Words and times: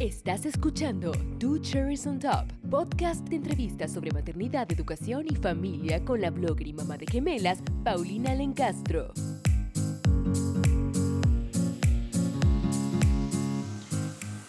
Estás 0.00 0.44
escuchando 0.44 1.10
Two 1.38 1.58
Cherries 1.62 2.06
on 2.06 2.18
Top, 2.18 2.44
podcast 2.68 3.26
de 3.28 3.36
entrevistas 3.36 3.90
sobre 3.90 4.10
maternidad, 4.10 4.70
educación 4.70 5.24
y 5.26 5.34
familia 5.36 6.04
con 6.04 6.20
la 6.20 6.28
blogger 6.28 6.66
y 6.66 6.74
mamá 6.74 6.98
de 6.98 7.06
gemelas, 7.06 7.62
Paulina 7.82 8.34
Lencastro. 8.34 9.14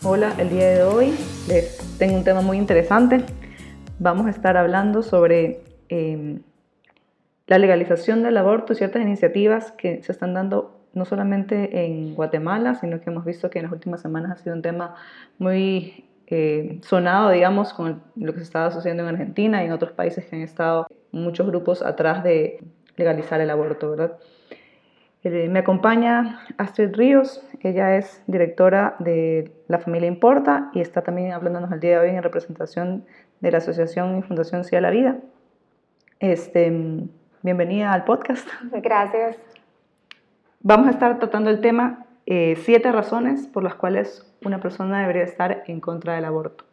Hola, 0.04 0.36
el 0.38 0.50
día 0.50 0.68
de 0.68 0.84
hoy 0.84 1.14
les 1.48 1.78
tengo 1.98 2.18
un 2.18 2.26
tema 2.26 2.42
muy 2.42 2.58
interesante. 2.58 3.24
Vamos 4.00 4.28
a 4.28 4.32
estar 4.32 4.58
hablando 4.58 5.02
sobre 5.02 5.62
em, 5.88 6.42
la 7.46 7.58
legalización 7.58 8.22
del 8.22 8.36
aborto 8.36 8.76
ciertas 8.76 9.02
iniciativas 9.02 9.72
que 9.72 10.04
se 10.04 10.12
están 10.12 10.34
dando 10.34 10.77
no 10.94 11.06
solamente 11.06 11.86
en 11.86 12.16
Guatemala, 12.16 12.76
sino 12.76 13.00
que 13.00 13.10
hemos 13.10 13.26
visto 13.26 13.50
que 13.50 13.60
en 13.60 13.64
las 13.64 13.72
últimas 13.72 14.02
semanas 14.02 14.32
ha 14.32 14.44
sido 14.44 14.56
un 14.56 14.62
tema 14.62 14.96
muy 15.38 16.06
eh, 16.28 16.80
sonado, 16.84 17.30
digamos, 17.30 17.74
con 17.74 18.02
lo 18.16 18.34
que 18.34 18.40
se 18.40 18.46
estaba 18.46 18.72
sucediendo 18.72 19.04
en 19.04 19.10
Argentina 19.10 19.64
y 19.64 19.68
en 19.68 19.72
otros 19.72 19.92
países 19.92 20.26
que 20.26 20.36
han 20.36 20.42
estado 20.42 20.88
muchos 21.12 21.48
grupos 21.48 21.82
atrás 21.82 22.24
de 22.24 22.64
legalizar 22.98 23.40
el 23.40 23.50
aborto, 23.50 23.92
¿verdad? 23.92 24.18
Eh, 25.24 25.50
me 25.50 25.60
acompaña 25.60 26.42
Astrid 26.58 26.96
Ríos, 26.96 27.44
ella 27.62 27.96
es 27.98 28.24
directora 28.28 28.96
de 29.00 29.52
La 29.68 29.80
Familia 29.80 30.08
Importa 30.08 30.70
y 30.74 30.82
está 30.82 31.02
también 31.02 31.32
hablándonos 31.32 31.72
el 31.72 31.80
día 31.80 32.00
de 32.00 32.10
hoy 32.10 32.16
en 32.16 32.24
representación 32.24 33.06
de 33.40 33.52
la 33.52 33.58
Asociación 33.58 34.18
y 34.18 34.22
Fundación 34.22 34.64
Sí 34.64 34.76
a 34.76 34.82
la 34.82 34.90
Vida. 34.90 35.18
Este, 36.20 36.72
bienvenida 37.42 37.94
al 37.94 38.04
podcast. 38.04 38.48
Gracias. 38.72 39.47
Vamos 40.62 40.88
a 40.88 40.92
estar 40.92 41.20
tratando 41.20 41.52
el 41.52 41.62
tema 41.62 42.06
eh, 42.26 42.56
siete 42.64 42.92
razones 42.92 43.48
por 43.48 43.64
las 43.64 43.76
cuales 43.76 44.26
una 44.44 44.60
persona 44.60 45.02
debería 45.02 45.24
estar 45.24 45.64
en 45.68 45.80
contra 45.80 46.16
del 46.16 46.26
aborto. 46.26 46.66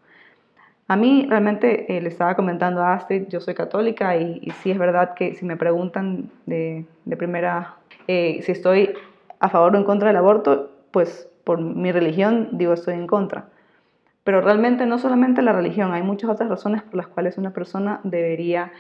A 0.89 0.97
mí 0.97 1.27
realmente 1.29 1.95
eh, 1.95 2.01
le 2.01 2.09
estaba 2.09 2.35
comentando 2.35 2.83
a 2.83 2.95
Astrid, 2.95 3.29
yo 3.29 3.41
soy 3.41 3.55
católica 3.55 4.17
y, 4.17 4.41
y 4.43 4.51
sí 4.53 4.71
es 4.71 4.79
verdad 4.79 5.15
que 5.15 5.35
si 5.35 5.45
me 5.45 5.57
preguntan 5.57 6.31
de, 6.47 6.87
de 7.05 7.17
primera 7.17 7.77
eh, 8.09 8.41
si 8.43 8.53
estoy 8.53 8.95
a 9.39 9.51
favor 9.51 9.75
o 9.75 9.79
en 9.79 9.85
contra 9.85 10.09
del 10.09 10.17
aborto, 10.17 10.71
pues 10.91 11.29
por 11.45 11.61
mi 11.61 11.93
religión 11.93 12.49
digo 12.53 12.73
estoy 12.73 12.95
en 12.95 13.07
contra. 13.07 13.49
Pero 14.25 14.41
realmente 14.41 14.87
no 14.87 14.99
solamente 14.99 15.43
la 15.43 15.53
religión, 15.53 15.93
hay 15.93 16.03
muchas 16.03 16.31
otras 16.31 16.49
razones 16.49 16.83
por 16.83 16.95
las 16.95 17.09
cuales 17.09 17.37
una 17.37 17.53
persona 17.53 18.01
debería 18.03 18.73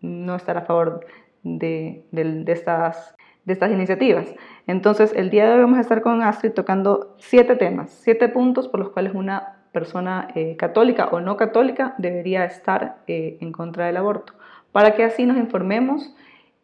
no 0.00 0.34
estar 0.34 0.56
a 0.56 0.62
favor 0.62 1.06
de, 1.42 2.02
de, 2.10 2.44
de 2.44 2.52
estas 2.52 3.14
de 3.48 3.54
estas 3.54 3.72
iniciativas. 3.72 4.34
Entonces, 4.66 5.12
el 5.16 5.30
día 5.30 5.46
de 5.46 5.54
hoy 5.54 5.60
vamos 5.62 5.78
a 5.78 5.80
estar 5.80 6.02
con 6.02 6.22
Astrid 6.22 6.52
tocando 6.52 7.16
siete 7.18 7.56
temas, 7.56 7.90
siete 7.90 8.28
puntos 8.28 8.68
por 8.68 8.78
los 8.78 8.90
cuales 8.90 9.14
una 9.14 9.54
persona 9.72 10.28
eh, 10.34 10.54
católica 10.56 11.06
o 11.06 11.20
no 11.20 11.38
católica 11.38 11.94
debería 11.96 12.44
estar 12.44 12.98
eh, 13.06 13.38
en 13.40 13.52
contra 13.52 13.86
del 13.86 13.96
aborto, 13.96 14.34
para 14.70 14.94
que 14.94 15.02
así 15.02 15.24
nos 15.24 15.38
informemos 15.38 16.14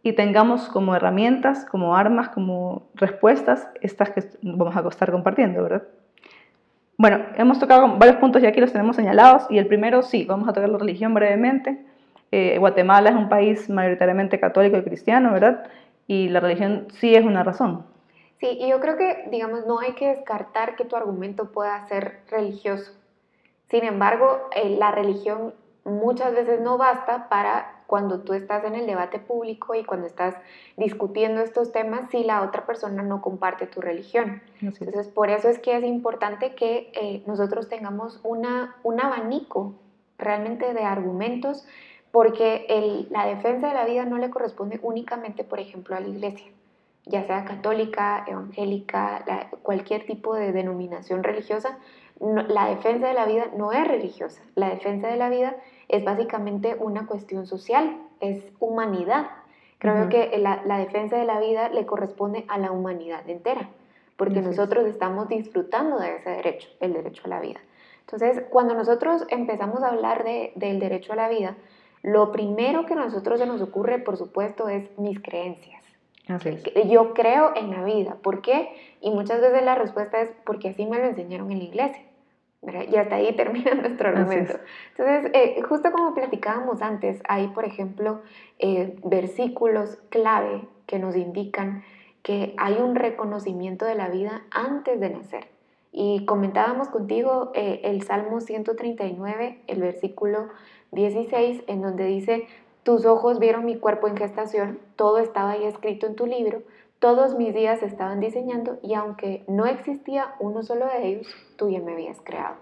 y 0.02 0.12
tengamos 0.12 0.68
como 0.68 0.94
herramientas, 0.94 1.64
como 1.64 1.96
armas, 1.96 2.28
como 2.28 2.88
respuestas 2.94 3.66
estas 3.80 4.10
que 4.10 4.22
vamos 4.42 4.76
a 4.76 4.86
estar 4.86 5.10
compartiendo, 5.10 5.62
¿verdad? 5.62 5.84
Bueno, 6.98 7.20
hemos 7.36 7.58
tocado 7.58 7.96
varios 7.96 8.18
puntos 8.18 8.42
y 8.42 8.46
aquí 8.46 8.60
los 8.60 8.72
tenemos 8.72 8.94
señalados 8.94 9.46
y 9.48 9.56
el 9.56 9.66
primero 9.66 10.02
sí, 10.02 10.26
vamos 10.26 10.46
a 10.48 10.52
tocar 10.52 10.68
la 10.68 10.76
religión 10.76 11.14
brevemente. 11.14 11.82
Eh, 12.30 12.58
Guatemala 12.58 13.10
es 13.10 13.16
un 13.16 13.28
país 13.28 13.70
mayoritariamente 13.70 14.38
católico 14.38 14.76
y 14.76 14.82
cristiano, 14.82 15.32
¿verdad? 15.32 15.64
Y 16.06 16.28
la 16.28 16.40
religión 16.40 16.88
sí 17.00 17.14
es 17.14 17.24
una 17.24 17.42
razón. 17.42 17.86
Sí, 18.40 18.58
y 18.60 18.68
yo 18.68 18.80
creo 18.80 18.96
que, 18.96 19.28
digamos, 19.30 19.66
no 19.66 19.78
hay 19.78 19.94
que 19.94 20.08
descartar 20.08 20.76
que 20.76 20.84
tu 20.84 20.96
argumento 20.96 21.52
pueda 21.52 21.86
ser 21.88 22.20
religioso. 22.30 22.92
Sin 23.68 23.84
embargo, 23.84 24.48
eh, 24.54 24.76
la 24.78 24.90
religión 24.90 25.54
muchas 25.84 26.34
veces 26.34 26.60
no 26.60 26.78
basta 26.78 27.28
para 27.28 27.82
cuando 27.86 28.20
tú 28.20 28.32
estás 28.32 28.64
en 28.64 28.74
el 28.74 28.86
debate 28.86 29.18
público 29.18 29.74
y 29.74 29.84
cuando 29.84 30.06
estás 30.06 30.34
discutiendo 30.76 31.42
estos 31.42 31.72
temas 31.72 32.10
si 32.10 32.24
la 32.24 32.42
otra 32.42 32.66
persona 32.66 33.02
no 33.02 33.20
comparte 33.20 33.66
tu 33.66 33.80
religión. 33.80 34.42
Entonces, 34.60 35.08
por 35.08 35.30
eso 35.30 35.48
es 35.48 35.58
que 35.58 35.76
es 35.76 35.84
importante 35.84 36.54
que 36.54 36.90
eh, 36.94 37.22
nosotros 37.26 37.68
tengamos 37.68 38.20
una, 38.24 38.76
un 38.82 39.00
abanico 39.00 39.74
realmente 40.18 40.72
de 40.72 40.82
argumentos 40.82 41.66
porque 42.14 42.64
la 43.10 43.26
defensa 43.26 43.66
de 43.66 43.74
la 43.74 43.84
vida 43.84 44.04
no 44.04 44.18
le 44.18 44.30
corresponde 44.30 44.78
únicamente, 44.84 45.42
por 45.42 45.58
ejemplo, 45.58 45.96
a 45.96 46.00
la 46.00 46.06
iglesia, 46.06 46.46
ya 47.06 47.24
sea 47.24 47.44
católica, 47.44 48.24
evangélica, 48.28 49.48
cualquier 49.62 50.06
tipo 50.06 50.36
de 50.36 50.52
denominación 50.52 51.24
religiosa. 51.24 51.76
la 52.20 52.68
defensa 52.68 53.08
de 53.08 53.14
la 53.14 53.26
vida 53.26 53.46
no 53.56 53.72
es 53.72 53.84
religiosa, 53.88 54.42
la 54.54 54.68
defensa 54.70 55.08
de 55.08 55.16
la 55.16 55.28
vida 55.28 55.56
es 55.88 56.04
básicamente 56.04 56.76
una 56.78 57.04
cuestión 57.08 57.48
social, 57.48 57.98
es 58.20 58.44
humanidad. 58.60 59.26
Creo 59.78 60.08
que 60.08 60.38
la, 60.38 60.78
defensa 60.78 61.16
de 61.16 61.24
la 61.24 61.40
vida 61.40 61.68
le 61.70 61.84
corresponde 61.84 62.44
a 62.46 62.58
la 62.58 62.70
humanidad 62.70 63.28
entera, 63.28 63.70
porque 64.16 64.40
nosotros 64.40 64.86
estamos 64.86 65.26
disfrutando 65.26 65.98
de 65.98 66.14
ese 66.14 66.30
derecho, 66.30 66.68
el 66.78 66.92
derecho 66.92 67.22
a 67.24 67.28
la 67.28 67.40
vida. 67.40 67.60
Entonces, 68.02 68.44
cuando 68.50 68.74
nosotros 68.74 69.26
empezamos 69.30 69.82
a 69.82 69.88
hablar 69.88 70.22
del 70.22 70.78
derecho 70.78 71.12
a 71.14 71.16
la 71.16 71.28
vida, 71.28 71.56
lo 72.04 72.32
primero 72.32 72.84
que 72.84 72.92
a 72.92 72.96
nosotros 72.96 73.40
se 73.40 73.46
nos 73.46 73.62
ocurre, 73.62 73.98
por 73.98 74.18
supuesto, 74.18 74.68
es 74.68 74.90
mis 74.98 75.18
creencias. 75.22 75.82
Yo 76.86 77.14
creo 77.14 77.52
en 77.56 77.70
la 77.70 77.82
vida. 77.82 78.18
¿Por 78.22 78.42
qué? 78.42 78.68
Y 79.00 79.10
muchas 79.10 79.40
veces 79.40 79.62
la 79.62 79.74
respuesta 79.74 80.20
es 80.20 80.30
porque 80.44 80.68
así 80.68 80.84
me 80.84 80.98
lo 80.98 81.06
enseñaron 81.06 81.50
en 81.50 81.58
la 81.58 81.64
iglesia. 81.64 82.02
Y 82.90 82.96
hasta 82.96 83.16
ahí 83.16 83.34
termina 83.34 83.72
nuestro 83.74 84.10
argumento. 84.10 84.58
Entonces, 84.96 85.30
eh, 85.32 85.62
justo 85.66 85.90
como 85.92 86.14
platicábamos 86.14 86.82
antes, 86.82 87.22
hay, 87.26 87.48
por 87.48 87.64
ejemplo, 87.64 88.20
eh, 88.58 88.96
versículos 89.02 89.96
clave 90.10 90.60
que 90.86 90.98
nos 90.98 91.16
indican 91.16 91.84
que 92.22 92.54
hay 92.58 92.74
un 92.74 92.96
reconocimiento 92.96 93.86
de 93.86 93.94
la 93.94 94.10
vida 94.10 94.42
antes 94.50 95.00
de 95.00 95.08
nacer. 95.08 95.46
Y 95.90 96.26
comentábamos 96.26 96.88
contigo 96.88 97.50
eh, 97.54 97.80
el 97.84 98.02
Salmo 98.02 98.40
139, 98.40 99.62
el 99.68 99.80
versículo 99.80 100.48
16, 100.94 101.64
en 101.66 101.82
donde 101.82 102.04
dice, 102.06 102.46
tus 102.82 103.06
ojos 103.06 103.38
vieron 103.38 103.64
mi 103.64 103.78
cuerpo 103.78 104.08
en 104.08 104.16
gestación, 104.16 104.78
todo 104.96 105.18
estaba 105.18 105.52
ahí 105.52 105.64
escrito 105.64 106.06
en 106.06 106.16
tu 106.16 106.26
libro, 106.26 106.62
todos 106.98 107.34
mis 107.34 107.54
días 107.54 107.82
estaban 107.82 108.20
diseñando 108.20 108.78
y 108.82 108.94
aunque 108.94 109.44
no 109.46 109.66
existía 109.66 110.34
uno 110.38 110.62
solo 110.62 110.86
de 110.86 111.06
ellos, 111.06 111.26
tú 111.56 111.70
ya 111.70 111.80
me 111.80 111.92
habías 111.92 112.20
creado. 112.22 112.56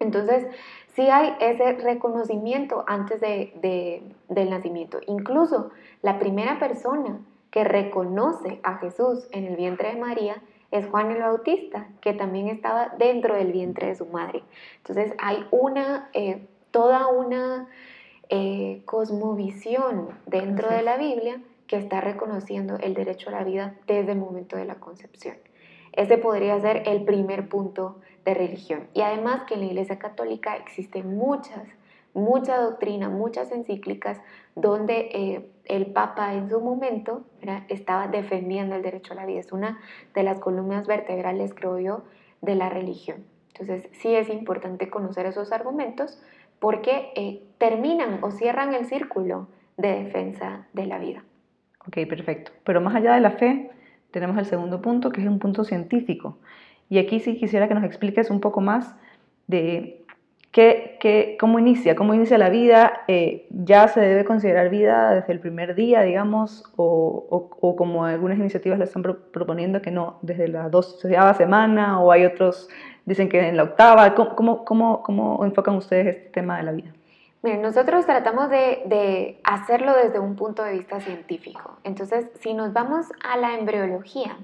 Entonces, 0.00 0.46
sí 0.94 1.02
hay 1.08 1.34
ese 1.40 1.72
reconocimiento 1.72 2.84
antes 2.86 3.20
de, 3.20 4.02
del 4.28 4.50
nacimiento. 4.50 4.98
Incluso 5.06 5.70
la 6.02 6.18
primera 6.18 6.58
persona 6.58 7.20
que 7.50 7.64
reconoce 7.64 8.60
a 8.62 8.78
Jesús 8.78 9.28
en 9.30 9.44
el 9.44 9.56
vientre 9.56 9.94
de 9.94 10.00
María 10.00 10.42
es 10.70 10.86
Juan 10.88 11.12
el 11.12 11.22
Bautista, 11.22 11.88
que 12.00 12.12
también 12.14 12.48
estaba 12.48 12.92
dentro 12.98 13.34
del 13.34 13.52
vientre 13.52 13.86
de 13.86 13.94
su 13.94 14.06
madre. 14.06 14.42
Entonces 14.78 15.14
hay 15.18 15.46
una 15.52 16.10
eh, 16.12 16.46
toda 16.74 17.06
una 17.06 17.68
eh, 18.30 18.82
cosmovisión 18.84 20.08
dentro 20.26 20.68
de 20.70 20.82
la 20.82 20.96
Biblia 20.96 21.40
que 21.68 21.76
está 21.76 22.00
reconociendo 22.00 22.78
el 22.80 22.94
derecho 22.94 23.28
a 23.28 23.32
la 23.32 23.44
vida 23.44 23.76
desde 23.86 24.10
el 24.10 24.18
momento 24.18 24.56
de 24.56 24.64
la 24.64 24.74
concepción. 24.74 25.36
Ese 25.92 26.18
podría 26.18 26.60
ser 26.60 26.82
el 26.86 27.04
primer 27.04 27.48
punto 27.48 28.00
de 28.24 28.34
religión. 28.34 28.88
Y 28.92 29.02
además 29.02 29.42
que 29.46 29.54
en 29.54 29.60
la 29.60 29.66
Iglesia 29.66 30.00
Católica 30.00 30.56
existen 30.56 31.16
muchas, 31.16 31.62
mucha 32.12 32.56
doctrina, 32.56 33.08
muchas 33.08 33.52
encíclicas 33.52 34.20
donde 34.56 35.10
eh, 35.12 35.48
el 35.66 35.86
Papa 35.92 36.34
en 36.34 36.50
su 36.50 36.60
momento 36.60 37.22
estaba 37.68 38.08
defendiendo 38.08 38.74
el 38.74 38.82
derecho 38.82 39.12
a 39.12 39.16
la 39.16 39.26
vida. 39.26 39.38
Es 39.38 39.52
una 39.52 39.78
de 40.12 40.24
las 40.24 40.40
columnas 40.40 40.88
vertebrales, 40.88 41.54
creo 41.54 41.78
yo, 41.78 42.02
de 42.42 42.56
la 42.56 42.68
religión. 42.68 43.24
Entonces 43.52 43.88
sí 43.92 44.12
es 44.12 44.28
importante 44.28 44.90
conocer 44.90 45.26
esos 45.26 45.52
argumentos 45.52 46.20
porque 46.58 47.12
eh, 47.16 47.42
terminan 47.58 48.22
o 48.22 48.30
cierran 48.30 48.74
el 48.74 48.86
círculo 48.86 49.48
de 49.76 50.04
defensa 50.04 50.66
de 50.72 50.86
la 50.86 50.98
vida. 50.98 51.24
Ok, 51.86 52.06
perfecto. 52.08 52.52
Pero 52.64 52.80
más 52.80 52.94
allá 52.94 53.14
de 53.14 53.20
la 53.20 53.32
fe, 53.32 53.70
tenemos 54.10 54.38
el 54.38 54.46
segundo 54.46 54.80
punto, 54.80 55.10
que 55.10 55.20
es 55.20 55.26
un 55.26 55.38
punto 55.38 55.64
científico. 55.64 56.38
Y 56.88 56.98
aquí 56.98 57.20
sí 57.20 57.36
quisiera 57.36 57.68
que 57.68 57.74
nos 57.74 57.84
expliques 57.84 58.30
un 58.30 58.40
poco 58.40 58.60
más 58.60 58.94
de 59.46 60.04
qué, 60.50 60.96
qué, 61.00 61.36
cómo 61.38 61.58
inicia, 61.58 61.96
cómo 61.96 62.14
inicia 62.14 62.38
la 62.38 62.48
vida. 62.48 63.02
Eh, 63.08 63.46
¿Ya 63.50 63.88
se 63.88 64.00
debe 64.00 64.24
considerar 64.24 64.70
vida 64.70 65.14
desde 65.14 65.32
el 65.32 65.40
primer 65.40 65.74
día, 65.74 66.02
digamos, 66.02 66.64
o, 66.76 67.50
o, 67.60 67.76
como 67.76 68.04
algunas 68.04 68.38
iniciativas 68.38 68.78
lo 68.78 68.84
están 68.84 69.02
proponiendo 69.02 69.82
que 69.82 69.90
no, 69.90 70.18
desde 70.22 70.48
la 70.48 70.68
doceava 70.68 71.34
semana, 71.34 72.00
o 72.00 72.12
hay 72.12 72.24
otros 72.24 72.68
dicen 73.04 73.28
que 73.28 73.48
en 73.48 73.56
la 73.56 73.64
octava. 73.64 74.14
¿Cómo, 74.14 74.64
cómo, 74.64 75.02
cómo, 75.02 75.44
enfocan 75.44 75.76
ustedes 75.76 76.16
este 76.16 76.30
tema 76.30 76.56
de 76.56 76.62
la 76.62 76.72
vida? 76.72 76.92
Miren, 77.42 77.62
nosotros 77.62 78.06
tratamos 78.06 78.48
de, 78.48 78.82
de, 78.86 79.40
hacerlo 79.44 79.94
desde 79.94 80.18
un 80.18 80.34
punto 80.34 80.62
de 80.62 80.72
vista 80.72 81.00
científico. 81.00 81.78
Entonces, 81.84 82.26
si 82.40 82.54
nos 82.54 82.72
vamos 82.72 83.06
a 83.22 83.36
la 83.36 83.58
embriología 83.58 84.38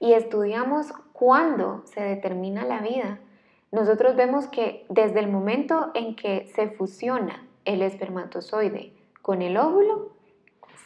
y 0.00 0.12
estudiamos 0.12 0.92
cuándo 1.12 1.82
se 1.86 2.02
determina 2.02 2.64
la 2.64 2.80
vida, 2.80 3.18
nosotros 3.72 4.16
vemos 4.16 4.46
que 4.46 4.84
desde 4.90 5.20
el 5.20 5.28
momento 5.28 5.90
en 5.94 6.14
que 6.14 6.46
se 6.54 6.68
fusiona 6.68 7.42
el 7.64 7.82
espermatozoide 7.82 8.92
con 9.22 9.42
el 9.42 9.56
óvulo, 9.56 10.12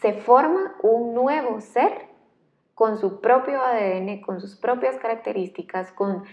se 0.00 0.14
forma 0.14 0.74
un 0.82 1.14
nuevo 1.14 1.60
ser 1.60 2.09
con 2.80 2.96
su 2.96 3.20
propio 3.20 3.62
ADN, 3.62 4.22
con 4.22 4.40
sus 4.40 4.56
propias 4.56 4.96
características, 4.96 5.92
con 5.92 6.24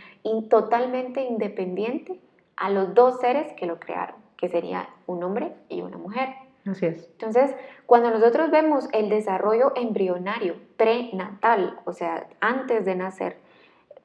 totalmente 0.49 1.21
independiente 1.21 2.21
a 2.55 2.69
los 2.69 2.93
dos 2.93 3.19
seres 3.19 3.51
que 3.57 3.65
lo 3.65 3.81
crearon, 3.81 4.15
que 4.37 4.47
sería 4.47 4.87
un 5.07 5.25
hombre 5.25 5.51
y 5.67 5.81
una 5.81 5.97
mujer. 5.97 6.29
Así 6.65 6.85
es. 6.85 7.05
Entonces, 7.11 7.53
cuando 7.85 8.11
nosotros 8.11 8.49
vemos 8.49 8.87
el 8.93 9.09
desarrollo 9.09 9.73
embrionario 9.75 10.55
prenatal, 10.77 11.81
o 11.83 11.91
sea, 11.91 12.29
antes 12.39 12.85
de 12.85 12.95
nacer, 12.95 13.35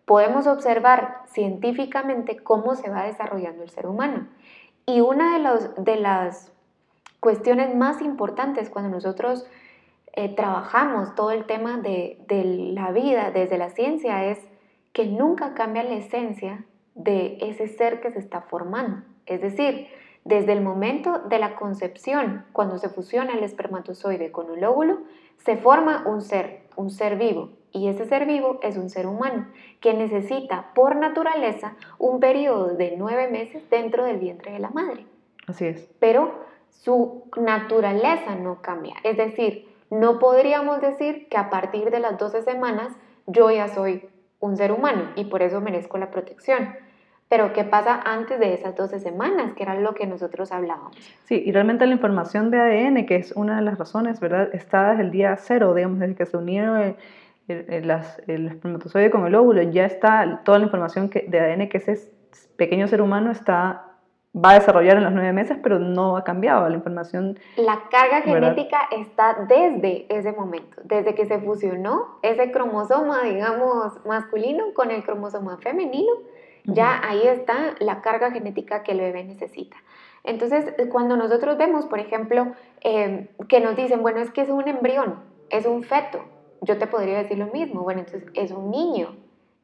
podemos 0.04 0.48
observar 0.48 1.22
científicamente 1.26 2.38
cómo 2.38 2.74
se 2.74 2.90
va 2.90 3.04
desarrollando 3.04 3.62
el 3.62 3.70
ser 3.70 3.86
humano. 3.86 4.26
Y 4.84 5.00
una 5.00 5.34
de, 5.34 5.44
los, 5.44 5.76
de 5.76 5.94
las 5.94 6.50
cuestiones 7.20 7.72
más 7.76 8.02
importantes 8.02 8.68
cuando 8.68 8.90
nosotros 8.90 9.46
eh, 10.12 10.34
trabajamos 10.34 11.14
todo 11.14 11.30
el 11.30 11.44
tema 11.44 11.78
de, 11.78 12.18
de 12.28 12.44
la 12.44 12.92
vida 12.92 13.30
desde 13.30 13.58
la 13.58 13.70
ciencia 13.70 14.26
es 14.26 14.38
que 14.92 15.06
nunca 15.06 15.54
cambia 15.54 15.82
la 15.82 15.94
esencia 15.94 16.64
de 16.94 17.38
ese 17.40 17.68
ser 17.68 18.00
que 18.00 18.10
se 18.10 18.18
está 18.18 18.42
formando. 18.42 19.02
Es 19.26 19.40
decir, 19.40 19.88
desde 20.24 20.52
el 20.52 20.60
momento 20.60 21.20
de 21.20 21.38
la 21.38 21.56
concepción, 21.56 22.44
cuando 22.52 22.78
se 22.78 22.88
fusiona 22.88 23.32
el 23.32 23.42
espermatozoide 23.42 24.30
con 24.30 24.54
el 24.56 24.64
óvulo, 24.64 24.98
se 25.38 25.56
forma 25.56 26.04
un 26.06 26.20
ser, 26.20 26.62
un 26.76 26.90
ser 26.90 27.16
vivo. 27.16 27.50
Y 27.72 27.88
ese 27.88 28.04
ser 28.04 28.26
vivo 28.26 28.60
es 28.62 28.76
un 28.76 28.90
ser 28.90 29.06
humano 29.06 29.46
que 29.80 29.94
necesita 29.94 30.72
por 30.74 30.94
naturaleza 30.96 31.74
un 31.98 32.20
periodo 32.20 32.76
de 32.76 32.94
nueve 32.98 33.30
meses 33.30 33.68
dentro 33.70 34.04
del 34.04 34.18
vientre 34.18 34.52
de 34.52 34.58
la 34.58 34.70
madre. 34.70 35.06
Así 35.46 35.66
es. 35.66 35.88
Pero 35.98 36.32
su 36.68 37.24
naturaleza 37.40 38.34
no 38.36 38.60
cambia. 38.60 38.94
Es 39.02 39.16
decir, 39.16 39.71
no 39.92 40.18
podríamos 40.18 40.80
decir 40.80 41.28
que 41.28 41.36
a 41.36 41.50
partir 41.50 41.90
de 41.90 42.00
las 42.00 42.16
12 42.16 42.42
semanas 42.42 42.92
yo 43.26 43.50
ya 43.50 43.68
soy 43.68 44.08
un 44.40 44.56
ser 44.56 44.72
humano 44.72 45.10
y 45.16 45.26
por 45.26 45.42
eso 45.42 45.60
merezco 45.60 45.98
la 45.98 46.10
protección. 46.10 46.70
Pero 47.28 47.52
¿qué 47.52 47.64
pasa 47.64 48.00
antes 48.02 48.40
de 48.40 48.54
esas 48.54 48.74
12 48.74 49.00
semanas? 49.00 49.52
Que 49.52 49.64
era 49.64 49.74
lo 49.74 49.92
que 49.92 50.06
nosotros 50.06 50.50
hablábamos. 50.50 50.96
Sí, 51.24 51.42
y 51.44 51.52
realmente 51.52 51.86
la 51.86 51.92
información 51.92 52.50
de 52.50 52.58
ADN, 52.58 53.04
que 53.04 53.16
es 53.16 53.32
una 53.32 53.56
de 53.56 53.62
las 53.62 53.78
razones, 53.78 54.18
¿verdad? 54.18 54.48
Está 54.54 54.92
desde 54.92 55.02
el 55.02 55.10
día 55.10 55.36
cero, 55.36 55.74
digamos, 55.74 55.98
desde 55.98 56.14
que 56.14 56.24
se 56.24 56.38
unieron 56.38 56.96
el, 57.48 57.90
espermatozoide 58.46 59.10
con 59.10 59.26
el 59.26 59.34
óvulo, 59.34 59.60
ya 59.60 59.84
está 59.84 60.40
toda 60.42 60.58
la 60.58 60.64
información 60.64 61.10
de 61.10 61.38
ADN 61.38 61.68
que 61.68 61.76
ese 61.76 62.10
pequeño 62.56 62.88
ser 62.88 63.02
humano 63.02 63.30
está 63.30 63.91
va 64.34 64.50
a 64.50 64.54
desarrollar 64.54 64.96
en 64.96 65.04
los 65.04 65.12
nueve 65.12 65.32
meses, 65.32 65.58
pero 65.62 65.78
no 65.78 66.16
ha 66.16 66.24
cambiado 66.24 66.68
la 66.68 66.76
información. 66.76 67.38
La 67.56 67.82
carga 67.90 68.22
genética 68.22 68.88
está 68.90 69.46
desde 69.48 70.06
ese 70.08 70.32
momento, 70.32 70.80
desde 70.84 71.14
que 71.14 71.26
se 71.26 71.38
fusionó 71.38 72.18
ese 72.22 72.50
cromosoma, 72.50 73.22
digamos, 73.22 74.04
masculino 74.06 74.72
con 74.74 74.90
el 74.90 75.04
cromosoma 75.04 75.58
femenino, 75.58 76.12
ya 76.64 77.00
ahí 77.04 77.26
está 77.26 77.74
la 77.80 78.00
carga 78.00 78.30
genética 78.30 78.82
que 78.82 78.92
el 78.92 79.00
bebé 79.00 79.24
necesita. 79.24 79.76
Entonces, 80.24 80.72
cuando 80.90 81.16
nosotros 81.16 81.58
vemos, 81.58 81.86
por 81.86 81.98
ejemplo, 81.98 82.52
em, 82.80 83.26
que 83.48 83.60
nos 83.60 83.76
dicen, 83.76 84.02
bueno, 84.02 84.20
es 84.20 84.30
que 84.30 84.42
es 84.42 84.48
un 84.48 84.68
embrión, 84.68 85.16
es 85.50 85.66
un 85.66 85.82
feto, 85.82 86.20
yo 86.60 86.78
te 86.78 86.86
podría 86.86 87.18
decir 87.18 87.38
lo 87.38 87.46
mismo, 87.46 87.82
bueno, 87.82 88.00
entonces 88.00 88.30
es 88.34 88.52
un 88.52 88.70
niño, 88.70 89.16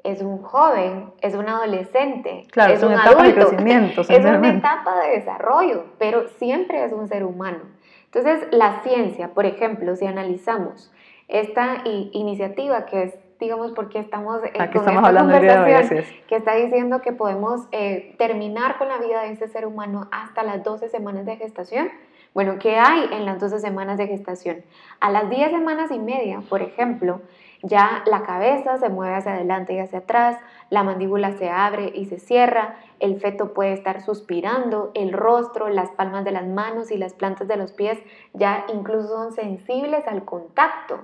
es 0.04 0.22
un 0.22 0.42
joven, 0.42 1.12
es 1.20 1.34
un 1.34 1.48
adolescente, 1.48 2.46
claro, 2.50 2.72
es, 2.72 2.82
un 2.82 2.92
una 2.92 3.02
etapa 3.02 3.22
adulto, 3.22 3.40
de 3.40 3.46
crecimiento, 3.46 4.00
es 4.02 4.24
una 4.24 4.48
etapa 4.54 5.00
de 5.00 5.10
desarrollo, 5.10 5.84
pero 5.98 6.28
siempre 6.38 6.84
es 6.84 6.92
un 6.92 7.08
ser 7.08 7.24
humano. 7.24 7.58
Entonces, 8.04 8.46
la 8.52 8.82
ciencia, 8.82 9.28
por 9.34 9.44
ejemplo, 9.44 9.94
si 9.96 10.06
analizamos 10.06 10.90
esta 11.28 11.82
iniciativa 11.84 12.86
que 12.86 13.02
es 13.02 13.14
digamos, 13.38 13.72
porque 13.72 13.98
estamos 13.98 14.42
eh, 14.44 14.52
con 14.52 14.64
estamos 14.64 15.04
hablando 15.04 15.32
conversación 15.32 16.04
que 16.26 16.36
está 16.36 16.54
diciendo 16.54 17.00
que 17.00 17.12
podemos 17.12 17.68
eh, 17.72 18.14
terminar 18.18 18.78
con 18.78 18.88
la 18.88 18.98
vida 18.98 19.22
de 19.22 19.32
ese 19.32 19.48
ser 19.48 19.66
humano 19.66 20.08
hasta 20.10 20.42
las 20.42 20.64
12 20.64 20.88
semanas 20.88 21.24
de 21.24 21.36
gestación. 21.36 21.88
Bueno, 22.34 22.56
¿qué 22.58 22.76
hay 22.78 23.08
en 23.12 23.24
las 23.24 23.40
12 23.40 23.60
semanas 23.60 23.96
de 23.96 24.06
gestación? 24.06 24.64
A 25.00 25.10
las 25.10 25.30
10 25.30 25.50
semanas 25.50 25.90
y 25.90 25.98
media, 25.98 26.42
por 26.48 26.62
ejemplo, 26.62 27.20
ya 27.62 28.02
la 28.06 28.22
cabeza 28.22 28.78
se 28.78 28.88
mueve 28.88 29.16
hacia 29.16 29.34
adelante 29.34 29.74
y 29.74 29.78
hacia 29.78 30.00
atrás, 30.00 30.38
la 30.70 30.82
mandíbula 30.82 31.32
se 31.32 31.50
abre 31.50 31.92
y 31.94 32.04
se 32.04 32.18
cierra, 32.18 32.76
el 33.00 33.20
feto 33.20 33.52
puede 33.54 33.72
estar 33.72 34.02
suspirando, 34.02 34.90
el 34.94 35.12
rostro, 35.12 35.68
las 35.68 35.90
palmas 35.90 36.24
de 36.24 36.32
las 36.32 36.46
manos 36.46 36.90
y 36.90 36.98
las 36.98 37.14
plantas 37.14 37.48
de 37.48 37.56
los 37.56 37.72
pies 37.72 37.98
ya 38.34 38.64
incluso 38.72 39.08
son 39.08 39.32
sensibles 39.32 40.06
al 40.06 40.24
contacto. 40.24 41.00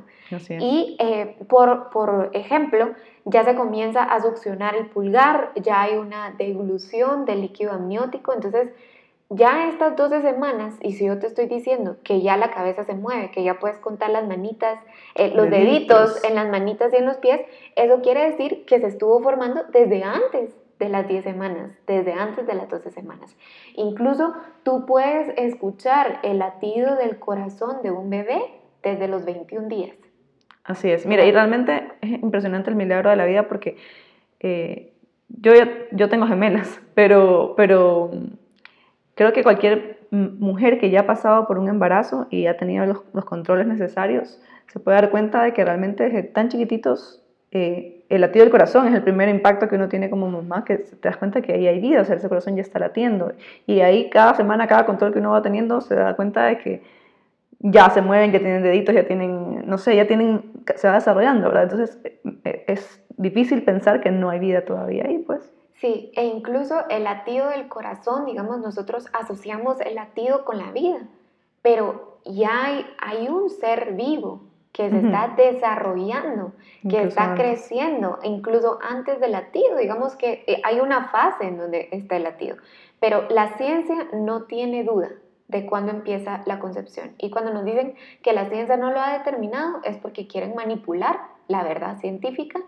Y 0.61 0.97
eh, 1.01 1.37
por, 1.49 1.91
por 1.91 2.31
ejemplo, 2.35 2.93
ya 3.25 3.45
se 3.45 3.55
comienza 3.55 4.03
a 4.03 4.21
succionar 4.21 4.75
el 4.75 4.87
pulgar, 4.87 5.53
ya 5.57 5.83
hay 5.83 5.97
una 5.97 6.33
deglución 6.33 7.25
del 7.25 7.41
líquido 7.41 7.73
amniótico, 7.73 8.33
entonces 8.33 8.71
ya 9.31 9.69
estas 9.69 9.97
12 9.97 10.23
semanas, 10.23 10.75
y 10.83 10.93
si 10.93 11.07
yo 11.07 11.19
te 11.19 11.27
estoy 11.27 11.47
diciendo 11.47 11.97
que 12.05 12.21
ya 12.21 12.37
la 12.37 12.51
cabeza 12.51 12.85
se 12.85 12.95
mueve, 12.95 13.31
que 13.31 13.43
ya 13.43 13.59
puedes 13.59 13.79
contar 13.79 14.11
las 14.11 14.27
manitas, 14.27 14.79
eh, 15.15 15.33
los 15.35 15.51
deditos. 15.51 16.23
en 16.25 16.35
las 16.35 16.49
manitas 16.49 16.93
y 16.93 16.97
en 16.97 17.07
los 17.07 17.17
pies, 17.19 17.41
eso 17.77 18.01
quiere 18.03 18.31
decir 18.31 18.65
que 18.67 18.81
se 18.81 18.87
estuvo 18.87 19.21
formando 19.21 19.65
desde 19.73 20.03
antes 20.05 20.55
de 20.79 20.89
las 20.89 21.09
10 21.09 21.25
semanas, 21.25 21.71
desde 21.87 22.13
antes 22.13 22.47
de 22.47 22.55
las 22.55 22.69
12 22.69 22.91
semanas. 22.91 23.37
Incluso 23.75 24.35
tú 24.63 24.85
puedes 24.87 25.33
escuchar 25.39 26.21
el 26.23 26.39
latido 26.39 26.97
del 26.97 27.19
corazón 27.19 27.83
de 27.83 27.91
un 27.91 28.11
bebé 28.11 28.43
desde 28.83 29.09
los 29.09 29.25
21 29.25 29.69
días. 29.69 29.97
Así 30.65 30.91
es. 30.91 31.07
Mira, 31.07 31.25
y 31.25 31.33
realmente 31.33 31.89
es 32.01 32.23
impresionante 32.23 32.71
el 32.71 32.77
milagro 32.77 33.11
de 33.11 33.17
la 33.17 33.27
vida 33.27 33.49
porque 33.49 33.77
eh, 34.41 34.93
yo, 35.29 35.53
yo 35.93 36.09
tengo 36.09 36.27
gemelas, 36.27 36.81
pero, 36.95 37.55
pero 37.57 38.11
Creo 39.15 39.33
que 39.33 39.43
cualquier 39.43 40.07
mujer 40.11 40.79
que 40.79 40.91
ya 40.91 41.01
ha 41.01 41.07
pasado 41.07 41.47
por 41.47 41.59
un 41.59 41.69
embarazo 41.69 42.27
y 42.31 42.47
ha 42.47 42.57
tenido 42.57 42.87
los, 42.87 43.25
controles 43.25 43.67
necesarios 43.67 44.41
se 44.67 44.81
puede 44.81 44.97
dar 44.97 45.11
cuenta 45.11 45.43
de 45.43 45.53
que 45.53 45.65
realmente 45.65 46.05
desde 46.05 46.23
tan 46.23 46.49
chiquititos 46.49 47.23
eh, 47.51 48.05
el 48.09 48.21
latido 48.21 48.45
del 48.45 48.51
corazón 48.51 48.89
es 48.89 48.95
el 48.95 49.03
primer 49.03 49.29
impacto 49.29 49.69
que 49.69 49.77
uno 49.77 49.89
tiene 49.89 50.11
como 50.11 50.29
mamá, 50.29 50.65
que 50.65 50.79
te 50.79 51.09
das 51.09 51.17
cuenta 51.17 51.41
que 51.41 51.53
ahí 51.53 51.67
hay 51.67 51.81
vida, 51.81 52.01
o 52.01 52.05
sea, 52.05 52.17
ese 52.17 52.29
corazón 52.29 52.57
ya 52.57 52.63
está 52.63 52.79
latiendo. 52.79 53.33
Y 53.67 53.81
ahí 53.81 54.11
cada 54.11 54.35
semana, 54.35 54.67
cada 54.67 54.87
control 54.87 55.13
que 55.13 55.21
uno 55.21 55.31
va 55.31 55.43
teniendo, 55.43 55.81
se 55.81 55.95
da 55.95 56.15
cuenta 56.15 56.47
de 56.47 56.59
que 56.59 56.83
ya 57.61 57.91
se 57.91 58.03
mueven, 58.03 58.33
ya 58.33 58.41
tienen 58.41 58.63
deditos, 58.63 58.95
ya 58.95 59.07
tienen, 59.07 59.67
no 59.67 59.79
sé, 59.79 59.97
ya 59.97 60.07
tienen, 60.07 60.43
se 60.75 60.89
va 60.89 60.95
desarrollando, 60.95 61.49
¿verdad? 61.49 61.65
Entonces 61.65 61.99
eh, 62.45 62.65
es 62.67 63.03
difícil 63.17 63.63
pensar 63.63 64.01
que 64.01 64.11
no 64.11 64.31
hay 64.31 64.39
vida 64.39 64.65
todavía 64.65 65.05
ahí, 65.07 65.19
pues. 65.19 65.53
Sí, 65.85 66.11
e 66.15 66.25
incluso 66.25 66.89
el 66.89 67.05
latido 67.05 67.51
del 67.51 67.69
corazón, 67.69 68.25
digamos, 68.25 68.59
nosotros 68.59 69.07
asociamos 69.13 69.83
el 69.83 69.97
latido 69.97 70.47
con 70.47 70.57
la 70.57 70.73
vida, 70.73 71.07
pero 71.61 72.21
ya 72.25 72.65
hay, 72.65 72.87
hay 72.99 73.29
un 73.29 73.51
ser 73.51 73.93
vivo 73.93 74.41
que 74.73 74.89
se 74.89 74.97
está 74.97 75.35
desarrollando, 75.37 76.55
que 76.89 77.03
está 77.03 77.35
creciendo, 77.35 78.19
incluso 78.23 78.79
antes 78.81 79.21
del 79.21 79.33
latido, 79.33 79.77
digamos 79.77 80.17
que 80.17 80.43
eh, 80.47 80.63
hay 80.65 80.81
una 80.81 81.09
fase 81.09 81.49
en 81.49 81.59
donde 81.59 81.91
está 81.93 82.17
el 82.17 82.23
latido, 82.23 82.57
pero 82.99 83.29
la 83.29 83.59
ciencia 83.59 84.09
no 84.15 84.45
tiene 84.45 84.85
duda 84.85 85.11
de 85.49 85.67
cuándo 85.67 85.93
empieza 85.93 86.43
la 86.47 86.61
concepción. 86.61 87.15
Y 87.19 87.29
cuando 87.29 87.53
nos 87.53 87.67
dicen 87.67 87.95
que 88.23 88.33
la 88.33 88.49
ciencia 88.49 88.79
no 88.79 88.91
lo 88.91 89.01
ha 89.01 89.19
determinado 89.19 89.81
es 89.85 89.99
porque 89.99 90.27
quieren 90.29 90.55
manipular 90.55 91.21
la 91.47 91.63
verdad 91.63 91.99
científica 91.99 92.59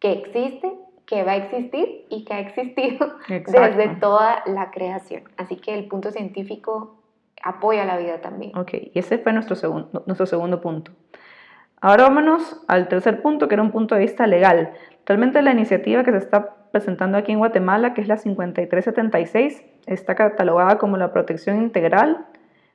que 0.00 0.10
existe 0.10 0.76
que 1.06 1.22
va 1.22 1.32
a 1.32 1.36
existir 1.36 2.06
y 2.08 2.24
que 2.24 2.34
ha 2.34 2.40
existido 2.40 3.14
desde 3.28 3.88
toda 4.00 4.42
la 4.46 4.70
creación. 4.70 5.24
Así 5.36 5.56
que 5.56 5.74
el 5.74 5.86
punto 5.86 6.10
científico 6.10 6.96
apoya 7.42 7.84
la 7.84 7.98
vida 7.98 8.20
también. 8.20 8.56
Ok, 8.56 8.70
y 8.72 8.98
ese 8.98 9.18
fue 9.18 9.32
nuestro 9.32 9.54
segundo, 9.54 10.02
nuestro 10.06 10.26
segundo 10.26 10.60
punto. 10.60 10.92
Ahora 11.80 12.04
vámonos 12.04 12.62
al 12.66 12.88
tercer 12.88 13.20
punto, 13.20 13.46
que 13.46 13.54
era 13.54 13.62
un 13.62 13.70
punto 13.70 13.94
de 13.94 14.00
vista 14.00 14.26
legal. 14.26 14.72
Realmente 15.04 15.42
la 15.42 15.52
iniciativa 15.52 16.02
que 16.02 16.12
se 16.12 16.16
está 16.16 16.56
presentando 16.72 17.18
aquí 17.18 17.32
en 17.32 17.38
Guatemala, 17.38 17.92
que 17.92 18.00
es 18.00 18.08
la 18.08 18.16
5376, 18.16 19.62
está 19.86 20.14
catalogada 20.14 20.78
como 20.78 20.96
la 20.96 21.12
protección 21.12 21.58
integral. 21.58 22.24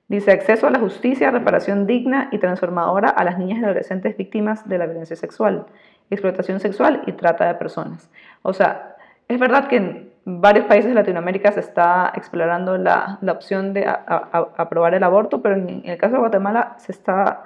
Dice 0.07 0.31
acceso 0.31 0.67
a 0.67 0.71
la 0.71 0.79
justicia, 0.79 1.31
reparación 1.31 1.87
digna 1.87 2.29
y 2.31 2.37
transformadora 2.37 3.09
a 3.09 3.23
las 3.23 3.39
niñas 3.39 3.59
y 3.59 3.65
adolescentes 3.65 4.15
víctimas 4.15 4.67
de 4.69 4.77
la 4.77 4.85
violencia 4.85 5.15
sexual 5.15 5.65
explotación 6.09 6.59
sexual 6.59 7.03
y 7.05 7.13
trata 7.13 7.47
de 7.47 7.55
personas. 7.55 8.09
O 8.41 8.53
sea, 8.53 8.95
es 9.27 9.39
verdad 9.39 9.67
que 9.67 9.77
en 9.77 10.09
varios 10.25 10.65
países 10.65 10.89
de 10.89 10.95
Latinoamérica 10.95 11.51
se 11.51 11.59
está 11.59 12.11
explorando 12.15 12.77
la, 12.77 13.17
la 13.21 13.31
opción 13.31 13.73
de 13.73 13.85
aprobar 13.87 14.93
el 14.93 15.03
aborto, 15.03 15.41
pero 15.41 15.55
en, 15.55 15.81
el 15.85 15.97
caso 15.97 16.13
de 16.13 16.19
Guatemala 16.19 16.75
se 16.77 16.91
está 16.91 17.43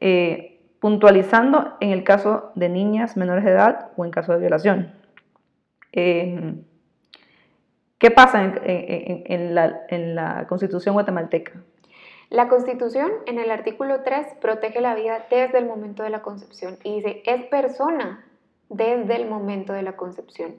eh, 0.00 0.60
puntualizando 0.80 1.76
en 1.80 1.90
el 1.90 2.04
caso 2.04 2.52
de 2.54 2.68
niñas 2.68 3.16
menores 3.16 3.44
de 3.44 3.50
edad 3.50 3.90
o 3.96 4.04
en 4.04 4.10
caso 4.10 4.32
de 4.32 4.38
violación. 4.38 4.92
¿Qué 5.92 6.64
pasa 8.10 8.44
en, 8.44 9.54
la, 9.54 9.80
en 9.88 10.14
la 10.14 10.46
Constitución 10.46 10.94
guatemalteca? 10.94 11.52
La 12.28 12.48
Constitución 12.48 13.12
en 13.26 13.38
el 13.38 13.50
artículo 13.50 14.02
3 14.02 14.34
protege 14.40 14.80
la 14.80 14.94
vida 14.94 15.26
desde 15.30 15.58
el 15.58 15.66
momento 15.66 16.02
de 16.02 16.10
la 16.10 16.22
concepción 16.22 16.76
y 16.82 16.96
dice, 16.96 17.22
es 17.24 17.44
persona 17.46 18.24
desde 18.68 19.14
el 19.16 19.28
momento 19.28 19.72
de 19.72 19.82
la 19.82 19.96
concepción. 19.96 20.56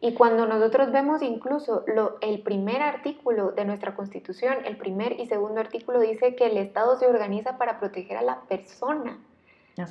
Y 0.00 0.14
cuando 0.14 0.46
nosotros 0.46 0.92
vemos 0.92 1.20
incluso 1.20 1.84
lo, 1.86 2.16
el 2.22 2.40
primer 2.40 2.80
artículo 2.80 3.52
de 3.52 3.66
nuestra 3.66 3.94
Constitución, 3.94 4.54
el 4.64 4.78
primer 4.78 5.20
y 5.20 5.26
segundo 5.26 5.60
artículo 5.60 6.00
dice 6.00 6.34
que 6.34 6.46
el 6.46 6.56
Estado 6.56 6.96
se 6.98 7.06
organiza 7.06 7.58
para 7.58 7.78
proteger 7.78 8.16
a 8.16 8.22
la 8.22 8.40
persona. 8.48 9.18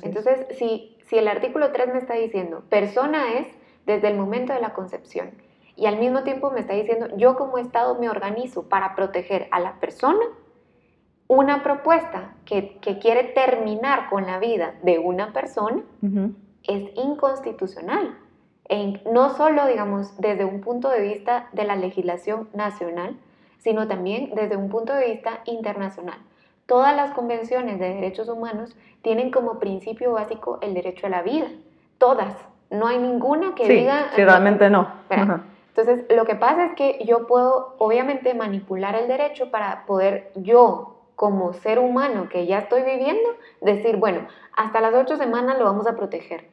Entonces, 0.02 0.46
si, 0.58 0.96
si 1.06 1.18
el 1.18 1.28
artículo 1.28 1.70
3 1.70 1.92
me 1.92 1.98
está 1.98 2.14
diciendo, 2.14 2.64
persona 2.68 3.38
es 3.38 3.46
desde 3.86 4.08
el 4.08 4.16
momento 4.16 4.52
de 4.52 4.60
la 4.60 4.72
concepción, 4.72 5.30
y 5.76 5.86
al 5.86 5.98
mismo 5.98 6.24
tiempo 6.24 6.50
me 6.50 6.60
está 6.60 6.74
diciendo, 6.74 7.08
yo 7.16 7.36
como 7.36 7.58
Estado 7.58 7.98
me 7.98 8.10
organizo 8.10 8.68
para 8.68 8.94
proteger 8.94 9.48
a 9.50 9.60
la 9.60 9.80
persona, 9.80 10.20
una 11.30 11.62
propuesta 11.62 12.32
que, 12.44 12.80
quiere 13.00 13.22
terminar 13.22 14.10
con 14.10 14.26
la 14.26 14.40
vida 14.40 14.74
de 14.82 14.98
una 14.98 15.32
persona 15.32 15.80
es 16.64 16.90
inconstitucional. 16.96 18.18
En, 18.64 19.00
no 19.12 19.30
solo, 19.36 19.64
digamos, 19.68 20.20
desde 20.20 20.44
un 20.44 20.60
punto 20.60 20.90
de 20.90 21.00
vista 21.00 21.48
de 21.52 21.62
la 21.62 21.76
legislación 21.76 22.48
nacional, 22.52 23.16
sino 23.58 23.86
también 23.86 24.32
desde 24.34 24.56
un 24.56 24.70
punto 24.70 24.92
de 24.92 25.06
vista 25.06 25.38
internacional. 25.44 26.18
Todas 26.66 26.96
las 26.96 27.12
convenciones 27.12 27.78
de 27.78 27.94
derechos 27.94 28.28
humanos 28.28 28.74
tienen 29.02 29.30
como 29.30 29.60
principio 29.60 30.10
básico 30.12 30.58
el 30.62 30.74
derecho 30.74 31.06
a 31.06 31.10
la 31.10 31.22
vida. 31.22 31.46
Todas. 31.98 32.34
No 32.70 32.88
hay 32.88 32.98
ninguna 32.98 33.54
que 33.54 33.68
diga... 33.68 34.10
Sí, 34.16 34.24
realmente 34.24 34.68
no. 34.68 34.88
Entonces, 35.08 36.06
lo 36.10 36.24
que 36.24 36.34
pasa 36.34 36.66
es 36.66 36.74
que 36.74 37.04
yo 37.06 37.28
puedo, 37.28 37.76
obviamente, 37.78 38.34
manipular 38.34 38.96
el 38.96 39.06
derecho 39.06 39.52
para 39.52 39.86
poder 39.86 40.32
yo 40.34 40.89
como 41.20 41.52
ser 41.52 41.78
humano 41.78 42.30
que 42.30 42.46
ya 42.46 42.60
estoy 42.60 42.82
viviendo, 42.82 43.28
decir, 43.60 43.98
bueno, 43.98 44.26
hasta 44.56 44.80
las 44.80 44.94
ocho 44.94 45.18
semanas 45.18 45.58
lo 45.58 45.66
vamos 45.66 45.86
a 45.86 45.94
proteger, 45.94 46.48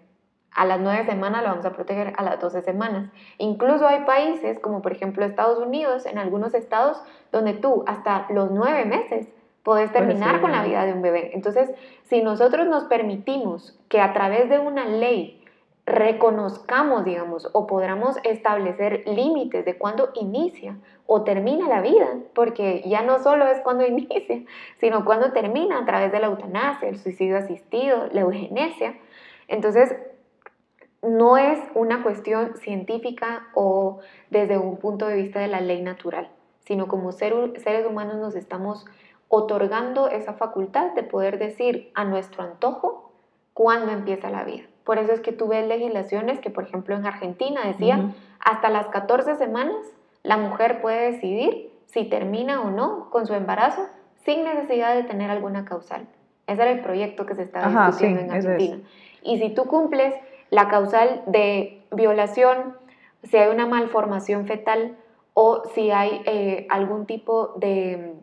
a 0.52 0.66
las 0.66 0.78
nueve 0.82 1.06
semanas 1.06 1.42
lo 1.42 1.48
vamos 1.52 1.66
a 1.66 1.72
proteger, 1.72 2.14
a 2.18 2.24
las 2.24 2.42
doce 2.42 2.62
semanas. 2.62 3.10
Incluso 3.38 3.88
hay 3.88 4.04
países, 4.04 4.60
como 4.60 4.82
por 4.82 4.92
ejemplo 4.92 5.24
Estados 5.24 5.58
Unidos, 5.58 6.06
en 6.06 6.18
algunos 6.18 6.54
estados, 6.54 7.02
donde 7.32 7.54
tú 7.54 7.86
hasta 7.88 8.28
los 8.30 8.52
nueve 8.52 8.84
meses 8.84 9.30
puedes 9.64 9.90
terminar 9.94 10.42
con 10.42 10.52
la 10.52 10.66
vida 10.66 10.84
de 10.86 10.92
un 10.92 11.02
bebé. 11.02 11.32
Entonces, 11.34 11.72
si 12.04 12.22
nosotros 12.22 12.68
nos 12.68 12.84
permitimos 12.84 13.80
que 13.88 14.02
a 14.02 14.12
través 14.12 14.50
de 14.50 14.60
una 14.60 14.84
ley 14.84 15.37
reconozcamos, 15.88 17.06
digamos, 17.06 17.50
o 17.54 17.66
podamos 17.66 18.18
establecer 18.26 19.04
límites 19.08 19.64
de 19.64 19.78
cuándo 19.78 20.12
inicia 20.16 20.76
o 21.06 21.24
termina 21.24 21.70
la 21.70 21.82
vida, 21.82 22.08
porque 22.36 22.84
ya 22.86 23.04
no 23.04 23.20
solo 23.20 23.48
es 23.48 23.62
cuando 23.62 23.86
inicia, 23.88 24.44
sino 24.80 25.06
cuando 25.06 25.32
termina 25.32 25.80
a 25.80 25.86
través 25.86 26.12
de 26.12 26.20
la 26.20 26.28
eutanasia, 26.28 26.90
el 26.90 27.00
suicidio 27.00 27.38
asistido, 27.38 28.10
la 28.12 28.22
eugenesia. 28.22 28.98
Entonces, 29.48 29.96
no 31.02 31.38
es 31.38 31.58
una 31.74 32.04
cuestión 32.04 32.58
científica 32.58 33.48
o 33.54 34.00
desde 34.30 34.58
un 34.58 34.78
punto 34.78 35.08
de 35.08 35.16
vista 35.16 35.40
de 35.40 35.48
la 35.48 35.62
ley 35.62 35.82
natural, 35.82 36.30
sino 36.66 36.90
como 36.90 37.14
seres 37.14 37.86
humanos 37.90 38.18
nos 38.18 38.36
estamos 38.36 38.86
otorgando 39.30 40.10
esa 40.10 40.34
facultad 40.34 40.92
de 40.96 41.04
poder 41.04 41.40
decir 41.40 41.92
a 41.96 42.04
nuestro 42.04 42.44
antojo 42.44 43.14
cuándo 43.54 43.94
empieza 43.94 44.30
la 44.30 44.44
vida. 44.44 44.66
Por 44.88 45.00
eso 45.00 45.12
es 45.12 45.20
que 45.20 45.34
tú 45.34 45.50
ves 45.50 45.68
legislaciones 45.68 46.40
que, 46.40 46.50
por 46.50 46.64
ejemplo, 46.64 46.96
en 46.96 47.06
Argentina 47.06 47.60
decían, 47.66 48.16
hasta 48.40 48.70
las 48.70 48.88
14 48.88 49.36
semanas 49.36 49.76
la 50.24 50.38
mujer 50.38 50.80
puede 50.80 51.12
decidir 51.12 51.74
si 51.88 52.06
termina 52.06 52.62
o 52.62 52.72
no 52.72 53.10
con 53.10 53.28
su 53.28 53.34
embarazo 53.34 53.86
sin 54.24 54.46
necesidad 54.46 54.96
de 54.96 55.04
tener 55.04 55.30
alguna 55.30 55.66
causal. 55.66 56.08
Ese 56.48 56.62
era 56.62 56.72
el 56.72 56.80
proyecto 56.80 57.26
que 57.26 57.36
se 57.36 57.42
estaba 57.42 57.88
discutiendo 57.88 58.22
en 58.22 58.32
Argentina. 58.32 58.78
Y 59.24 59.40
si 59.40 59.50
tú 59.50 59.66
cumples 59.66 60.14
la 60.52 60.70
causal 60.70 61.22
de 61.28 61.84
violación, 61.92 62.78
si 63.24 63.36
hay 63.36 63.50
una 63.50 63.66
malformación 63.66 64.48
fetal 64.48 64.96
o 65.34 65.64
si 65.76 65.92
hay 65.92 66.22
eh, 66.26 66.66
algún 66.70 67.06
tipo 67.06 67.56
de 67.58 68.16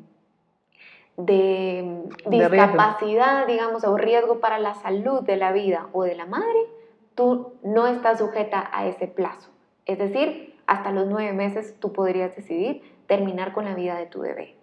de 1.17 2.03
discapacidad, 2.27 3.47
digamos, 3.47 3.85
o 3.85 3.97
riesgo 3.97 4.41
para 4.41 4.59
la 4.59 4.75
salud 4.75 5.23
de 5.23 5.37
la 5.37 5.53
vida 5.53 5.89
o 5.93 6.03
de 6.03 6.15
la 6.15 6.27
madre, 6.27 6.67
tú 7.15 7.53
no 7.63 7.87
estás 7.87 8.19
sujeta 8.19 8.69
a 8.73 8.87
ese 8.87 9.07
plazo. 9.07 9.51
Es 9.87 9.99
decir, 9.99 10.55
hasta 10.67 10.91
los 10.91 11.07
nueve 11.07 11.33
meses 11.33 11.75
tú 11.79 11.93
podrías 11.93 12.35
decidir 12.35 12.83
terminar 13.07 13.53
con 13.53 13.65
la 13.65 13.75
vida 13.75 13.97
de 13.97 14.07
tu 14.07 14.21
bebé. 14.21 14.55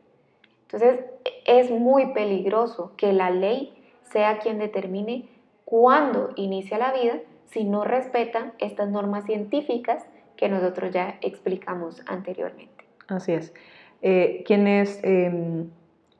Entonces, 0.64 1.06
es 1.46 1.70
muy 1.70 2.14
peligroso 2.14 2.94
que 2.98 3.14
la 3.14 3.30
ley 3.30 3.74
sea 4.04 4.40
quien 4.40 4.58
determine 4.58 5.30
cuándo 5.66 6.32
inicia 6.36 6.78
la 6.78 6.92
vida 6.94 7.20
si 7.46 7.66
no 7.66 7.84
respeta 7.84 8.54
estas 8.60 8.90
normas 8.90 9.26
científicas 9.26 10.06
que 10.38 10.50
nosotros 10.50 10.92
ya 10.92 11.18
explicamos 11.22 12.02
anteriormente. 12.08 12.86
Así 13.08 13.34
es. 13.34 13.54
Eh, 14.02 14.44
quienes 14.48 15.00
em, 15.04 15.70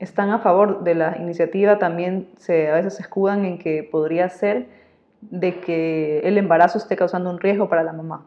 están 0.02 0.30
a 0.30 0.40
favor 0.40 0.82
de 0.82 0.96
la 0.96 1.16
iniciativa 1.16 1.78
también 1.78 2.28
se, 2.36 2.68
a 2.68 2.74
veces 2.74 2.94
se 2.94 3.02
escudan 3.02 3.44
en 3.44 3.58
que 3.58 3.84
podría 3.84 4.28
ser 4.28 4.66
de 5.20 5.60
que 5.60 6.18
el 6.24 6.38
embarazo 6.38 6.78
esté 6.78 6.96
causando 6.96 7.30
un 7.30 7.38
riesgo 7.38 7.68
para 7.68 7.84
la 7.84 7.92
mamá. 7.92 8.26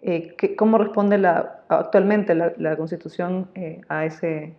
Eh, 0.00 0.36
¿Cómo 0.56 0.78
responde 0.78 1.18
la, 1.18 1.62
actualmente 1.68 2.36
la, 2.36 2.76
Constitución 2.76 3.50
eh, 3.56 3.80
a 3.88 4.04
ese, 4.04 4.54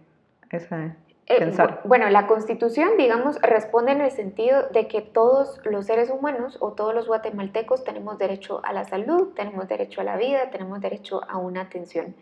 ese 0.51 0.95
eh, 1.27 1.39
pensar? 1.39 1.79
Bueno, 1.85 2.09
la 2.09 2.27
Constitución, 2.27 2.89
digamos, 2.97 3.41
responde 3.41 3.93
en 3.93 4.01
el 4.01 4.11
sentido 4.11 4.63
de 4.73 4.89
que 4.89 4.99
todos 5.01 5.61
los 5.63 5.85
seres 5.85 6.09
humanos 6.09 6.57
o 6.59 6.73
todos 6.73 6.93
los 6.93 7.07
guatemaltecos 7.07 7.85
tenemos 7.85 8.17
derecho 8.17 8.59
a 8.65 8.73
la 8.73 8.83
salud, 8.83 9.29
tenemos 9.33 9.69
derecho 9.69 10.01
a 10.01 10.03
la 10.03 10.17
vida, 10.17 10.49
tenemos 10.51 10.81
derecho 10.81 11.21
a 11.29 11.37
una 11.37 11.61
atención. 11.61 12.15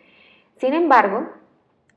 Sin 0.58 0.74
embargo, 0.74 1.26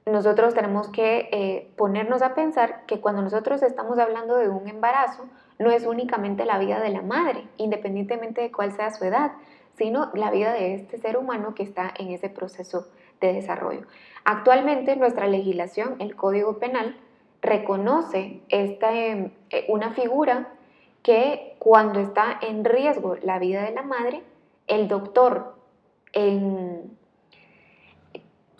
nosotros 0.06 0.54
tenemos 0.54 0.90
que 0.90 1.30
eh, 1.32 1.72
ponernos 1.78 2.22
a 2.22 2.34
pensar 2.34 2.86
que 2.88 3.00
cuando 3.00 3.22
nosotros 3.22 3.62
estamos 3.62 4.00
hablando 4.00 4.38
de 4.38 4.50
un 4.50 4.68
embarazo, 4.68 5.26
no 5.60 5.70
es 5.70 5.86
únicamente 5.86 6.46
la 6.46 6.58
vida 6.58 6.80
de 6.80 6.90
la 6.90 7.02
madre, 7.02 7.48
independientemente 7.58 8.42
de 8.42 8.52
cuál 8.52 8.72
sea 8.72 8.90
su 8.92 9.06
edad, 9.06 9.34
sino 9.78 10.10
la 10.14 10.32
vida 10.32 10.54
de 10.54 10.74
este 10.74 10.98
ser 10.98 11.18
humano 11.18 11.54
que 11.54 11.64
está 11.64 11.94
en 11.98 12.10
ese 12.10 12.30
proceso 12.30 12.88
de 13.20 13.34
desarrollo. 13.34 13.86
Actualmente 14.24 14.96
nuestra 14.96 15.28
legislación, 15.28 15.96
el 16.00 16.16
Código 16.16 16.58
Penal, 16.58 16.98
reconoce 17.42 18.42
esta, 18.50 18.96
eh, 18.96 19.32
una 19.68 19.92
figura 19.92 20.50
que 21.04 21.56
cuando 21.60 22.00
está 22.00 22.40
en 22.42 22.66
riesgo 22.66 23.16
la 23.22 23.40
vida 23.40 23.64
de 23.64 23.72
la 23.72 23.82
madre, 23.84 24.24
el 24.68 24.88
doctor 24.88 25.56
en 26.14 26.98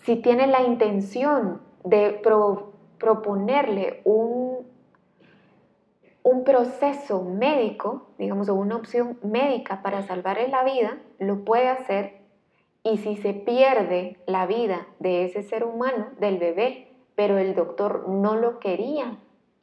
si 0.02 0.16
tiene 0.16 0.46
la 0.46 0.62
intención 0.62 1.60
de 1.84 2.20
proponerle 2.98 4.00
un, 4.04 4.66
un 6.22 6.44
proceso 6.44 7.22
médico, 7.22 8.08
digamos, 8.18 8.48
o 8.48 8.54
una 8.54 8.76
opción 8.76 9.18
médica 9.22 9.82
para 9.82 10.02
salvarle 10.02 10.48
la 10.48 10.64
vida, 10.64 10.98
lo 11.18 11.44
puede 11.44 11.68
hacer. 11.68 12.20
Y 12.84 12.98
si 12.98 13.16
se 13.16 13.32
pierde 13.32 14.18
la 14.26 14.46
vida 14.46 14.86
de 14.98 15.24
ese 15.24 15.42
ser 15.42 15.64
humano, 15.64 16.06
del 16.18 16.38
bebé, 16.38 16.88
pero 17.14 17.38
el 17.38 17.54
doctor 17.54 18.08
no 18.08 18.36
lo 18.36 18.58
quería 18.58 19.18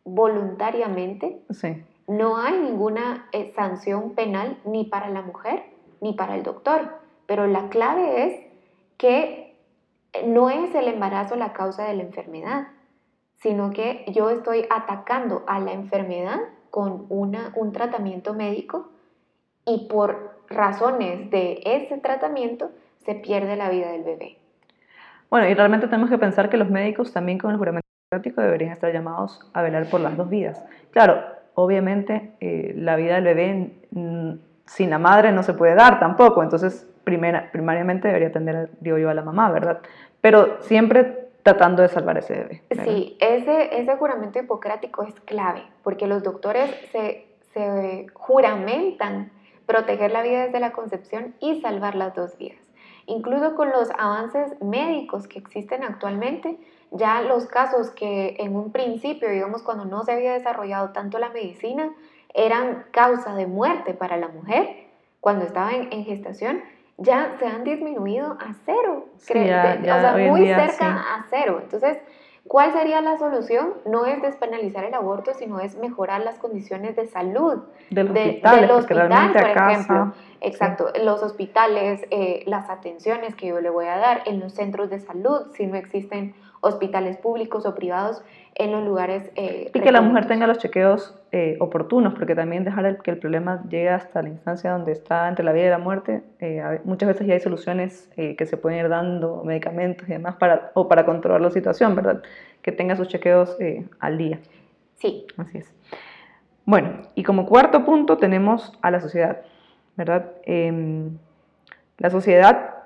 voluntariamente, 0.05 1.41
no 2.07 2.37
hay 2.37 2.57
ninguna 2.57 3.27
eh, 3.33 3.51
sanción 3.55 4.15
penal 4.15 4.57
ni 4.65 4.85
para 4.85 5.09
la 5.09 5.21
mujer 5.21 5.63
ni 6.01 6.13
para 6.13 6.35
el 6.35 6.43
doctor. 6.43 6.97
Pero 7.27 7.45
la 7.45 7.69
clave 7.69 8.25
es 8.25 8.47
que 8.97 9.48
no 10.25 10.49
es 10.49 10.73
el 10.75 10.87
embarazo 10.87 11.35
la 11.35 11.53
causa 11.53 11.85
de 11.85 11.95
la 11.95 12.03
enfermedad, 12.03 12.67
sino 13.35 13.71
que 13.71 14.05
yo 14.07 14.29
estoy 14.29 14.65
atacando 14.69 15.43
a 15.47 15.59
la 15.59 15.71
enfermedad 15.71 16.39
con 16.69 17.05
una, 17.09 17.51
un 17.55 17.71
tratamiento 17.71 18.33
médico 18.33 18.89
y 19.65 19.87
por 19.87 20.39
razones 20.49 21.29
de 21.29 21.61
ese 21.65 21.97
tratamiento 21.97 22.71
se 23.05 23.15
pierde 23.15 23.55
la 23.55 23.69
vida 23.69 23.91
del 23.91 24.03
bebé. 24.03 24.37
Bueno, 25.29 25.47
y 25.47 25.53
realmente 25.53 25.87
tenemos 25.87 26.09
que 26.09 26.17
pensar 26.17 26.49
que 26.49 26.57
los 26.57 26.69
médicos 26.69 27.13
también 27.13 27.37
con 27.37 27.51
el 27.51 27.57
juramento 27.57 27.87
hipocrático 28.07 28.41
deberían 28.41 28.71
estar 28.71 28.91
llamados 28.91 29.39
a 29.53 29.61
velar 29.61 29.87
por 29.89 30.01
las 30.01 30.17
dos 30.17 30.29
vidas. 30.29 30.63
Claro, 30.91 31.23
obviamente 31.53 32.31
eh, 32.39 32.73
la 32.75 32.95
vida 32.95 33.15
del 33.15 33.23
bebé 33.23 33.73
sin 34.65 34.89
la 34.89 34.97
madre 34.97 35.31
no 35.31 35.43
se 35.43 35.53
puede 35.53 35.75
dar 35.75 35.99
tampoco, 35.99 36.41
entonces 36.41 36.87
primariamente 37.51 38.07
debería 38.07 38.29
atender, 38.29 38.69
digo 38.79 38.97
yo, 38.97 39.09
a 39.09 39.13
la 39.13 39.21
mamá, 39.21 39.51
¿verdad? 39.51 39.79
Pero 40.21 40.61
siempre 40.61 41.29
tratando 41.43 41.81
de 41.81 41.87
salvar 41.87 42.17
ese 42.17 42.33
bebé. 42.33 42.63
Sí, 42.83 43.17
ese, 43.19 43.79
ese 43.79 43.95
juramento 43.95 44.39
hipocrático 44.39 45.03
es 45.03 45.13
clave, 45.21 45.63
porque 45.83 46.07
los 46.07 46.23
doctores 46.23 46.69
se 46.91 48.07
juramentan 48.13 49.31
proteger 49.69 50.11
la 50.11 50.23
vida 50.23 50.45
desde 50.45 50.59
la 50.59 50.71
concepción 50.71 51.35
y 51.39 51.61
salvar 51.61 51.93
las 51.93 52.15
dos 52.15 52.37
vidas. 52.37 52.57
incluso 53.05 53.55
con 53.55 53.69
los 53.69 53.89
avances 53.97 54.61
médicos 54.61 55.27
que 55.27 55.39
existen 55.39 55.83
actualmente, 55.83 56.57
ya 56.91 57.21
los 57.21 57.45
casos 57.47 57.91
que 57.91 58.35
en 58.39 58.55
un 58.55 58.71
principio, 58.71 59.29
digamos, 59.29 59.63
cuando 59.63 59.85
no 59.85 60.03
se 60.03 60.11
había 60.11 60.33
desarrollado 60.33 60.89
tanto 60.89 61.17
la 61.17 61.29
medicina, 61.29 61.91
eran 62.33 62.85
causa 62.91 63.35
de 63.35 63.47
muerte 63.47 63.93
para 63.93 64.17
la 64.17 64.27
mujer 64.27 64.87
cuando 65.19 65.45
estaba 65.45 65.71
en, 65.73 66.05
gestación, 66.05 66.61
ya 66.99 67.35
se 67.39 67.47
han 67.47 67.63
disminuido 67.63 68.37
a 68.39 68.53
cero. 68.65 69.07
o 69.15 69.19
sea, 69.19 70.15
muy 70.29 70.45
cerca 70.45 71.15
a 71.15 71.25
cero. 71.29 71.59
Entonces, 71.63 71.97
¿Cuál 72.49 72.73
sería 72.73 72.99
la 73.01 73.15
solución? 73.19 73.75
No 73.85 74.07
es 74.07 74.23
despenalizar 74.23 74.83
el 74.83 74.95
aborto, 74.95 75.35
sino 75.35 75.59
es 75.59 75.77
mejorar 75.77 76.21
las 76.21 76.39
condiciones 76.39 76.95
de 76.95 77.05
salud 77.05 77.59
del 77.91 78.09
hospital, 78.71 79.31
por 79.33 79.47
ejemplo. 79.47 80.13
Exacto, 80.41 80.87
los 81.03 81.21
hospitales, 81.21 82.07
eh, 82.09 82.41
las 82.47 82.71
atenciones 82.71 83.35
que 83.35 83.47
yo 83.47 83.61
le 83.61 83.69
voy 83.69 83.85
a 83.85 83.97
dar 83.97 84.23
en 84.25 84.39
los 84.39 84.53
centros 84.53 84.89
de 84.89 84.99
salud, 84.99 85.51
si 85.53 85.67
no 85.67 85.75
existen 85.75 86.33
hospitales 86.61 87.17
públicos 87.17 87.65
o 87.65 87.75
privados 87.75 88.21
en 88.55 88.71
los 88.71 88.83
lugares. 88.83 89.31
Eh, 89.35 89.71
y 89.73 89.79
que 89.79 89.91
la 89.91 90.01
mujer 90.01 90.27
tenga 90.27 90.45
los 90.45 90.57
chequeos 90.57 91.15
eh, 91.31 91.57
oportunos, 91.59 92.13
porque 92.13 92.35
también 92.35 92.63
dejar 92.63 93.01
que 93.01 93.11
el 93.11 93.17
problema 93.17 93.63
llegue 93.69 93.89
hasta 93.89 94.21
la 94.21 94.29
instancia 94.29 94.71
donde 94.71 94.91
está 94.91 95.29
entre 95.29 95.45
la 95.45 95.53
vida 95.53 95.67
y 95.67 95.69
la 95.69 95.77
muerte, 95.77 96.23
eh, 96.39 96.81
muchas 96.83 97.07
veces 97.07 97.27
ya 97.27 97.35
hay 97.35 97.39
soluciones 97.39 98.09
que 98.15 98.45
se 98.45 98.57
pueden 98.57 98.79
ir 98.79 98.89
dando, 98.89 99.43
medicamentos 99.45 100.07
y 100.09 100.11
demás, 100.11 100.35
para, 100.35 100.71
o 100.73 100.87
para 100.87 101.05
controlar 101.05 101.41
la 101.41 101.51
situación, 101.51 101.95
¿verdad? 101.95 102.21
Que 102.61 102.71
tenga 102.71 102.95
sus 102.95 103.07
chequeos 103.07 103.57
al 103.99 104.17
día. 104.17 104.39
Sí. 104.95 105.25
Así 105.37 105.59
es. 105.59 105.73
Bueno, 106.65 107.01
y 107.15 107.23
como 107.23 107.45
cuarto 107.45 107.85
punto 107.85 108.17
tenemos 108.17 108.77
a 108.81 108.91
la 108.91 108.99
sociedad, 108.99 109.41
¿verdad? 109.95 110.33
Em, 110.43 111.17
la 111.97 112.09
sociedad 112.09 112.78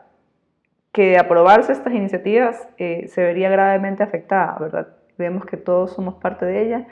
que 0.94 1.10
de 1.10 1.18
aprobarse 1.18 1.74
estas 1.74 1.94
iniciativas 1.94 2.68
eh, 2.78 3.08
se 3.10 3.24
vería 3.24 3.50
gravemente 3.50 4.04
afectada, 4.04 4.56
¿verdad? 4.60 4.88
Vemos 5.18 5.46
que 5.46 5.58
todos 5.58 5.92
somos 5.92 6.16
parte 6.16 6.46
de 6.46 6.66
ella 6.66 6.88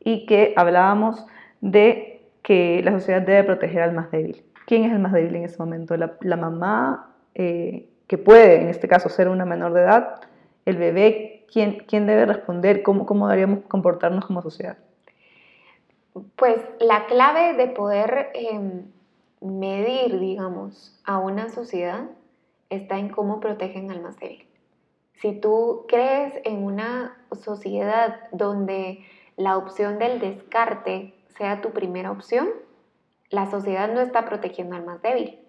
y 0.00 0.26
que 0.26 0.52
hablábamos 0.56 1.24
de 1.60 2.20
que 2.42 2.82
la 2.84 2.90
sociedad 2.92 3.22
debe 3.22 3.44
proteger 3.44 3.82
al 3.82 3.92
más 3.94 4.10
débil. 4.10 4.44
¿Quién 4.66 4.84
es 4.84 4.92
el 4.92 4.98
más 4.98 5.12
débil 5.12 5.36
en 5.36 5.44
ese 5.44 5.56
momento? 5.58 5.96
La, 5.96 6.36
mamá, 6.36 7.14
eh, 7.36 7.88
que 8.08 8.18
puede 8.18 8.60
en 8.60 8.68
este 8.68 8.88
caso 8.88 9.08
ser 9.08 9.28
una 9.28 9.44
menor 9.44 9.72
de 9.72 9.82
edad, 9.82 10.20
el 10.66 10.76
bebé, 10.76 11.46
¿quién, 11.50 11.84
quién 11.86 12.06
debe 12.06 12.26
responder? 12.26 12.82
¿Cómo, 12.82 13.06
¿Cómo 13.06 13.28
deberíamos 13.28 13.60
comportarnos 13.68 14.26
como 14.26 14.42
sociedad? 14.42 14.78
Pues 16.34 16.56
la 16.80 17.06
clave 17.06 17.54
de 17.54 17.68
poder 17.68 18.30
em, 18.34 18.82
medir, 19.40 20.18
digamos, 20.18 21.00
a 21.04 21.18
una 21.18 21.50
sociedad 21.50 22.06
está 22.70 22.98
en 22.98 23.08
cómo 23.08 23.40
protegen 23.40 23.90
al 23.90 24.02
más 24.02 24.18
débil. 24.18 24.46
Si 25.14 25.32
tú 25.32 25.86
crees 25.88 26.34
en 26.44 26.64
una 26.64 27.16
sociedad 27.32 28.28
donde 28.32 29.04
la 29.36 29.56
opción 29.56 29.98
del 29.98 30.20
descarte 30.20 31.14
sea 31.36 31.60
tu 31.60 31.70
primera 31.70 32.10
opción, 32.10 32.48
la 33.30 33.50
sociedad 33.50 33.92
no 33.92 34.00
está 34.00 34.24
protegiendo 34.24 34.76
al 34.76 34.84
más 34.84 35.02
débil. 35.02 35.40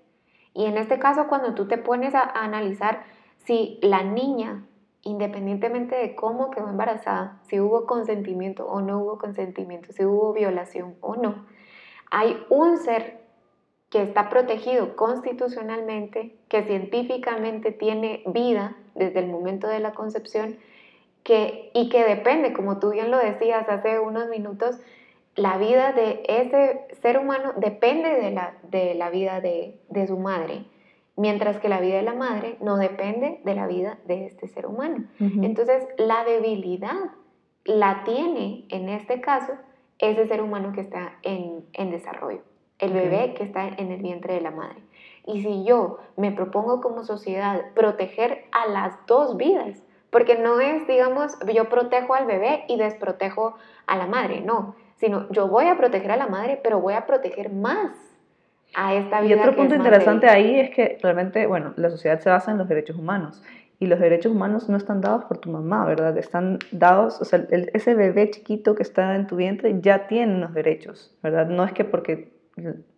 Y 0.54 0.66
en 0.66 0.78
este 0.78 1.00
caso, 1.00 1.28
cuando 1.28 1.54
tú 1.54 1.68
te 1.68 1.78
pones 1.78 2.16
a, 2.16 2.22
analizar 2.22 3.04
si 3.44 3.78
la 3.82 4.04
niña, 4.04 4.66
independientemente 5.02 5.96
de 5.96 6.16
cómo 6.16 6.50
quedó 6.50 6.70
embarazada, 6.70 7.40
si 7.48 7.60
hubo 7.60 7.86
consentimiento 7.86 8.66
o 8.66 8.82
no 8.82 9.00
hubo 9.00 9.18
consentimiento, 9.18 9.92
si 9.92 10.06
hubo 10.06 10.34
violación 10.34 10.96
o 11.02 11.16
no, 11.16 11.46
hay 12.10 12.38
un 12.50 12.78
ser 12.78 13.25
que 13.96 14.04
está 14.04 14.28
protegido 14.28 14.98
constitucionalmente, 14.98 16.36
que 16.50 16.64
científicamente 16.64 17.72
tiene 17.72 18.24
vida 18.25 18.75
desde 18.94 19.20
el 19.20 19.28
momento 19.28 19.70
de 19.70 19.80
la 19.80 19.94
concepción 19.94 20.58
que, 21.24 21.72
y 21.74 21.88
que 21.88 22.03
depende, 22.03 22.51
como 22.51 22.77
tú 22.79 22.90
bien 22.90 23.10
lo 23.10 23.18
decías 23.18 23.70
hace 23.70 24.00
unos 24.00 24.27
minutos, 24.27 24.81
la 25.38 25.58
vida 25.58 25.94
de 25.94 26.24
ese 26.27 26.81
ser 27.01 27.18
humano 27.18 27.53
depende 27.55 28.10
de 28.16 28.31
la, 28.31 28.58
de 28.64 28.96
la 28.96 29.10
vida 29.10 29.40
de, 29.40 29.79
su 30.08 30.18
madre, 30.18 30.66
mientras 31.16 31.58
que 31.60 31.70
la 31.70 31.79
vida 31.79 31.96
de 31.96 32.03
la 32.03 32.16
madre 32.16 32.58
no 32.60 32.75
depende 32.75 33.40
de 33.46 33.55
la 33.55 33.66
vida 33.66 33.98
de 34.08 34.25
este 34.25 34.50
ser 34.50 34.66
humano. 34.66 35.08
Entonces, 35.22 35.88
la 35.98 36.25
debilidad 36.25 37.00
la 37.64 38.03
tiene, 38.03 38.66
en 38.68 38.90
este 38.90 39.22
caso, 39.22 39.53
ese 40.00 40.27
ser 40.27 40.42
humano 40.42 40.74
que 40.74 40.81
está 40.81 41.18
en, 41.24 41.64
en 41.72 41.92
desarrollo 41.92 42.42
el 42.79 42.94
bebé 42.94 43.33
que 43.35 43.44
está 43.44 43.68
en 43.68 43.92
el 43.92 44.01
vientre 44.01 44.33
de 44.35 44.42
la 44.42 44.51
madre. 44.51 44.77
Y 45.25 45.42
si 45.42 45.64
yo 45.66 46.00
me 46.18 46.31
propongo 46.31 46.81
como 46.81 47.03
sociedad 47.03 47.61
proteger 47.74 48.46
a 48.51 48.70
las 48.70 48.94
dos 49.07 49.38
vidas, 49.38 49.81
porque 50.09 50.38
no 50.38 50.59
es, 50.59 50.88
digamos, 50.88 51.38
yo 51.53 51.68
protejo 51.68 52.14
al 52.14 52.25
bebé 52.25 52.64
y 52.68 52.77
desprotejo 52.77 53.55
a 53.88 53.98
la 53.98 54.07
madre, 54.07 54.42
no, 54.42 54.75
sino 54.96 55.29
yo 55.31 55.48
voy 55.48 55.66
a 55.66 55.77
proteger 55.77 56.11
a 56.11 56.18
la 56.18 56.27
madre, 56.27 56.59
pero 56.61 56.79
voy 56.79 56.94
a 56.94 57.05
proteger 57.05 57.51
más 57.51 57.92
a 58.75 58.94
esta 58.94 59.22
vida. 59.22 59.35
Y 59.35 59.40
otro 59.40 59.55
punto 59.55 59.75
interesante 59.75 60.27
ahí 60.27 60.59
es 60.59 60.70
que 60.70 60.98
realmente, 61.01 61.48
bueno, 61.48 61.74
la 61.75 61.90
sociedad 61.90 62.20
se 62.20 62.29
basa 62.29 62.51
en 62.51 62.57
los 62.57 62.68
derechos 62.68 62.98
humanos 62.98 63.44
y 63.79 63.88
los 63.88 64.00
derechos 64.00 64.31
humanos 64.31 64.70
no 64.70 64.77
están 64.77 65.01
dados 65.01 65.25
por 65.25 65.38
tu 65.38 65.50
mamá, 65.50 65.85
¿verdad? 65.85 66.18
Están 66.18 66.59
dados, 66.72 67.20
o 67.22 67.25
sea, 67.25 67.46
ese 67.50 67.94
bebé 67.94 68.29
chiquito 68.29 68.75
que 68.75 68.83
está 68.83 69.16
en 69.16 69.27
tu 69.27 69.35
vientre 69.35 69.81
ya 69.81 70.07
tiene 70.07 70.40
los 70.40 70.53
derechos, 70.53 71.14
¿verdad? 71.22 71.48
No 71.48 71.66
es 71.66 71.74
que 71.74 71.83
porque 71.83 72.35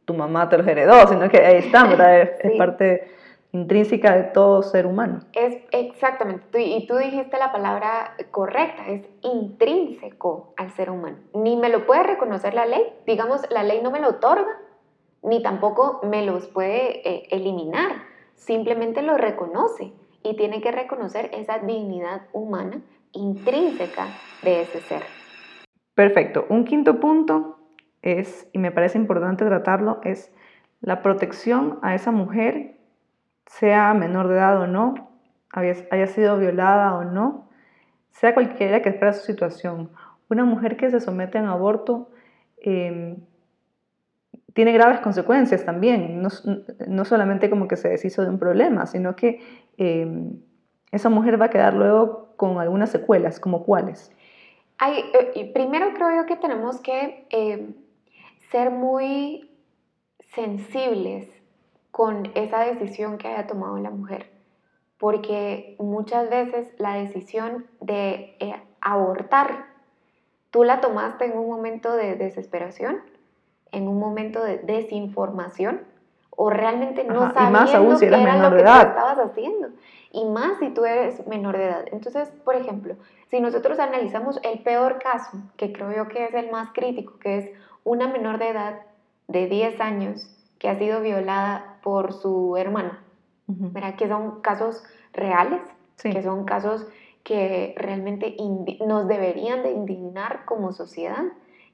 tu 0.05 0.13
mamá 0.13 0.49
te 0.49 0.57
los 0.57 0.67
heredó, 0.67 1.07
sino 1.07 1.29
que 1.29 1.37
ahí 1.37 1.57
están, 1.57 1.89
¿verdad? 1.89 2.21
Es, 2.21 2.57
parte 2.57 3.11
intrínseca 3.51 4.15
de 4.15 4.23
todo 4.23 4.61
ser 4.61 4.85
humano. 4.85 5.21
Es 5.33 5.57
exactamente, 5.71 6.61
y 6.61 6.85
tú 6.85 6.95
dijiste 6.97 7.37
la 7.37 7.51
palabra 7.51 8.15
correcta, 8.31 8.87
es 8.87 9.05
intrínseco 9.21 10.53
al 10.57 10.71
ser 10.71 10.89
humano. 10.89 11.17
Ni 11.33 11.55
me 11.55 11.69
lo 11.69 11.85
puede 11.85 12.03
reconocer 12.03 12.53
la 12.53 12.65
ley, 12.65 12.83
digamos, 13.05 13.41
la 13.49 13.63
ley 13.63 13.81
no 13.81 13.91
me 13.91 13.99
lo 13.99 14.09
otorga, 14.09 14.59
ni 15.23 15.41
tampoco 15.41 16.01
me 16.03 16.25
los 16.25 16.47
puede 16.47 17.07
eh, 17.07 17.27
eliminar, 17.31 18.03
simplemente 18.35 19.01
lo 19.01 19.17
reconoce 19.17 19.91
y 20.23 20.35
tiene 20.35 20.61
que 20.61 20.71
reconocer 20.71 21.31
esa 21.33 21.59
dignidad 21.59 22.23
humana 22.33 22.81
intrínseca 23.13 24.07
de 24.43 24.61
ese 24.61 24.81
ser. 24.81 25.01
Perfecto. 25.95 26.45
Un 26.49 26.63
quinto 26.63 26.99
punto 26.99 27.56
es, 28.01 28.47
y 28.53 28.59
me 28.59 28.71
parece 28.71 28.97
importante 28.97 29.45
tratarlo, 29.45 29.99
es 30.03 30.31
la 30.81 31.01
protección 31.01 31.79
a 31.81 31.95
esa 31.95 32.11
mujer, 32.11 32.77
sea 33.45 33.93
menor 33.93 34.27
de 34.27 34.35
edad 34.35 34.61
o 34.61 34.67
no, 34.67 35.09
haya 35.51 36.07
sido 36.07 36.37
violada 36.37 36.95
o 36.95 37.03
no, 37.03 37.47
sea 38.11 38.33
cualquiera 38.33 38.81
que 38.81 38.91
sea 38.93 39.13
su 39.13 39.25
situación. 39.25 39.91
Una 40.29 40.43
mujer 40.43 40.77
que 40.77 40.89
se 40.89 40.99
somete 40.99 41.37
a 41.37 41.41
un 41.41 41.49
aborto 41.49 42.09
em, 42.57 43.17
tiene 44.53 44.71
graves 44.71 44.99
consecuencias 45.01 45.65
también, 45.65 46.21
no, 46.21 47.05
solamente 47.05 47.49
como 47.49 47.67
que 47.67 47.75
se 47.75 47.89
deshizo 47.89 48.23
de 48.23 48.29
un 48.29 48.39
problema, 48.39 48.87
sino 48.87 49.15
que 49.15 49.39
em, 49.77 50.41
esa 50.91 51.09
mujer 51.09 51.39
va 51.39 51.45
a 51.45 51.49
quedar 51.49 51.75
luego 51.75 52.33
con 52.37 52.59
algunas 52.59 52.89
secuelas, 52.89 53.39
como 53.39 53.63
cuáles. 53.63 54.11
Hay, 54.79 55.03
eh, 55.35 55.51
primero 55.53 55.93
creo 55.93 56.15
yo 56.15 56.25
que 56.25 56.35
tenemos 56.35 56.81
que 56.81 57.27
em, 57.29 57.75
ser 58.51 58.71
muy 58.71 59.51
sensibles 60.33 61.29
con 61.91 62.31
esa 62.35 62.59
decisión 62.59 63.17
que 63.17 63.27
haya 63.27 63.47
tomado 63.47 63.77
la 63.79 63.89
mujer, 63.89 64.31
porque 64.97 65.75
muchas 65.79 66.29
veces 66.29 66.73
la 66.77 66.93
decisión 66.95 67.65
de 67.81 68.35
eh, 68.39 68.61
abortar, 68.81 69.65
tú 70.51 70.63
la 70.63 70.79
tomaste 70.79 71.25
en 71.25 71.37
un 71.37 71.49
momento 71.49 71.93
de 71.93 72.15
desesperación, 72.15 73.01
en 73.71 73.87
un 73.87 73.99
momento 73.99 74.43
de 74.43 74.59
desinformación, 74.59 75.81
o 76.39 76.51
realmente 76.51 77.03
no 77.03 77.33
sabías 77.33 77.73
lo 77.73 77.97
que 77.97 78.05
era 78.05 78.49
lo 78.49 78.55
que 78.55 78.63
tú 78.63 78.69
estabas 78.69 79.17
haciendo. 79.17 79.69
Y 80.11 80.23
más 80.25 80.59
si 80.59 80.69
tú 80.69 80.85
eres 80.85 81.25
menor 81.25 81.57
de 81.57 81.65
edad. 81.65 81.85
Entonces, 81.91 82.29
por 82.45 82.55
ejemplo, 82.55 82.95
si 83.29 83.39
nosotros 83.39 83.79
analizamos 83.79 84.39
el 84.43 84.59
peor 84.59 84.99
caso, 84.99 85.37
que 85.57 85.73
creo 85.73 85.91
yo 85.91 86.07
que 86.07 86.25
es 86.25 86.33
el 86.35 86.51
más 86.51 86.69
crítico, 86.73 87.17
que 87.17 87.37
es 87.39 87.49
una 87.87 88.09
menor 88.09 88.37
de 88.37 88.49
edad 88.49 88.81
de 89.27 89.47
10 89.47 89.79
años 89.79 90.29
que 90.59 90.67
ha 90.67 90.77
sido 90.77 91.01
violada 91.01 91.77
por 91.83 92.11
su 92.11 92.57
hermano, 92.57 92.97
¿verdad? 93.47 93.95
Que 93.95 94.09
son 94.09 94.41
casos 94.41 94.83
reales, 95.13 95.61
que 96.01 96.21
son 96.21 96.43
casos 96.43 96.85
que 97.23 97.73
realmente 97.77 98.35
nos 98.85 99.07
deberían 99.07 99.63
de 99.63 99.71
indignar 99.71 100.43
como 100.43 100.73
sociedad 100.73 101.23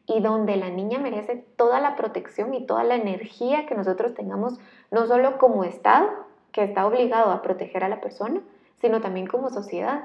y 0.06 0.20
donde 0.22 0.56
la 0.56 0.70
niña 0.70 1.00
merece 1.00 1.46
toda 1.56 1.80
la 1.80 1.96
protección 1.96 2.54
y 2.54 2.66
toda 2.66 2.84
la 2.84 2.96
energía 2.96 3.66
que 3.66 3.74
nosotros 3.74 4.14
tengamos, 4.14 4.60
no 4.92 5.08
solo 5.08 5.40
como 5.40 5.64
Estado, 5.64 6.10
que 6.52 6.64
está 6.64 6.86
obligado 6.86 7.32
a 7.32 7.42
proteger 7.42 7.84
a 7.84 7.90
la 7.90 8.02
persona, 8.02 8.42
sino 8.82 9.02
también 9.02 9.26
como 9.26 9.50
sociedad. 9.50 10.04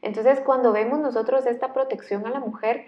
Entonces, 0.00 0.40
cuando 0.40 0.72
vemos 0.72 1.00
nosotros 1.00 1.44
esta 1.44 1.74
protección 1.74 2.26
a 2.26 2.30
la 2.30 2.40
mujer, 2.40 2.86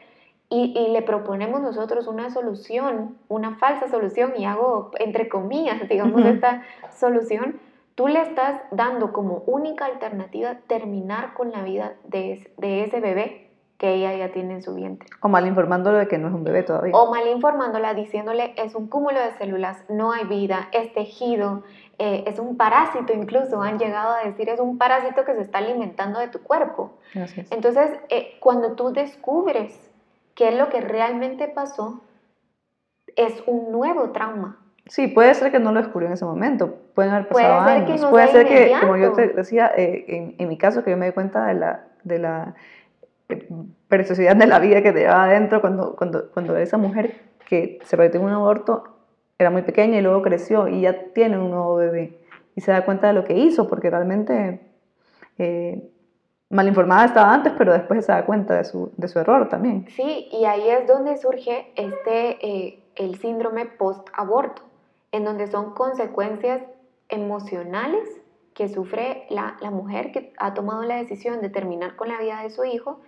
y, 0.52 0.88
le 0.88 1.02
proponemos 1.02 1.62
nosotros 1.62 2.06
una 2.06 2.30
solución, 2.30 3.16
una 3.28 3.56
falsa 3.56 3.88
solución, 3.88 4.34
y 4.36 4.44
hago 4.44 4.90
entre 4.98 5.28
comillas, 5.28 5.80
digamos, 5.88 6.24
esta 6.24 6.62
solución, 6.90 7.58
tú 7.94 8.06
le 8.08 8.20
estás 8.20 8.60
dando 8.70 9.12
como 9.12 9.42
única 9.46 9.86
alternativa 9.86 10.58
terminar 10.66 11.34
con 11.34 11.52
la 11.52 11.62
vida 11.62 11.94
de, 12.04 12.50
de 12.58 12.84
ese 12.84 13.00
bebé 13.00 13.48
que 13.78 13.94
ella 13.94 14.14
ya 14.14 14.30
tiene 14.30 14.54
en 14.54 14.62
su 14.62 14.74
vientre. 14.74 15.08
O 15.22 15.28
mal 15.28 15.44
informándolo 15.46 15.98
de 15.98 16.06
que 16.06 16.16
no 16.16 16.28
es 16.28 16.34
un 16.34 16.44
bebé 16.44 16.62
todavía. 16.62 16.94
O 16.94 17.10
mal 17.10 17.26
informándola 17.26 17.94
diciéndole 17.94 18.54
es 18.56 18.74
un 18.76 18.86
cúmulo 18.86 19.18
de 19.18 19.32
células, 19.32 19.82
no 19.88 20.12
hay 20.12 20.24
vida, 20.24 20.68
es 20.70 20.92
tejido, 20.92 21.64
eh, 21.98 22.24
es 22.26 22.38
un 22.38 22.56
parásito 22.56 23.12
incluso, 23.12 23.60
han 23.60 23.78
llegado 23.78 24.14
a 24.14 24.24
decir 24.24 24.48
es 24.50 24.60
un 24.60 24.78
parásito 24.78 25.24
que 25.24 25.34
se 25.34 25.40
está 25.40 25.58
alimentando 25.58 26.20
de 26.20 26.28
tu 26.28 26.42
cuerpo. 26.42 26.92
Entonces, 27.50 27.90
eh, 28.08 28.36
cuando 28.38 28.72
tú 28.72 28.92
descubres 28.92 29.91
qué 30.34 30.48
es 30.48 30.58
lo 30.58 30.68
que 30.68 30.80
realmente 30.80 31.48
pasó, 31.48 32.02
es 33.16 33.42
un 33.46 33.72
nuevo 33.72 34.10
trauma. 34.10 34.58
Sí, 34.86 35.06
puede 35.06 35.34
ser 35.34 35.52
que 35.52 35.60
no 35.60 35.72
lo 35.72 35.80
descubrió 35.80 36.08
en 36.08 36.14
ese 36.14 36.24
momento, 36.24 36.74
pueden 36.94 37.12
haber 37.12 37.28
pasado 37.28 37.62
puede 37.62 37.76
años, 37.76 38.04
puede 38.06 38.28
ser 38.28 38.46
que, 38.46 38.72
como 38.80 38.96
yo 38.96 39.12
te 39.12 39.28
decía, 39.28 39.70
eh, 39.76 40.04
en, 40.08 40.34
en, 40.38 40.48
mi 40.48 40.58
caso, 40.58 40.82
que 40.82 40.90
yo 40.90 40.96
me 40.96 41.06
di 41.06 41.12
cuenta 41.12 41.46
de 41.46 41.54
la, 41.54 41.84
de 42.02 42.18
la 42.18 42.54
preciosidad 43.88 44.36
de 44.36 44.46
la 44.46 44.58
vida 44.58 44.82
que 44.82 44.92
te 44.92 45.00
llevaba 45.00 45.24
adentro 45.24 45.60
cuando, 45.60 45.96
cuando, 45.96 46.30
cuando 46.32 46.56
esa 46.56 46.78
mujer 46.78 47.20
que 47.48 47.78
se 47.84 47.96
practicó 47.96 48.24
un 48.24 48.32
aborto 48.32 48.84
era 49.38 49.50
muy 49.50 49.62
pequeña 49.62 49.98
y 49.98 50.02
luego 50.02 50.22
creció 50.22 50.68
y 50.68 50.82
ya 50.82 51.12
tiene 51.12 51.38
un 51.38 51.50
nuevo 51.50 51.76
bebé 51.76 52.18
y 52.54 52.60
se 52.60 52.72
da 52.72 52.84
cuenta 52.84 53.08
de 53.08 53.12
lo 53.12 53.24
que 53.24 53.34
hizo 53.34 53.68
porque 53.68 53.90
realmente 53.90 54.60
eh, 55.38 55.90
mal 56.52 56.68
informada 56.68 57.06
estaba 57.06 57.34
antes 57.34 57.52
pero 57.58 57.72
después 57.72 58.06
se 58.06 58.12
da 58.12 58.24
cuenta 58.24 58.54
de 58.54 58.64
su, 58.64 58.92
de 58.96 59.08
su 59.08 59.18
error 59.18 59.48
también. 59.48 59.86
Sí, 59.88 60.28
y 60.30 60.44
ahí 60.44 60.68
es 60.68 60.86
donde 60.86 61.16
surge 61.16 61.72
este, 61.74 62.46
eh, 62.46 62.82
el 62.94 63.18
síndrome 63.18 63.66
post-aborto, 63.66 64.62
en 65.10 65.24
donde 65.24 65.48
son 65.48 65.74
consecuencias 65.74 66.62
emocionales 67.08 68.08
que 68.54 68.68
sufre 68.68 69.26
la, 69.30 69.56
la 69.60 69.70
mujer 69.70 70.12
que 70.12 70.32
ha 70.38 70.54
tomado 70.54 70.82
la 70.84 70.96
decisión 70.96 71.40
de 71.40 71.48
terminar 71.48 71.96
con 71.96 72.08
la 72.08 72.18
vida 72.18 72.42
de 72.42 72.50
su 72.50 72.64
hijo 72.64 73.00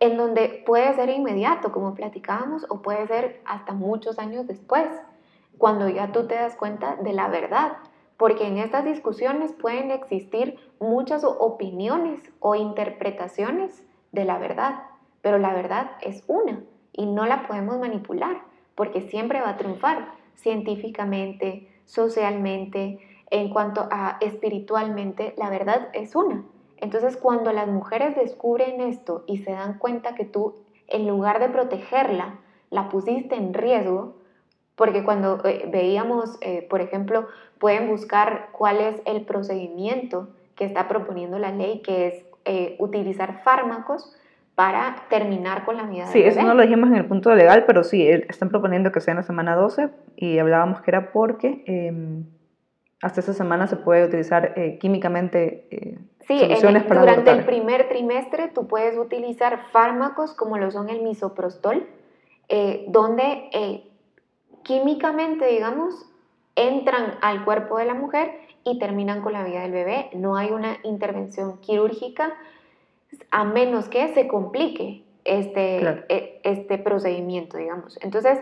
en 0.00 0.16
donde 0.16 0.62
puede 0.66 0.92
ser 0.94 1.10
inmediato, 1.10 1.70
como 1.70 1.94
platicábamos, 1.94 2.64
o 2.70 2.80
puede 2.80 3.06
ser 3.06 3.40
hasta 3.44 3.74
muchos 3.74 4.18
años 4.18 4.46
después, 4.46 4.88
cuando 5.58 5.88
ya 5.90 6.10
tú 6.10 6.26
te 6.26 6.34
das 6.34 6.56
cuenta 6.56 6.96
de 6.96 7.12
la 7.12 7.28
verdad. 7.28 7.72
Porque 8.20 8.46
en 8.46 8.58
estas 8.58 8.84
discusiones 8.84 9.54
pueden 9.54 9.90
existir 9.90 10.58
muchas 10.78 11.24
opiniones 11.24 12.20
o 12.38 12.54
interpretaciones 12.54 13.82
de 14.12 14.26
la 14.26 14.36
verdad, 14.36 14.82
pero 15.22 15.38
la 15.38 15.54
verdad 15.54 15.92
es 16.02 16.22
una 16.26 16.62
y 16.92 17.06
no 17.06 17.24
la 17.24 17.46
podemos 17.46 17.78
manipular, 17.78 18.42
porque 18.74 19.00
siempre 19.00 19.40
va 19.40 19.48
a 19.48 19.56
triunfar 19.56 20.12
científicamente, 20.34 21.66
socialmente, 21.86 22.98
en 23.30 23.48
cuanto 23.48 23.88
a 23.90 24.18
espiritualmente, 24.20 25.32
la 25.38 25.48
verdad 25.48 25.88
es 25.94 26.14
una. 26.14 26.44
Entonces, 26.76 27.16
cuando 27.16 27.54
las 27.54 27.68
mujeres 27.68 28.16
descubren 28.16 28.82
esto 28.82 29.24
y 29.26 29.38
se 29.38 29.52
dan 29.52 29.78
cuenta 29.78 30.14
que 30.14 30.26
tú, 30.26 30.56
en 30.88 31.08
lugar 31.08 31.40
de 31.40 31.48
protegerla, 31.48 32.38
la 32.68 32.90
pusiste 32.90 33.34
en 33.36 33.54
riesgo, 33.54 34.16
porque 34.76 35.04
cuando 35.04 35.42
eh, 35.44 35.68
veíamos, 35.70 36.36
eh, 36.40 36.66
por 36.68 36.80
ejemplo, 36.80 37.26
pueden 37.60 37.88
buscar 37.88 38.48
cuál 38.50 38.80
es 38.80 39.00
el 39.04 39.22
procedimiento 39.24 40.30
que 40.56 40.64
está 40.64 40.88
proponiendo 40.88 41.38
la 41.38 41.52
ley, 41.52 41.80
que 41.82 42.08
es 42.08 42.24
eh, 42.44 42.74
utilizar 42.80 43.42
fármacos 43.44 44.12
para 44.56 45.04
terminar 45.08 45.64
con 45.64 45.76
la 45.76 45.84
vida 45.84 46.06
Sí, 46.06 46.20
eso 46.20 46.42
no 46.42 46.54
lo 46.54 46.62
dijimos 46.62 46.90
en 46.90 46.96
el 46.96 47.06
punto 47.06 47.32
legal, 47.34 47.64
pero 47.66 47.84
sí, 47.84 48.08
están 48.08 48.48
proponiendo 48.48 48.90
que 48.90 49.00
sea 49.00 49.12
en 49.12 49.18
la 49.18 49.22
semana 49.22 49.54
12 49.54 49.90
y 50.16 50.38
hablábamos 50.38 50.80
que 50.80 50.90
era 50.90 51.12
porque 51.12 51.62
em, 51.66 52.24
hasta 53.00 53.20
esa 53.20 53.32
semana 53.32 53.68
se 53.68 53.76
puede 53.76 54.04
utilizar 54.04 54.54
químicamente 54.80 56.00
Sí, 56.30 56.40
durante 56.88 57.32
el 57.32 57.44
primer 57.44 57.88
trimestre 57.88 58.48
tú 58.54 58.68
puedes 58.68 58.96
utilizar 58.96 59.66
fármacos 59.72 60.32
como 60.32 60.58
lo 60.58 60.70
son 60.70 60.88
el 60.88 61.02
misoprostol, 61.02 61.88
eh, 62.48 62.84
donde 62.86 63.50
eh, 63.52 63.90
químicamente, 64.62 65.46
digamos, 65.46 66.06
entran 66.68 67.14
al 67.22 67.44
cuerpo 67.44 67.78
de 67.78 67.84
la 67.84 67.94
mujer 67.94 68.32
y 68.64 68.78
terminan 68.78 69.22
con 69.22 69.32
la 69.32 69.44
vida 69.44 69.62
del 69.62 69.72
bebé. 69.72 70.10
No 70.12 70.36
hay 70.36 70.50
una 70.50 70.78
intervención 70.84 71.58
quirúrgica 71.58 72.34
a 73.30 73.44
menos 73.44 73.88
que 73.88 74.08
se 74.14 74.28
complique 74.28 75.02
este, 75.24 76.04
e, 76.08 76.40
este 76.44 76.78
procedimiento, 76.78 77.56
digamos. 77.56 77.98
Entonces, 78.02 78.38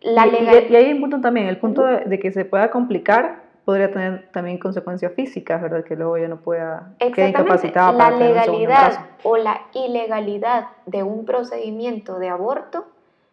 la 0.00 0.26
legalidad... 0.26 0.70
Y, 0.70 0.76
hay 0.76 0.92
un 0.92 1.00
punto 1.00 1.20
también, 1.20 1.46
el 1.46 1.58
punto 1.58 1.84
de 1.84 2.18
que 2.18 2.32
se 2.32 2.44
pueda 2.44 2.70
complicar 2.70 3.46
podría 3.66 3.90
tener 3.90 4.28
también 4.30 4.58
consecuencias 4.58 5.12
físicas, 5.14 5.60
¿verdad? 5.60 5.82
Que 5.82 5.96
luego 5.96 6.16
ya 6.16 6.28
no 6.28 6.36
pueda 6.36 6.94
quedar 7.00 7.30
incapacitada 7.30 7.92
la 7.92 8.16
legalidad 8.16 9.06
o 9.24 9.36
la 9.36 9.62
ilegalidad 9.74 10.68
de 10.86 11.02
un 11.02 11.24
procedimiento 11.24 12.20
de 12.20 12.28
aborto 12.28 12.86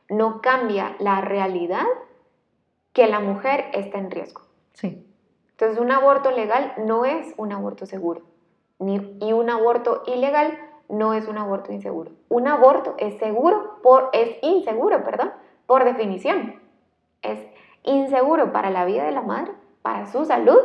no 0.10 0.42
cambia 0.42 0.96
la 1.00 1.22
realidad 1.22 1.86
que 2.94 3.08
la 3.08 3.20
mujer 3.20 3.66
está 3.74 3.98
en 3.98 4.12
riesgo. 4.12 4.42
Sí. 4.74 5.06
Entonces, 5.52 5.80
un 5.80 5.92
aborto 5.92 6.32
legal 6.32 6.74
no 6.78 7.06
es 7.06 7.34
un 7.38 7.52
aborto 7.52 7.86
seguro, 7.86 8.22
ni, 8.80 9.18
y 9.22 9.34
un 9.34 9.50
aborto 9.50 10.04
ilegal 10.08 10.58
no 10.90 11.14
es 11.14 11.28
un 11.28 11.38
aborto 11.38 11.72
inseguro. 11.72 12.12
Un 12.30 12.48
aborto 12.48 12.96
es 12.98 13.18
seguro 13.18 13.80
por 13.82 14.10
es 14.14 14.38
inseguro, 14.42 15.04
perdón, 15.04 15.32
por 15.66 15.84
definición. 15.84 16.60
Es 17.22 17.40
inseguro 17.84 18.52
para 18.52 18.70
la 18.70 18.86
vida 18.86 19.06
de 19.06 19.12
la 19.12 19.22
madre 19.22 19.54
para 19.82 20.06
su 20.08 20.26
salud 20.26 20.60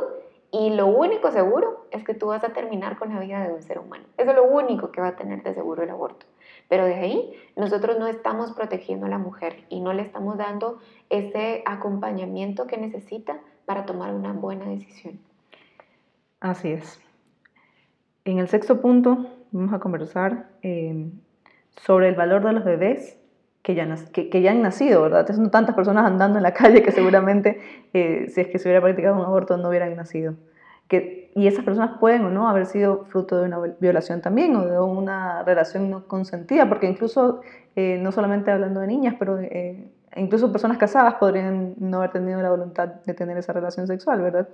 y 0.51 0.71
lo 0.71 0.87
único 0.87 1.31
seguro 1.31 1.87
es 1.91 2.05
que 2.05 2.15
tú 2.15 2.29
vas 2.29 2.43
a 2.45 2.55
terminar 2.55 2.99
con 2.99 3.13
la 3.13 3.21
vida 3.21 3.47
de 3.47 3.53
un 3.53 3.63
ser 3.63 3.79
humano. 3.79 4.05
Eso 4.17 4.31
es 4.31 4.37
lo 4.37 4.45
único 4.45 4.91
que 4.91 5.01
va 5.01 5.09
a 5.09 5.17
tener 5.17 5.43
de 5.43 5.55
seguro 5.55 5.83
el 5.83 5.91
aborto. 5.91 6.25
Pero 6.69 6.85
de 6.85 6.95
ahí 6.95 7.33
nosotros 7.57 7.99
no 7.99 8.07
estamos 8.07 8.53
protegiendo 8.53 9.07
a 9.07 9.09
la 9.09 9.19
mujer 9.19 9.65
y 9.69 9.81
no 9.81 9.93
le 9.93 10.03
estamos 10.03 10.37
dando 10.37 10.79
ese 11.11 11.63
acompañamiento 11.67 12.67
que 12.67 12.77
necesita 12.77 13.41
para 13.65 13.87
tomar 13.87 14.15
una 14.15 14.33
buena 14.33 14.67
decisión. 14.67 15.19
Así 16.41 16.71
es. 16.71 17.01
En 18.25 18.39
el 18.39 18.49
sexto 18.49 18.81
punto 18.81 19.27
vamos 19.51 19.73
a 19.73 19.81
conversar 19.81 20.51
eh, 20.63 21.11
sobre 21.77 22.09
el 22.09 22.15
valor 22.15 22.45
de 22.45 22.53
los 22.53 22.65
bebés 22.65 23.19
que 23.63 23.75
ya, 23.75 23.87
que, 24.13 24.43
ya 24.43 24.51
han 24.51 24.63
nacido, 24.63 25.03
¿verdad? 25.03 25.27
Son 25.35 25.51
tantas 25.51 25.75
personas 25.75 26.07
andando 26.07 26.39
en 26.39 26.43
la 26.43 26.55
calle 26.55 26.83
que 26.83 26.93
seguramente 26.93 27.61
eh, 27.93 28.27
si 28.29 28.41
es 28.41 28.49
que 28.49 28.59
se 28.59 28.69
hubiera 28.69 28.81
practicado 28.81 29.17
un 29.17 29.25
aborto 29.25 29.57
no 29.57 29.69
hubieran 29.69 29.95
nacido. 29.97 30.35
Y 30.91 31.47
esas 31.47 31.65
personas 31.65 31.99
pueden 31.99 32.25
o 32.25 32.31
no 32.31 32.49
haber 32.49 32.67
sido 32.67 33.05
fruto 33.05 33.39
de 33.39 33.47
una 33.47 33.59
violación 33.79 34.21
también 34.21 34.57
o 34.57 34.65
de 34.65 34.79
una 34.79 35.43
relación 35.45 35.91
no 35.91 36.07
consentida, 36.09 36.69
porque 36.69 36.87
incluso, 36.87 37.43
eh, 37.77 37.99
no 38.01 38.11
solamente 38.13 38.51
hablando 38.51 38.81
de 38.81 38.87
niñas, 38.87 39.15
pero 39.19 39.39
eh, 39.39 39.89
incluso 40.17 40.51
personas 40.51 40.79
casadas 40.79 41.15
podrían 41.15 41.75
no 41.79 41.99
haber 41.99 42.13
tenido 42.13 42.41
la 42.41 42.51
voluntad 42.51 42.89
de 42.89 43.15
tener 43.15 43.37
esa 43.37 43.53
relación 43.53 43.87
sexual, 43.87 44.23
¿verdad? 44.23 44.49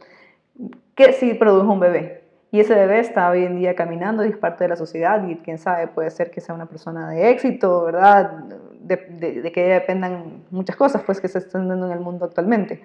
Que 0.94 1.12
sí 1.12 1.34
produjo 1.34 1.72
un 1.72 1.80
bebé, 1.80 2.24
y 2.54 2.60
ese 2.60 2.72
bebé 2.72 3.00
está 3.00 3.30
hoy 3.30 3.42
en 3.44 3.56
día 3.56 3.74
caminando 3.74 4.24
y 4.24 4.28
es 4.28 4.36
parte 4.36 4.62
de 4.62 4.68
la 4.68 4.76
sociedad 4.76 5.26
y 5.26 5.34
quién 5.38 5.58
sabe, 5.58 5.88
puede 5.88 6.08
ser 6.12 6.30
que 6.30 6.40
sea 6.40 6.54
una 6.54 6.66
persona 6.66 7.10
de 7.10 7.30
éxito, 7.30 7.82
¿verdad? 7.82 8.30
De, 8.78 9.50
que 9.52 9.64
dependan 9.64 10.44
muchas 10.52 10.76
cosas 10.76 11.02
pues 11.04 11.20
que 11.20 11.26
se 11.26 11.38
están 11.38 11.66
dando 11.66 11.86
en 11.86 11.92
el 11.92 11.98
mundo 11.98 12.26
actualmente. 12.26 12.80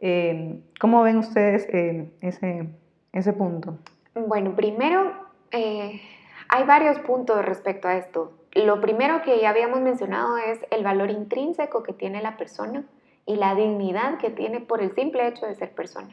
Eh, 0.00 0.60
¿Cómo 0.80 1.02
ven 1.02 1.18
ustedes 1.18 1.68
eh, 1.72 2.10
ese, 2.20 2.68
ese 3.12 3.32
punto? 3.32 3.78
Bueno, 4.14 4.56
primero, 4.56 5.12
eh, 5.50 6.00
hay 6.48 6.64
varios 6.64 6.98
puntos 7.00 7.44
respecto 7.44 7.88
a 7.88 7.96
esto. 7.96 8.32
Lo 8.52 8.80
primero 8.80 9.22
que 9.22 9.40
ya 9.40 9.50
habíamos 9.50 9.80
mencionado 9.80 10.38
es 10.38 10.58
el 10.70 10.82
valor 10.82 11.10
intrínseco 11.10 11.82
que 11.82 11.92
tiene 11.92 12.22
la 12.22 12.36
persona 12.36 12.84
y 13.26 13.36
la 13.36 13.54
dignidad 13.54 14.18
que 14.18 14.30
tiene 14.30 14.60
por 14.60 14.80
el 14.82 14.94
simple 14.94 15.28
hecho 15.28 15.46
de 15.46 15.54
ser 15.54 15.72
persona. 15.72 16.08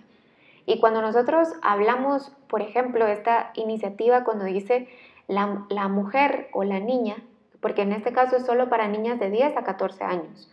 Y 0.65 0.80
cuando 0.80 1.02
nosotros 1.02 1.47
hablamos, 1.62 2.32
por 2.50 2.62
ejemplo, 2.62 3.08
esta 3.08 3.52
iniciativa 3.56 4.26
cuando 4.26 4.43
dice 4.43 4.89
la, 5.28 5.65
la, 5.69 5.88
mujer 5.88 6.50
o 6.52 6.63
la 6.63 6.80
niña, 6.80 7.15
porque 7.62 7.84
en 7.84 7.93
este 7.93 8.12
caso 8.12 8.36
es 8.36 8.45
solo 8.45 8.69
para 8.69 8.88
niñas 8.88 9.17
de 9.17 9.32
10 9.32 9.56
a 9.56 9.63
14 9.63 10.04
años, 10.04 10.52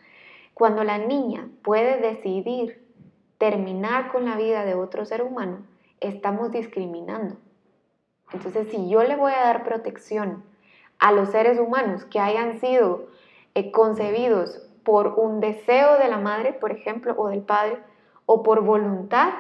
cuando 0.55 0.85
la 0.85 0.99
niña 0.99 1.49
puede 1.63 2.01
decidir 2.01 2.84
terminar 3.51 4.11
con 4.11 4.25
la 4.25 4.39
vida 4.39 4.65
de 4.65 4.75
otro 4.75 5.05
ser 5.05 5.23
humano, 5.23 5.67
estamos 6.01 6.51
discriminando. 6.51 7.37
Entonces, 8.33 8.69
si 8.71 8.89
yo 8.89 9.03
le 9.05 9.17
voy 9.17 9.33
a 9.33 9.45
dar 9.45 9.65
protección 9.65 10.43
a 10.99 11.13
los 11.13 11.29
seres 11.29 11.59
humanos 11.61 12.07
que 12.07 12.21
hayan 12.21 12.59
sido 12.59 13.09
eh, 13.55 13.71
concebidos 13.71 14.67
por 14.83 15.19
un 15.19 15.41
deseo 15.41 15.99
de 15.99 16.09
la 16.09 16.21
madre, 16.21 16.55
por 16.55 16.73
ejemplo, 16.73 17.15
o 17.19 17.29
del 17.29 17.43
padre, 17.43 17.77
o 18.25 18.43
por 18.43 18.63
voluntad, 18.63 19.35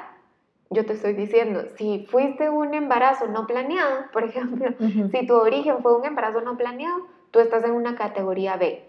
yo 0.68 0.84
te 0.84 0.92
estoy 0.92 1.14
diciendo, 1.14 1.62
si 1.78 2.06
fuiste 2.10 2.50
un 2.50 2.74
embarazo 2.74 3.26
no 3.28 3.46
planeado, 3.46 4.04
por 4.12 4.24
ejemplo, 4.24 4.68
si 5.12 5.26
tu 5.26 5.34
origen 5.34 5.78
fue 5.80 5.96
un 5.96 6.04
embarazo 6.04 6.42
no 6.42 6.58
planeado, 6.58 7.06
tú 7.30 7.40
estás 7.40 7.64
en 7.64 7.70
una 7.70 7.96
categoría 7.96 8.58
B. 8.58 8.84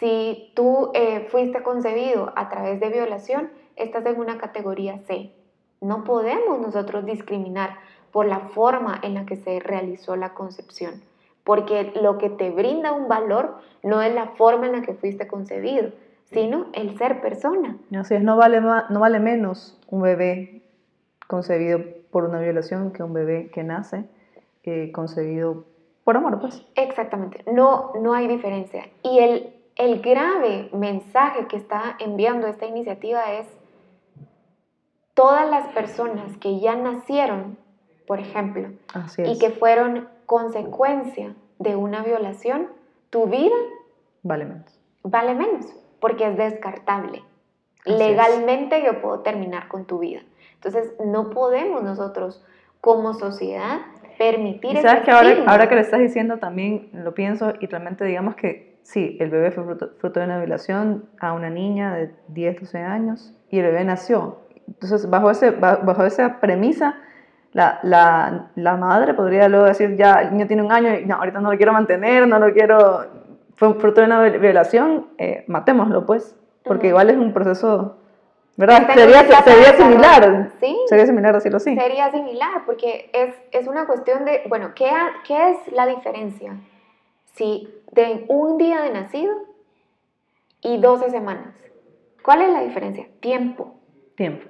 Si 0.00 0.50
tú 0.56 0.90
eh, 0.94 1.28
fuiste 1.30 1.62
concebido 1.62 2.32
a 2.34 2.48
través 2.48 2.80
de 2.80 2.88
violación, 2.88 3.52
estás 3.78 4.04
en 4.06 4.18
una 4.18 4.38
categoría 4.38 4.98
C. 5.06 5.32
No 5.80 6.04
podemos 6.04 6.60
nosotros 6.60 7.04
discriminar 7.04 7.76
por 8.12 8.26
la 8.26 8.40
forma 8.40 8.98
en 9.02 9.14
la 9.14 9.26
que 9.26 9.36
se 9.36 9.60
realizó 9.60 10.16
la 10.16 10.34
concepción, 10.34 11.02
porque 11.44 11.92
lo 12.00 12.18
que 12.18 12.30
te 12.30 12.50
brinda 12.50 12.92
un 12.92 13.08
valor 13.08 13.58
no 13.82 14.02
es 14.02 14.14
la 14.14 14.28
forma 14.28 14.66
en 14.66 14.72
la 14.72 14.82
que 14.82 14.94
fuiste 14.94 15.28
concebido, 15.28 15.90
sino 16.24 16.66
el 16.72 16.96
ser 16.98 17.20
persona. 17.20 17.76
Así 17.96 18.14
es, 18.14 18.22
no 18.22 18.36
vale, 18.36 18.60
no 18.60 19.00
vale 19.00 19.20
menos 19.20 19.78
un 19.88 20.02
bebé 20.02 20.62
concebido 21.26 21.80
por 22.10 22.24
una 22.24 22.40
violación 22.40 22.92
que 22.92 23.02
un 23.02 23.12
bebé 23.12 23.50
que 23.50 23.62
nace 23.62 24.04
eh, 24.64 24.92
concebido 24.92 25.64
por 26.04 26.16
amor, 26.16 26.40
pues. 26.40 26.62
Exactamente, 26.74 27.42
no, 27.50 27.92
no 28.00 28.14
hay 28.14 28.26
diferencia. 28.28 28.88
Y 29.02 29.18
el, 29.18 29.54
el 29.76 30.00
grave 30.00 30.68
mensaje 30.72 31.46
que 31.46 31.56
está 31.56 31.96
enviando 31.98 32.46
esta 32.46 32.66
iniciativa 32.66 33.32
es 33.32 33.46
todas 35.18 35.50
las 35.50 35.66
personas 35.70 36.36
que 36.36 36.60
ya 36.60 36.76
nacieron, 36.76 37.58
por 38.06 38.20
ejemplo, 38.20 38.68
y 39.18 39.36
que 39.40 39.50
fueron 39.50 40.08
consecuencia 40.26 41.34
de 41.58 41.74
una 41.74 42.04
violación, 42.04 42.68
tu 43.10 43.26
vida 43.26 43.56
vale 44.22 44.44
menos. 44.44 44.78
Vale 45.02 45.34
menos, 45.34 45.66
porque 45.98 46.28
es 46.28 46.36
descartable. 46.36 47.24
Legalmente 47.84 48.80
yo 48.84 49.00
puedo 49.02 49.20
terminar 49.20 49.66
con 49.66 49.86
tu 49.86 49.98
vida. 49.98 50.20
Entonces, 50.54 50.92
no 51.04 51.30
podemos 51.30 51.82
nosotros 51.82 52.44
como 52.80 53.12
sociedad 53.14 53.80
permitir 54.18 54.76
¿Y 54.76 54.82
sabes 54.82 55.02
que 55.02 55.10
ahora, 55.10 55.36
ahora, 55.48 55.68
que 55.68 55.74
le 55.74 55.80
estás 55.80 56.00
diciendo 56.00 56.38
también 56.38 56.90
lo 56.92 57.14
pienso 57.14 57.54
y 57.60 57.66
realmente 57.66 58.04
digamos 58.04 58.36
que 58.36 58.78
sí, 58.82 59.16
el 59.20 59.30
bebé 59.30 59.50
fue 59.50 59.64
fruto, 59.64 60.20
de 60.20 60.24
una 60.24 60.38
violación 60.38 61.08
a 61.20 61.32
una 61.32 61.50
niña 61.50 61.94
de 61.94 62.14
10, 62.28 62.60
12 62.60 62.78
años 62.78 63.34
y 63.50 63.58
el 63.58 63.66
bebé 63.66 63.84
nació. 63.84 64.38
Entonces, 64.68 65.08
bajo, 65.08 65.30
ese, 65.30 65.50
bajo 65.50 66.04
esa 66.04 66.40
premisa, 66.40 66.96
la, 67.52 67.80
la, 67.82 68.50
la, 68.54 68.76
madre 68.76 69.14
podría 69.14 69.48
luego 69.48 69.66
decir, 69.66 69.96
ya, 69.96 70.20
el 70.22 70.32
niño 70.32 70.46
tiene 70.46 70.62
un 70.62 70.70
año 70.70 70.94
y 70.94 71.06
no, 71.06 71.16
ahorita 71.16 71.40
no 71.40 71.50
lo 71.50 71.56
quiero 71.56 71.72
mantener, 71.72 72.28
no 72.28 72.38
lo 72.38 72.52
quiero, 72.52 73.06
fue 73.56 73.74
fruto 73.74 74.00
de 74.00 74.06
una 74.06 74.22
violación, 74.22 75.08
eh, 75.18 75.44
matémoslo 75.48 76.04
pues, 76.06 76.36
porque 76.64 76.88
igual 76.88 77.10
es 77.10 77.16
un 77.16 77.32
proceso 77.32 77.96
¿Verdad? 78.58 78.92
Sería, 78.92 79.22
sería 79.44 79.76
similar. 79.76 80.50
Sí. 80.58 80.76
Sería 80.88 81.06
similar 81.06 81.32
decirlo 81.32 81.58
así. 81.58 81.76
Sería 81.76 82.10
similar, 82.10 82.64
porque 82.66 83.08
es, 83.12 83.32
es 83.52 83.68
una 83.68 83.86
cuestión 83.86 84.24
de, 84.24 84.42
bueno, 84.48 84.72
¿qué, 84.74 84.90
¿qué 85.24 85.50
es 85.52 85.72
la 85.72 85.86
diferencia? 85.86 86.56
Si 87.36 87.72
de 87.92 88.24
un 88.26 88.58
día 88.58 88.80
de 88.80 88.90
nacido 88.90 89.32
y 90.60 90.78
12 90.78 91.10
semanas. 91.10 91.54
¿Cuál 92.24 92.42
es 92.42 92.50
la 92.50 92.62
diferencia? 92.62 93.06
Tiempo. 93.20 93.76
Tiempo. 94.16 94.48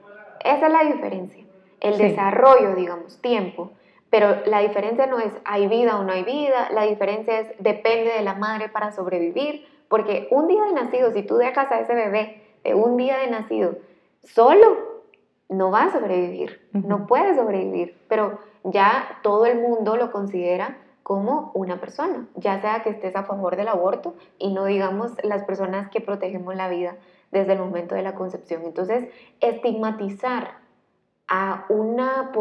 Esa 0.48 0.66
es 0.66 0.72
la 0.72 0.84
diferencia. 0.84 1.44
El 1.80 1.98
desarrollo, 1.98 2.74
digamos, 2.74 3.20
tiempo. 3.20 3.72
Pero 4.10 4.36
la 4.46 4.60
diferencia 4.60 5.06
no 5.06 5.18
es 5.18 5.32
hay 5.44 5.68
vida 5.68 5.98
o 5.98 6.02
no 6.02 6.12
hay 6.12 6.24
vida, 6.24 6.70
la 6.72 6.84
diferencia 6.84 7.40
es 7.40 7.48
depende 7.58 8.10
de 8.10 8.22
la 8.22 8.34
madre 8.34 8.70
para 8.70 8.90
sobrevivir, 8.90 9.66
porque 9.88 10.28
un 10.30 10.48
día 10.48 10.64
de 10.64 10.72
nacido, 10.72 11.12
si 11.12 11.22
tú 11.22 11.36
dejas 11.36 11.70
a 11.70 11.80
ese 11.80 11.94
bebé 11.94 12.42
de 12.64 12.74
un 12.74 12.96
día 12.96 13.18
de 13.18 13.28
nacido 13.28 13.76
solo 14.22 14.98
no 15.50 15.70
va 15.70 15.84
a 15.84 15.92
sobrevivir, 15.92 16.68
no 16.72 17.06
puede 17.06 17.34
sobrevivir, 17.34 17.98
pero 18.08 18.38
ya 18.64 19.20
todo 19.22 19.46
el 19.46 19.58
mundo 19.60 19.96
lo 19.96 20.10
considera 20.10 20.78
como 21.02 21.52
una 21.54 21.80
persona, 21.80 22.26
ya 22.34 22.60
sea 22.60 22.82
que 22.82 22.90
estés 22.90 23.16
a 23.16 23.24
favor 23.24 23.56
del 23.56 23.68
aborto 23.68 24.14
y 24.38 24.52
no 24.52 24.66
digamos 24.66 25.12
las 25.22 25.44
personas 25.44 25.88
que 25.90 26.00
protegemos 26.00 26.54
la 26.54 26.68
vida 26.68 26.96
desde 27.30 27.52
el 27.52 27.58
momento 27.58 27.94
de 27.94 28.02
la 28.02 28.14
concepción. 28.14 28.62
Entonces, 28.64 29.08
estigmatizar 29.40 30.58
a, 31.28 31.66
una, 31.68 32.32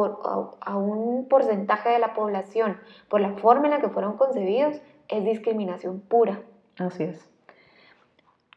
a 0.62 0.78
un 0.78 1.28
porcentaje 1.28 1.90
de 1.90 2.00
la 2.00 2.14
población 2.14 2.78
por 3.10 3.22
la 3.22 3.34
forma 3.34 3.66
en 3.66 3.72
la 3.72 3.82
que 3.82 3.90
fueron 3.90 4.18
concebidos 4.18 4.82
es 5.10 5.26
discriminación 5.26 6.00
pura. 6.00 6.42
Así 6.80 7.04
es. 7.04 7.30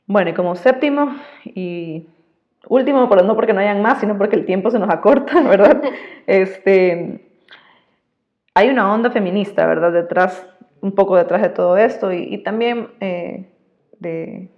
Bueno, 0.07 0.31
y 0.31 0.35
como 0.35 0.55
séptimo 0.57 1.17
y 1.45 2.07
último, 2.69 3.09
pero 3.09 3.23
no 3.23 3.35
porque 3.35 3.53
no 3.53 3.61
hayan 3.61 3.83
más, 3.83 4.01
sino 4.01 4.19
porque 4.19 4.37
el 4.37 4.45
tiempo 4.45 4.71
se 4.71 4.79
nos 4.79 4.91
acorta, 4.91 5.41
¿verdad? 5.49 5.83
este, 6.27 7.29
hay 8.55 8.69
una 8.69 8.93
onda 8.93 9.11
feminista, 9.11 9.67
¿verdad? 9.67 9.93
Detrás, 9.93 10.47
un 10.81 10.93
poco 10.93 11.17
detrás 11.17 11.43
de 11.43 11.51
todo 11.51 11.77
esto 11.77 12.13
y, 12.13 12.43
también 12.43 12.89
eh, 13.01 13.51
de, 13.99 14.49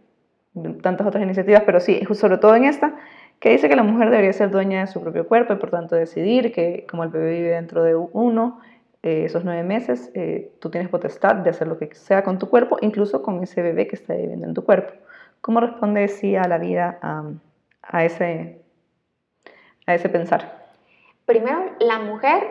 tantas 0.83 1.07
otras 1.07 1.23
iniciativas, 1.23 1.63
pero 1.65 1.81
sí, 1.81 2.03
sobre 2.13 2.39
todo 2.39 2.55
en 2.55 2.65
esta, 2.65 2.97
que 3.41 3.51
dice 3.51 3.69
que 3.69 3.77
la 3.77 3.83
mujer 3.83 4.11
debería 4.11 4.33
ser 4.33 4.51
dueña 4.51 4.81
de 4.81 4.87
su 4.87 5.01
propio 5.01 5.27
cuerpo 5.27 5.53
y 5.53 5.57
por 5.57 5.71
tanto 5.71 5.97
decidir 5.97 6.53
que 6.53 6.87
como 6.89 7.05
el 7.05 7.11
bebé 7.11 7.33
vive 7.33 7.51
dentro 7.51 7.83
de 7.83 7.95
uno, 7.97 8.61
eh, 9.03 9.25
esos 9.25 9.45
nueve 9.45 9.65
meses, 9.65 10.13
eh, 10.15 10.53
tú 10.61 10.71
tienes 10.71 10.89
potestad 10.89 11.37
de 11.37 11.51
hacer 11.51 11.67
lo 11.67 11.79
que 11.79 11.93
sea 11.95 12.23
con 12.23 12.39
tu 12.39 12.49
cuerpo, 12.49 12.79
incluso 12.83 13.23
con 13.23 13.43
ese 13.43 13.63
bebé 13.63 13.89
que 13.89 13.97
está 13.97 14.15
viviendo 14.15 14.47
en 14.47 14.55
tu 14.55 14.65
cuerpo. 14.65 14.93
¿Cómo 15.41 15.59
responde 15.61 16.07
sí 16.07 16.37
a 16.37 16.47
la 16.47 16.59
vida? 16.59 16.99
a 17.83 18.05
ese, 18.05 18.63
a 19.87 19.95
ese 19.95 20.09
pensar? 20.09 20.67
Primero, 21.27 21.73
la 21.81 21.99
mujer 21.99 22.45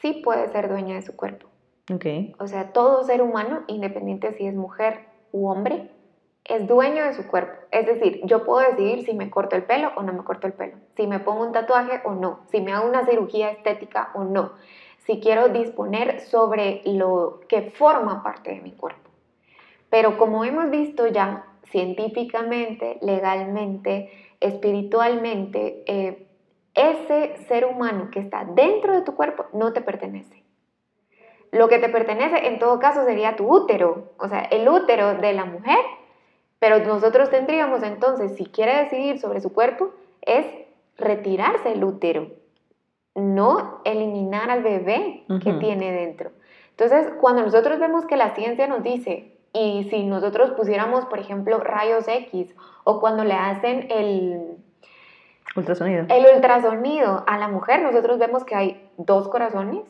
sí 0.00 0.20
puede 0.24 0.48
ser 0.48 0.68
dueña 0.68 0.96
de 0.96 1.02
su 1.02 1.16
cuerpo. 1.16 1.46
Okay. 1.92 2.34
O 2.38 2.46
sea, 2.46 2.72
todo 2.72 3.02
ser 3.04 3.22
humano, 3.22 3.62
independiente 3.66 4.32
si 4.34 4.46
es 4.46 4.54
mujer 4.54 5.06
u 5.32 5.48
hombre, 5.48 5.90
es 6.48 6.66
dueño 6.66 7.04
de 7.04 7.14
su 7.14 7.26
cuerpo. 7.26 7.52
Es 7.70 7.86
decir, 7.86 8.20
yo 8.24 8.44
puedo 8.44 8.66
decidir 8.68 9.04
si 9.04 9.14
me 9.14 9.30
corto 9.30 9.54
el 9.54 9.64
pelo 9.64 9.92
o 9.96 10.02
no 10.02 10.12
me 10.12 10.24
corto 10.24 10.46
el 10.46 10.54
pelo, 10.54 10.76
si 10.96 11.06
me 11.06 11.20
pongo 11.20 11.44
un 11.44 11.52
tatuaje 11.52 12.00
o 12.04 12.14
no, 12.14 12.40
si 12.50 12.60
me 12.60 12.72
hago 12.72 12.88
una 12.88 13.04
cirugía 13.04 13.50
estética 13.50 14.10
o 14.14 14.24
no, 14.24 14.52
si 15.06 15.20
quiero 15.20 15.48
disponer 15.48 16.20
sobre 16.20 16.82
lo 16.84 17.40
que 17.48 17.70
forma 17.70 18.22
parte 18.22 18.50
de 18.50 18.60
mi 18.60 18.72
cuerpo. 18.72 19.10
Pero 19.90 20.18
como 20.18 20.44
hemos 20.44 20.70
visto 20.70 21.06
ya 21.06 21.44
científicamente, 21.70 22.98
legalmente, 23.02 24.10
espiritualmente, 24.40 25.82
eh, 25.86 26.26
ese 26.74 27.36
ser 27.48 27.66
humano 27.66 28.08
que 28.10 28.20
está 28.20 28.44
dentro 28.44 28.94
de 28.94 29.02
tu 29.02 29.14
cuerpo 29.14 29.46
no 29.52 29.72
te 29.72 29.80
pertenece. 29.80 30.44
Lo 31.50 31.68
que 31.68 31.78
te 31.78 31.88
pertenece 31.88 32.46
en 32.46 32.58
todo 32.58 32.78
caso 32.78 33.04
sería 33.04 33.36
tu 33.36 33.50
útero, 33.50 34.12
o 34.18 34.28
sea, 34.28 34.40
el 34.42 34.68
útero 34.68 35.14
de 35.14 35.32
la 35.32 35.44
mujer, 35.46 35.78
pero 36.58 36.78
nosotros 36.80 37.30
tendríamos 37.30 37.82
entonces, 37.82 38.36
si 38.36 38.46
quiere 38.46 38.84
decidir 38.84 39.18
sobre 39.18 39.40
su 39.40 39.52
cuerpo, 39.52 39.90
es 40.22 40.46
retirarse 40.96 41.72
el 41.72 41.84
útero, 41.84 42.28
no 43.14 43.80
eliminar 43.84 44.50
al 44.50 44.62
bebé 44.62 45.24
que 45.42 45.52
tiene 45.54 45.92
dentro. 45.92 46.30
Entonces, 46.70 47.12
cuando 47.20 47.42
nosotros 47.42 47.78
vemos 47.78 48.06
que 48.06 48.16
la 48.16 48.34
ciencia 48.34 48.66
nos 48.66 48.82
dice, 48.82 49.32
y 49.52 49.88
si 49.90 50.04
nosotros 50.04 50.52
pusiéramos, 50.52 51.06
por 51.06 51.18
ejemplo, 51.18 51.58
rayos 51.58 52.06
X 52.06 52.54
o 52.84 53.00
cuando 53.00 53.24
le 53.24 53.34
hacen 53.34 53.88
el 53.90 54.56
ultrasonido. 55.56 56.06
El 56.08 56.26
ultrasonido 56.34 57.24
a 57.26 57.38
la 57.38 57.48
mujer, 57.48 57.82
nosotros 57.82 58.18
vemos 58.18 58.44
que 58.44 58.54
hay 58.54 58.90
dos 58.96 59.28
corazones, 59.28 59.84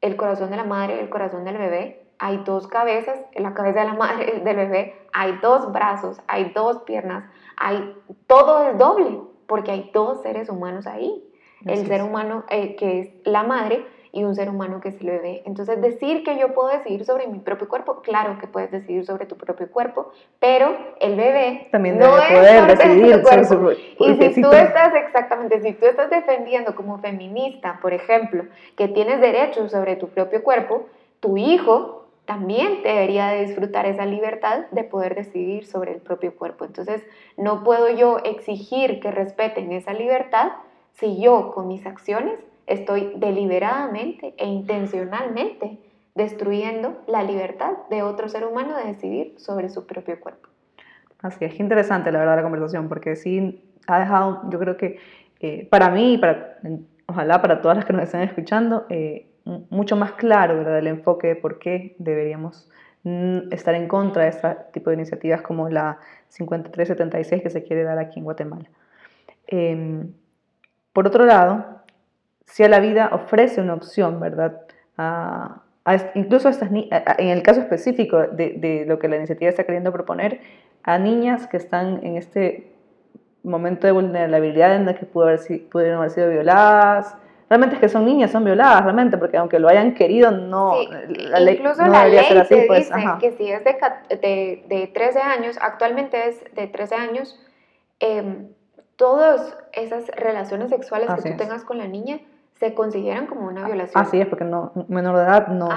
el 0.00 0.16
corazón 0.16 0.50
de 0.50 0.56
la 0.56 0.64
madre 0.64 0.96
y 0.96 1.00
el 1.00 1.08
corazón 1.08 1.44
del 1.44 1.56
bebé. 1.56 2.03
Hay 2.24 2.38
dos 2.38 2.66
cabezas, 2.68 3.20
la 3.34 3.52
cabeza 3.52 3.80
de 3.80 3.84
la 3.84 3.92
madre 3.92 4.40
del 4.44 4.56
bebé, 4.56 4.94
hay 5.12 5.38
dos 5.42 5.70
brazos, 5.72 6.22
hay 6.26 6.52
dos 6.54 6.78
piernas, 6.84 7.24
hay 7.58 7.94
todo 8.26 8.66
es 8.66 8.78
doble, 8.78 9.20
porque 9.46 9.72
hay 9.72 9.90
dos 9.92 10.22
seres 10.22 10.48
humanos 10.48 10.86
ahí. 10.86 11.22
el 11.66 11.86
ser 11.86 12.02
humano 12.02 12.44
eh, 12.48 12.76
que 12.76 13.00
es 13.00 13.10
la 13.24 13.42
madre 13.42 13.84
y 14.10 14.24
un 14.24 14.34
ser 14.34 14.48
humano 14.48 14.80
que 14.80 14.88
es 14.88 15.00
el 15.02 15.08
bebé. 15.08 15.42
Entonces, 15.44 15.82
decir 15.82 16.24
que 16.24 16.38
yo 16.38 16.54
puedo 16.54 16.68
decidir 16.68 17.04
sobre 17.04 17.26
mi 17.26 17.40
propio 17.40 17.68
cuerpo, 17.68 18.00
claro 18.00 18.38
que 18.38 18.46
puedes 18.46 18.70
decidir 18.70 19.04
sobre 19.04 19.26
tu 19.26 19.36
propio 19.36 19.70
cuerpo, 19.70 20.10
pero 20.40 20.74
el 21.00 21.16
bebé 21.16 21.68
también 21.72 21.98
debe 21.98 22.10
poder 22.10 22.66
decidir 22.74 23.22
sobre 23.22 23.44
su 23.44 23.70
Y 23.98 24.32
si 24.32 24.40
tú 24.40 24.50
estás, 24.50 24.94
exactamente, 24.94 25.60
si 25.60 25.74
tú 25.74 25.84
estás 25.84 26.08
defendiendo 26.08 26.74
como 26.74 27.00
feminista, 27.00 27.78
por 27.82 27.92
ejemplo, 27.92 28.44
que 28.76 28.88
tienes 28.88 29.20
derechos 29.20 29.70
sobre 29.72 29.96
tu 29.96 30.08
propio 30.08 30.42
cuerpo, 30.42 30.86
tu 31.20 31.36
hijo 31.36 32.03
también 32.24 32.82
debería 32.82 33.28
de 33.28 33.46
disfrutar 33.46 33.86
esa 33.86 34.06
libertad 34.06 34.66
de 34.70 34.84
poder 34.84 35.14
decidir 35.14 35.66
sobre 35.66 35.92
el 35.92 36.00
propio 36.00 36.34
cuerpo. 36.34 36.64
Entonces, 36.64 37.02
no 37.36 37.62
puedo 37.64 37.90
yo 37.90 38.18
exigir 38.24 39.00
que 39.00 39.10
respeten 39.10 39.72
esa 39.72 39.92
libertad 39.92 40.52
si 40.92 41.20
yo 41.20 41.52
con 41.52 41.68
mis 41.68 41.84
acciones 41.86 42.38
estoy 42.66 43.12
deliberadamente 43.16 44.34
e 44.38 44.46
intencionalmente 44.46 45.78
destruyendo 46.14 47.02
la 47.06 47.22
libertad 47.22 47.72
de 47.90 48.02
otro 48.02 48.28
ser 48.28 48.46
humano 48.46 48.76
de 48.76 48.84
decidir 48.84 49.34
sobre 49.38 49.68
su 49.68 49.86
propio 49.86 50.18
cuerpo. 50.20 50.48
Así 51.20 51.44
es, 51.44 51.58
interesante 51.58 52.12
la 52.12 52.20
verdad 52.20 52.36
la 52.36 52.42
conversación, 52.42 52.88
porque 52.88 53.16
sí 53.16 53.62
ha 53.86 53.98
dejado, 53.98 54.42
yo 54.50 54.58
creo 54.58 54.76
que 54.76 54.98
eh, 55.40 55.66
para 55.70 55.90
mí 55.90 56.16
para, 56.18 56.58
ojalá 57.06 57.42
para 57.42 57.60
todas 57.60 57.76
las 57.76 57.86
que 57.86 57.92
nos 57.92 58.04
están 58.04 58.22
escuchando, 58.22 58.86
eh, 58.88 59.26
mucho 59.44 59.96
más 59.96 60.12
claro 60.12 60.56
¿verdad? 60.56 60.78
el 60.78 60.86
enfoque 60.86 61.28
de 61.28 61.36
por 61.36 61.58
qué 61.58 61.94
deberíamos 61.98 62.70
estar 63.50 63.74
en 63.74 63.86
contra 63.86 64.22
de 64.22 64.30
este 64.30 64.56
tipo 64.72 64.88
de 64.88 64.96
iniciativas 64.96 65.42
como 65.42 65.68
la 65.68 65.98
5376 66.28 67.42
que 67.42 67.50
se 67.50 67.62
quiere 67.62 67.82
dar 67.82 67.98
aquí 67.98 68.18
en 68.18 68.24
Guatemala. 68.24 68.64
Em, 69.46 70.12
por 70.94 71.06
otro 71.06 71.26
lado, 71.26 71.82
si 72.46 72.62
a 72.64 72.68
la 72.68 72.80
vida 72.80 73.10
ofrece 73.12 73.60
una 73.60 73.74
opción, 73.74 74.20
¿verdad? 74.20 74.62
incluso 76.14 76.48
estas, 76.48 76.70
en 76.70 77.28
el 77.28 77.42
caso 77.42 77.60
específico 77.60 78.18
de, 78.28 78.54
de, 78.56 78.84
lo 78.86 78.98
que 78.98 79.08
la 79.08 79.16
iniciativa 79.16 79.50
está 79.50 79.64
queriendo 79.64 79.92
proponer, 79.92 80.40
a 80.82 80.98
niñas 80.98 81.46
que 81.46 81.58
están 81.58 82.04
en 82.04 82.16
este 82.16 82.72
momento 83.42 83.86
de 83.86 83.92
vulnerabilidad 83.92 84.76
en 84.76 84.88
el 84.88 84.94
que 84.94 85.04
pudo 85.04 85.24
haber, 85.24 85.40
pudieron 85.70 85.98
haber 85.98 86.10
sido 86.10 86.30
violadas, 86.30 87.16
realmente 87.48 87.76
es 87.76 87.80
que 87.80 87.88
son 87.88 88.04
niñas, 88.04 88.30
son 88.30 88.44
violadas, 88.44 88.84
realmente, 88.84 89.18
porque 89.18 89.36
aunque 89.36 89.58
lo 89.58 89.68
hayan 89.68 89.94
querido, 89.94 90.30
no, 90.30 90.74
la 91.08 91.40
ley, 91.40 91.56
incluso 91.56 91.84
la 91.86 92.06
ley 92.06 92.24
ser 92.24 92.38
así, 92.38 92.56
pues, 92.66 92.92
dice 92.94 93.08
que 93.20 93.32
si 93.32 93.50
es 93.50 93.64
de, 93.64 93.76
de, 94.16 94.64
de, 94.68 94.86
13 94.88 95.20
años, 95.20 95.58
actualmente 95.60 96.28
es 96.28 96.44
de 96.54 96.66
13 96.66 96.94
años, 96.94 97.38
eh, 98.00 98.46
todas 98.96 99.56
esas 99.72 100.08
relaciones 100.16 100.70
sexuales 100.70 101.10
que 101.14 101.30
tú 101.30 101.36
tengas 101.36 101.64
con 101.64 101.78
la 101.78 101.86
niña 101.86 102.20
se 102.54 102.72
consideran 102.72 103.26
como 103.26 103.48
una 103.48 103.66
violación. 103.66 104.00
Así 104.00 104.20
es, 104.20 104.26
porque 104.28 104.44
no, 104.44 104.72
menor 104.88 105.16
de 105.16 105.22
edad 105.24 105.48
no, 105.48 105.68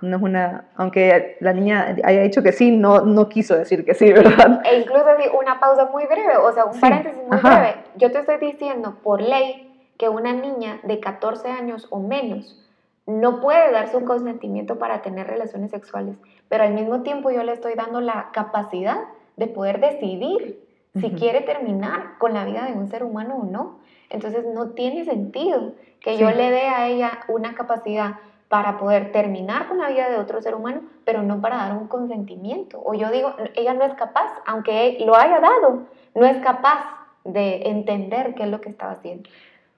no 0.00 0.16
es 0.16 0.22
una, 0.22 0.64
aunque 0.76 1.36
la 1.40 1.52
niña 1.52 1.94
haya 2.02 2.22
dicho 2.22 2.42
que 2.42 2.52
sí, 2.52 2.74
no, 2.74 3.02
no 3.02 3.28
quiso 3.28 3.54
decir 3.54 3.84
que 3.84 3.94
sí, 3.94 4.10
¿verdad? 4.12 4.62
E 4.64 4.78
incluso 4.78 5.06
así, 5.06 5.24
una 5.38 5.60
pausa 5.60 5.86
muy 5.86 6.06
breve, 6.06 6.36
o 6.38 6.50
sea, 6.52 6.64
un 6.64 6.80
paréntesis 6.80 7.22
muy 7.28 7.36
breve. 7.36 7.74
Yo 7.96 8.10
te 8.10 8.20
estoy 8.20 8.38
diciendo 8.38 8.96
por 9.02 9.20
ley 9.20 9.71
que 10.02 10.08
una 10.08 10.32
niña 10.32 10.80
de 10.82 10.98
14 10.98 11.48
años 11.48 11.86
o 11.90 12.00
menos 12.00 12.60
no 13.06 13.40
puede 13.40 13.70
darse 13.70 13.96
un 13.96 14.04
consentimiento 14.04 14.76
para 14.76 15.00
tener 15.00 15.28
relaciones 15.28 15.70
sexuales, 15.70 16.16
pero 16.48 16.64
al 16.64 16.74
mismo 16.74 17.02
tiempo 17.02 17.30
yo 17.30 17.44
le 17.44 17.52
estoy 17.52 17.74
dando 17.76 18.00
la 18.00 18.30
capacidad 18.32 18.98
de 19.36 19.46
poder 19.46 19.78
decidir 19.78 20.60
si 20.96 21.12
quiere 21.12 21.42
terminar 21.42 22.18
con 22.18 22.34
la 22.34 22.44
vida 22.44 22.64
de 22.64 22.72
un 22.72 22.88
ser 22.88 23.04
humano 23.04 23.36
o 23.36 23.44
no. 23.44 23.78
Entonces 24.10 24.44
no 24.44 24.70
tiene 24.70 25.04
sentido 25.04 25.74
que 26.00 26.16
yo 26.16 26.32
le 26.32 26.50
dé 26.50 26.62
a 26.62 26.88
ella 26.88 27.20
una 27.28 27.54
capacidad 27.54 28.16
para 28.48 28.78
poder 28.78 29.12
terminar 29.12 29.68
con 29.68 29.78
la 29.78 29.88
vida 29.88 30.10
de 30.10 30.18
otro 30.18 30.42
ser 30.42 30.56
humano, 30.56 30.80
pero 31.04 31.22
no 31.22 31.40
para 31.40 31.58
dar 31.58 31.76
un 31.76 31.86
consentimiento. 31.86 32.82
O 32.84 32.94
yo 32.94 33.08
digo, 33.12 33.36
ella 33.54 33.72
no 33.74 33.84
es 33.84 33.94
capaz, 33.94 34.32
aunque 34.46 34.98
lo 35.06 35.14
haya 35.14 35.38
dado, 35.38 35.84
no 36.16 36.26
es 36.26 36.38
capaz 36.38 37.02
de 37.24 37.68
entender 37.68 38.34
qué 38.34 38.42
es 38.42 38.48
lo 38.48 38.60
que 38.60 38.68
estaba 38.68 38.94
haciendo. 38.94 39.30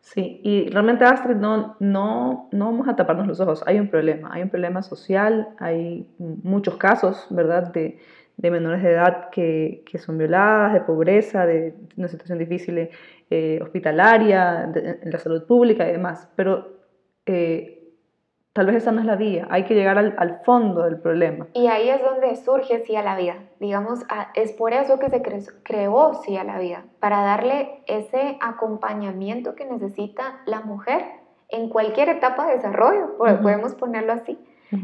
Sí, 0.04 0.40
y 0.44 0.68
realmente 0.68 1.02
Astrid, 1.06 1.36
no, 1.36 1.76
no, 1.80 2.50
no 2.52 2.66
vamos 2.66 2.86
a 2.88 2.94
taparnos 2.94 3.26
los 3.26 3.40
ojos, 3.40 3.64
hay 3.66 3.78
un 3.80 3.88
problema, 3.88 4.28
hay 4.34 4.42
un 4.42 4.50
problema 4.50 4.82
social, 4.82 5.48
hay 5.58 6.06
muchos 6.18 6.76
casos, 6.76 7.26
¿verdad?, 7.30 7.72
de, 7.72 7.98
de 8.36 8.50
menores 8.50 8.82
de 8.82 8.90
edad 8.92 9.30
que, 9.30 9.82
que, 9.90 9.96
son 9.98 10.18
violadas, 10.18 10.74
de 10.74 10.82
pobreza, 10.82 11.46
de 11.46 11.74
una 11.96 12.08
situación 12.08 12.38
difícil 12.38 12.90
eh, 13.30 13.58
hospitalaria, 13.62 14.70
en 14.74 15.10
la 15.10 15.18
salud 15.18 15.46
pública 15.46 15.88
y 15.88 15.92
demás, 15.92 16.28
pero 16.36 16.68
eh, 17.24 17.83
tal 18.54 18.66
vez 18.66 18.76
esa 18.76 18.92
no 18.92 19.00
es 19.00 19.06
la 19.06 19.16
vía, 19.16 19.48
hay 19.50 19.64
que 19.64 19.74
llegar 19.74 19.98
al, 19.98 20.40
fondo 20.44 20.84
del 20.84 21.00
problema. 21.00 21.48
Y 21.54 21.66
ahí 21.66 21.90
es 21.90 22.00
donde 22.00 22.36
surge 22.36 22.84
Sí 22.86 22.94
a 22.94 23.02
la 23.02 23.16
Vida. 23.16 23.34
Digamos, 23.58 24.00
es 24.34 24.52
por 24.52 24.72
eso 24.72 24.98
que 24.98 25.10
se 25.10 25.22
creó 25.64 26.14
Sí 26.24 26.36
a 26.36 26.44
la 26.44 26.58
Vida, 26.58 26.84
para 27.00 27.22
darle 27.22 27.82
ese 27.86 28.38
acompañamiento 28.40 29.56
que 29.56 29.66
necesita 29.66 30.40
la 30.46 30.60
mujer 30.60 31.04
en 31.48 31.68
cualquier 31.68 32.08
etapa 32.08 32.46
de 32.46 32.54
desarrollo, 32.54 33.18
podemos 33.18 33.74
ponerlo 33.74 34.12
así, 34.12 34.38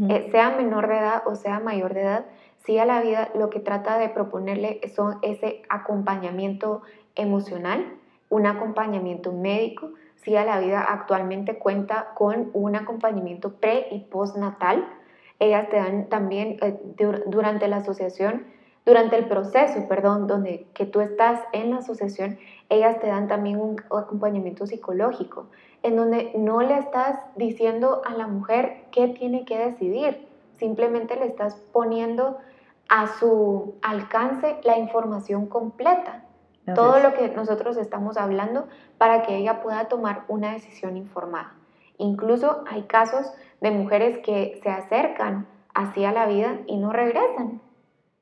eh, 0.09 0.29
sea 0.31 0.51
menor 0.51 0.89
de 0.89 0.99
edad 0.99 1.23
o 1.27 1.37
sea 1.37 1.61
mayor 1.61 1.95
de 1.95 2.03
edad. 2.03 2.25
Sí 2.65 2.77
a 2.79 2.85
la 2.85 3.01
Vida 3.01 3.31
lo 3.35 3.51
que 3.51 3.61
trata 3.61 3.99
de 3.99 4.09
proponerle 4.09 4.81
son 4.95 5.19
ese 5.23 5.63
acompañamiento 5.69 6.83
emocional, 7.15 7.87
un 8.29 8.47
acompañamiento 8.47 9.33
médico, 9.33 9.93
Sí 10.31 10.37
a 10.37 10.45
la 10.45 10.61
Vida 10.61 10.81
actualmente 10.81 11.59
cuenta 11.59 12.11
con 12.15 12.51
un 12.53 12.77
acompañamiento 12.77 13.55
pre 13.55 13.89
y 13.91 13.99
postnatal. 13.99 14.87
Ellas 15.41 15.69
te 15.71 15.77
dan 15.79 16.09
también 16.09 16.57
eh, 16.63 16.79
durante 17.27 17.67
la 17.67 17.79
asociación, 17.79 18.47
durante 18.87 19.17
el 19.17 19.27
proceso, 19.27 19.89
perdón, 19.89 20.29
donde 20.29 20.69
que 20.73 20.87
tú 20.87 21.01
estás 21.01 21.41
en 21.53 21.73
la 21.73 21.79
asociación, 21.79 22.39
ellas 22.69 23.01
te 23.01 23.09
dan 23.09 23.27
también 23.27 23.61
un 23.61 23.81
acompañamiento 23.91 24.69
psicológico, 24.69 25.49
en 25.83 25.97
donde 25.97 26.31
no 26.37 26.61
le 26.61 26.79
estás 26.79 27.19
diciendo 27.35 28.01
a 28.05 28.15
la 28.15 28.29
mujer 28.29 28.85
qué 28.93 29.09
tiene 29.09 29.45
que 29.45 29.59
decidir, 29.59 30.29
simplemente 30.59 31.17
le 31.17 31.27
estás 31.27 31.57
poniendo 31.73 32.39
a 32.89 33.09
su 33.19 33.75
alcance 33.83 34.61
la 34.63 34.79
información 34.79 35.47
completa 35.47 36.23
todo 36.75 37.01
lo 37.01 37.15
que 37.15 37.29
nosotros 37.29 37.77
estamos 37.77 38.17
hablando 38.17 38.69
para 38.99 39.23
que 39.23 39.37
ella 39.37 39.61
pueda 39.63 39.89
tomar 39.89 40.25
una 40.29 40.53
decisión 40.53 40.97
informada. 40.97 41.55
Incluso 41.99 42.65
hay 42.71 42.83
casos 42.83 43.33
de 43.61 43.71
mujeres 43.71 44.19
que 44.25 44.59
se 44.63 44.71
acercan 44.71 45.47
hacia 45.75 46.13
la 46.13 46.27
vida 46.27 46.59
y 46.67 46.77
no 46.77 46.93
regresan. 46.93 47.61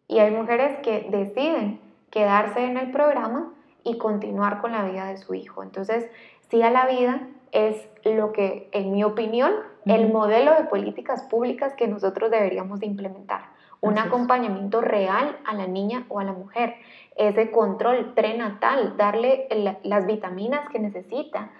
Y 0.07 0.19
hay 0.19 0.31
mujeres 0.31 0.79
que 0.81 1.09
deciden 1.11 1.81
quedarse 2.11 2.65
en 2.65 2.77
el 2.77 2.91
programa 2.91 3.53
y 3.85 3.99
continuar 3.99 4.61
con 4.61 4.73
la 4.73 4.85
vida 4.85 5.07
de 5.07 5.19
su 5.19 5.35
hijo. 5.35 5.63
Entonces, 5.63 6.11
sí 6.51 6.63
a 6.63 6.71
la 6.71 6.87
vida 6.87 7.29
es 7.53 7.89
lo 8.05 8.33
que, 8.33 8.69
en 8.73 8.93
mi 8.93 9.05
opinión, 9.05 9.53
el 9.85 10.13
modelo 10.13 10.55
de 10.55 10.65
políticas 10.65 11.23
públicas 11.25 11.75
que 11.75 11.89
nosotros 11.89 12.31
deberíamos 12.31 12.81
de 12.81 12.87
implementar. 12.87 13.43
Un 13.81 13.99
acompañamiento 13.99 14.81
real 14.81 15.39
a 15.47 15.55
la 15.55 15.67
niña 15.67 16.05
o 16.09 16.19
a 16.19 16.25
la 16.25 16.33
mujer 16.33 16.75
ese 17.19 17.51
control 17.51 18.13
prenatal, 18.15 18.97
darle 18.97 19.49
las 19.83 20.07
vitaminas 20.07 20.69
que 20.71 20.79
necesita, 20.79 21.51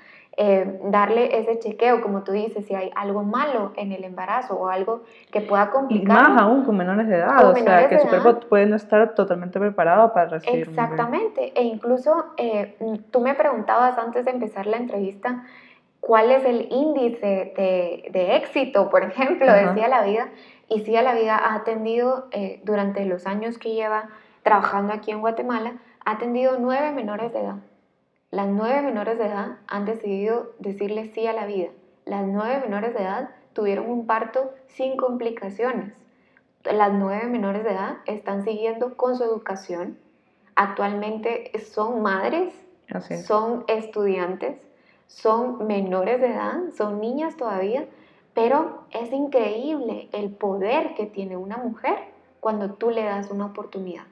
eh, 0.41 0.79
darle 0.85 1.37
ese 1.37 1.59
chequeo, 1.59 2.01
como 2.01 2.23
tú 2.23 2.31
dices, 2.31 2.65
si 2.65 2.73
hay 2.73 2.93
algo 2.95 3.25
malo 3.25 3.73
en 3.75 3.91
el 3.91 4.05
embarazo 4.05 4.55
o 4.55 4.69
algo 4.69 5.03
que 5.33 5.41
pueda 5.41 5.69
complicar. 5.71 6.17
Y 6.17 6.31
más 6.31 6.41
aún 6.41 6.65
con 6.65 6.77
menores 6.77 7.09
de 7.09 7.17
edad, 7.17 7.45
o 7.45 7.57
sea, 7.57 7.89
que 7.89 7.99
su 7.99 8.07
cuerpo 8.07 8.47
puede 8.49 8.67
no 8.67 8.77
estar 8.77 9.17
totalmente 9.17 9.59
preparado 9.59 10.13
para 10.13 10.27
recibir 10.27 10.69
Exactamente, 10.69 11.53
e 11.57 11.65
incluso 11.65 12.27
eh, 12.37 12.77
tú 13.11 13.21
me 13.21 13.35
preguntabas 13.35 13.99
antes 13.99 14.27
de 14.27 14.31
empezar 14.31 14.69
la 14.69 14.77
entrevista, 14.77 15.43
¿cuál 15.99 16.31
es 16.31 16.45
el 16.45 16.69
índice 16.71 17.53
de, 18.13 18.37
éxito, 18.37 18.91
por 18.91 19.03
ejemplo, 19.03 19.53
decía 19.53 19.89
la 19.89 20.03
vida? 20.03 20.29
Y 20.69 20.83
sí, 20.83 20.95
a 20.95 21.03
la 21.03 21.15
vida 21.15 21.37
ha 21.37 21.57
atendido 21.57 22.29
eh, 22.31 22.61
durante 22.63 23.05
los 23.07 23.27
años 23.27 23.59
que 23.59 23.73
lleva 23.73 24.09
trabajando 24.49 24.95
aquí 24.95 25.11
en 25.11 25.21
Guatemala, 25.21 25.75
ha 26.07 26.13
atendido 26.13 26.57
nueve 26.59 26.91
menores 26.91 27.35
de 27.35 27.41
edad. 27.41 27.57
Las 28.31 28.47
nueve 28.47 28.81
menores 28.81 29.19
de 29.19 29.27
edad 29.27 29.59
han 29.67 29.85
decidido 29.85 30.55
decirle 30.59 31.13
sí 31.13 31.27
a 31.27 31.35
la 31.35 31.45
vida. 31.45 31.69
Las 32.07 32.27
nueve 32.27 32.59
menores 32.63 32.95
de 32.95 33.03
edad 33.03 33.29
tuvieron 33.53 33.91
un 33.91 34.07
parto 34.07 34.55
sin 34.67 34.97
complicaciones. 34.97 35.93
Las 36.65 36.95
nueve 36.95 37.27
menores 37.27 37.63
de 37.63 37.73
edad 37.73 37.99
están 38.07 38.43
siguiendo 38.43 38.97
con 38.97 39.17
su 39.17 39.25
educación. 39.25 39.99
Actualmente 40.55 41.53
son 41.71 42.01
madres, 42.01 42.55
son 43.27 43.65
estudiantes, 43.69 44.67
son 45.09 45.67
menores 45.67 46.23
de 46.23 46.29
edad, 46.29 46.57
son 46.75 47.03
niñas 47.03 47.37
todavía, 47.37 47.87
pero 48.33 48.85
es 48.93 49.13
increíble 49.13 50.09
el 50.13 50.31
poder 50.31 50.95
que 50.95 51.05
tiene 51.05 51.37
una 51.37 51.59
mujer 51.59 51.99
cuando 52.41 52.73
tú 52.73 52.89
le 52.89 53.05
das 53.05 53.31
una 53.31 53.45
oportunidad. 53.45 54.05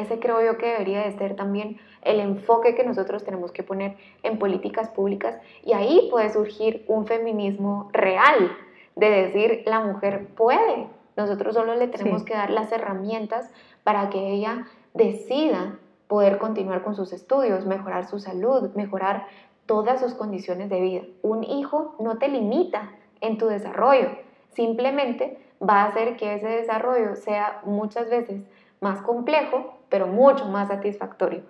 Ese 0.00 0.18
creo 0.18 0.42
yo 0.42 0.58
que 0.58 0.66
debería 0.66 1.00
de 1.02 1.12
ser 1.12 1.36
también 1.36 1.78
el 2.02 2.20
enfoque 2.20 2.74
que 2.74 2.84
nosotros 2.84 3.24
tenemos 3.24 3.52
que 3.52 3.62
poner 3.62 3.96
en 4.22 4.38
políticas 4.38 4.88
públicas. 4.88 5.38
Y 5.64 5.72
ahí 5.72 6.08
puede 6.10 6.30
surgir 6.30 6.84
un 6.88 7.06
feminismo 7.06 7.90
real 7.92 8.56
de 8.96 9.10
decir 9.10 9.62
la 9.66 9.80
mujer 9.80 10.26
puede, 10.34 10.88
nosotros 11.16 11.54
solo 11.54 11.74
le 11.74 11.88
tenemos 11.88 12.24
que 12.24 12.34
dar 12.34 12.50
las 12.50 12.72
herramientas 12.72 13.50
para 13.84 14.10
que 14.10 14.30
ella 14.30 14.66
decida 14.94 15.78
poder 16.08 16.38
continuar 16.38 16.82
con 16.82 16.94
sus 16.94 17.12
estudios, 17.12 17.66
mejorar 17.66 18.06
su 18.06 18.18
salud, 18.18 18.70
mejorar 18.74 19.26
todas 19.66 20.00
sus 20.00 20.14
condiciones 20.14 20.68
de 20.68 20.80
vida. 20.80 21.02
Un 21.22 21.44
hijo 21.44 21.94
no 22.00 22.18
te 22.18 22.28
limita 22.28 22.90
en 23.20 23.38
tu 23.38 23.46
desarrollo, 23.46 24.08
simplemente 24.48 25.38
va 25.62 25.82
a 25.82 25.86
hacer 25.86 26.16
que 26.16 26.34
ese 26.34 26.48
desarrollo 26.48 27.16
sea 27.16 27.60
muchas 27.64 28.08
veces 28.08 28.42
más 28.80 29.02
complejo 29.02 29.80
pero 29.90 30.06
mucho 30.06 30.46
más 30.46 30.68
satisfactorio, 30.68 31.42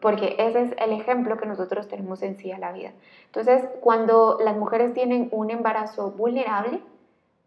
porque 0.00 0.34
ese 0.38 0.62
es 0.62 0.74
el 0.78 0.92
ejemplo 0.92 1.36
que 1.36 1.46
nosotros 1.46 1.86
tenemos 1.86 2.22
en 2.22 2.36
sí 2.36 2.50
a 2.50 2.58
la 2.58 2.72
vida. 2.72 2.90
Entonces, 3.26 3.62
cuando 3.80 4.38
las 4.42 4.56
mujeres 4.56 4.92
tienen 4.94 5.28
un 5.30 5.50
embarazo 5.50 6.10
vulnerable, 6.10 6.80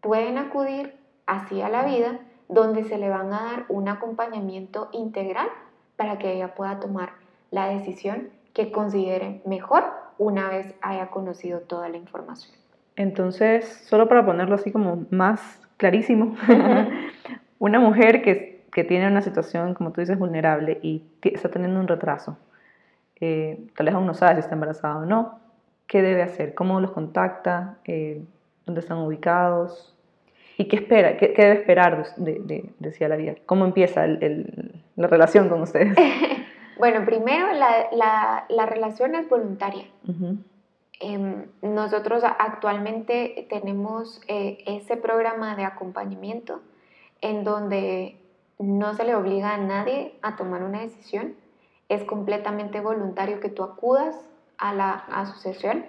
pueden 0.00 0.38
acudir 0.38 0.94
así 1.26 1.60
a 1.60 1.68
la 1.68 1.84
vida, 1.84 2.20
donde 2.48 2.84
se 2.84 2.96
le 2.96 3.10
van 3.10 3.34
a 3.34 3.42
dar 3.42 3.64
un 3.68 3.88
acompañamiento 3.88 4.88
integral 4.92 5.48
para 5.96 6.16
que 6.18 6.32
ella 6.32 6.54
pueda 6.54 6.78
tomar 6.78 7.10
la 7.50 7.66
decisión 7.68 8.30
que 8.54 8.70
considere 8.70 9.42
mejor 9.44 9.84
una 10.16 10.48
vez 10.48 10.74
haya 10.80 11.08
conocido 11.08 11.60
toda 11.60 11.88
la 11.88 11.96
información. 11.96 12.54
Entonces, 12.94 13.84
solo 13.88 14.08
para 14.08 14.24
ponerlo 14.24 14.54
así 14.54 14.70
como 14.70 15.04
más 15.10 15.60
clarísimo, 15.76 16.36
una 17.58 17.80
mujer 17.80 18.22
que 18.22 18.55
que 18.76 18.84
tiene 18.84 19.06
una 19.08 19.22
situación, 19.22 19.72
como 19.72 19.90
tú 19.90 20.02
dices, 20.02 20.18
vulnerable 20.18 20.78
y 20.82 21.02
está 21.22 21.48
teniendo 21.48 21.80
un 21.80 21.88
retraso. 21.88 22.36
Eh, 23.18 23.58
tal 23.74 23.86
vez 23.86 23.94
aún 23.94 24.04
no 24.06 24.12
sabe 24.12 24.34
si 24.34 24.40
está 24.40 24.52
embarazada 24.52 24.98
o 24.98 25.06
no. 25.06 25.40
¿qué 25.86 26.02
debe 26.02 26.22
hacer? 26.22 26.52
¿Cómo 26.52 26.78
los 26.78 26.90
contacta? 26.90 27.78
Eh, 27.86 28.22
¿Dónde 28.66 28.82
están 28.82 28.98
ubicados? 28.98 29.96
¿Y 30.58 30.66
qué 30.68 30.76
espera? 30.76 31.16
¿Qué, 31.16 31.32
qué 31.32 31.42
debe 31.42 31.54
esperar 31.54 32.14
de, 32.18 32.38
de, 32.40 32.70
de 32.78 33.04
a 33.06 33.08
la 33.08 33.16
Vida? 33.16 33.36
¿Cómo 33.46 33.64
empieza 33.64 34.04
el, 34.04 34.22
el, 34.22 34.82
la 34.96 35.06
relación 35.06 35.48
con 35.48 35.62
ustedes? 35.62 35.96
bueno, 36.78 37.06
primero 37.06 37.46
la, 37.54 37.86
la, 37.92 38.44
la, 38.50 38.66
relación 38.66 39.14
es 39.14 39.26
voluntaria. 39.26 39.86
Uh 40.06 40.12
-huh. 40.12 40.38
eh, 41.00 41.46
nosotros 41.62 42.24
actualmente 42.24 43.46
tenemos 43.48 44.20
eh, 44.28 44.58
ese 44.66 44.98
programa 44.98 45.56
de 45.56 45.64
acompañamiento 45.64 46.60
en 47.22 47.42
donde 47.42 48.18
no 48.58 48.94
se 48.94 49.04
le 49.04 49.14
obliga 49.14 49.54
a 49.54 49.58
nadie 49.58 50.18
a 50.22 50.36
tomar 50.36 50.62
una 50.62 50.80
decisión. 50.80 51.34
Es 51.88 52.04
completamente 52.04 52.80
voluntario 52.80 53.40
que 53.40 53.48
tú 53.48 53.62
acudas 53.62 54.16
a 54.58 54.74
la 54.74 54.92
asociación 54.92 55.84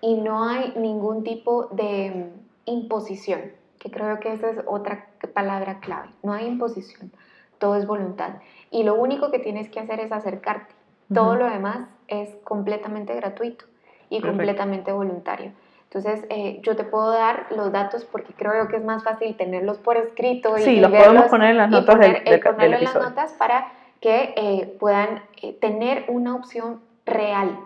y 0.00 0.14
no 0.14 0.44
hay 0.44 0.72
ningún 0.76 1.24
tipo 1.24 1.66
de 1.72 2.30
imposición, 2.64 3.52
que 3.78 3.90
creo 3.90 4.20
que 4.20 4.32
esa 4.32 4.50
es 4.50 4.58
otra 4.66 5.08
palabra 5.34 5.80
clave. 5.80 6.08
No 6.22 6.32
hay 6.32 6.46
imposición, 6.46 7.12
todo 7.58 7.76
es 7.76 7.86
voluntad. 7.86 8.36
Y 8.70 8.84
lo 8.84 8.94
único 8.94 9.30
que 9.30 9.38
tienes 9.38 9.68
que 9.68 9.80
hacer 9.80 10.00
es 10.00 10.12
acercarte. 10.12 10.74
Todo 11.12 11.32
uh 11.32 11.34
-huh. 11.34 11.38
lo 11.38 11.50
demás 11.50 11.88
es 12.08 12.34
completamente 12.44 13.14
gratuito 13.14 13.64
y 14.08 14.20
Perfecto. 14.20 14.28
completamente 14.28 14.92
voluntario. 14.92 15.52
Entonces, 15.96 16.26
eh, 16.28 16.60
yo 16.62 16.76
te 16.76 16.84
puedo 16.84 17.10
dar 17.10 17.46
los 17.50 17.72
datos 17.72 18.04
porque 18.04 18.34
creo 18.34 18.68
que 18.68 18.76
es 18.76 18.84
más 18.84 19.02
fácil 19.02 19.34
tenerlos 19.36 19.78
por 19.78 19.96
escrito. 19.96 20.58
Y, 20.58 20.62
sí, 20.62 20.70
y 20.72 20.80
los 20.80 20.90
verlos 20.90 21.06
podemos 21.06 21.30
poner 21.30 21.50
en 21.50 21.56
las 21.56 21.70
notas 21.70 21.94
poner, 21.96 22.14
del, 22.16 22.24
del, 22.24 22.34
eh, 22.34 22.38
ponerlo 22.38 22.62
del 22.64 22.74
en 22.74 22.84
las 22.84 22.94
notas 22.94 23.32
para 23.32 23.72
que 24.00 24.34
eh, 24.36 24.76
puedan 24.78 25.22
eh, 25.40 25.52
tener 25.54 26.04
una 26.08 26.34
opción 26.34 26.82
real 27.06 27.58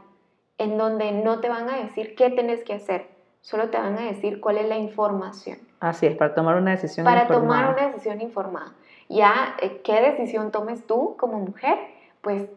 en 0.58 0.78
donde 0.78 1.12
no 1.12 1.40
te 1.40 1.48
van 1.48 1.68
a 1.68 1.76
decir 1.76 2.14
qué 2.14 2.30
tienes 2.30 2.62
que 2.64 2.74
hacer, 2.74 3.08
solo 3.40 3.70
te 3.70 3.78
van 3.78 3.98
a 3.98 4.02
decir 4.02 4.40
cuál 4.40 4.58
es 4.58 4.68
la 4.68 4.76
información. 4.76 5.58
Así 5.80 6.06
es, 6.06 6.16
para 6.16 6.34
tomar 6.34 6.56
una 6.56 6.72
decisión 6.72 7.04
para 7.04 7.22
informada. 7.22 7.48
Para 7.48 7.66
tomar 7.66 7.74
una 7.74 7.92
decisión 7.92 8.20
informada. 8.20 8.72
Ya, 9.08 9.56
eh, 9.60 9.80
qué 9.82 10.00
decisión 10.02 10.52
tomes 10.52 10.86
tú 10.86 11.16
como 11.18 11.38
mujer, 11.38 11.78
pues 12.20 12.48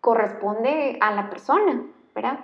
corresponde 0.00 0.98
a 1.00 1.12
la 1.12 1.30
persona, 1.30 1.82
¿verdad? 2.14 2.40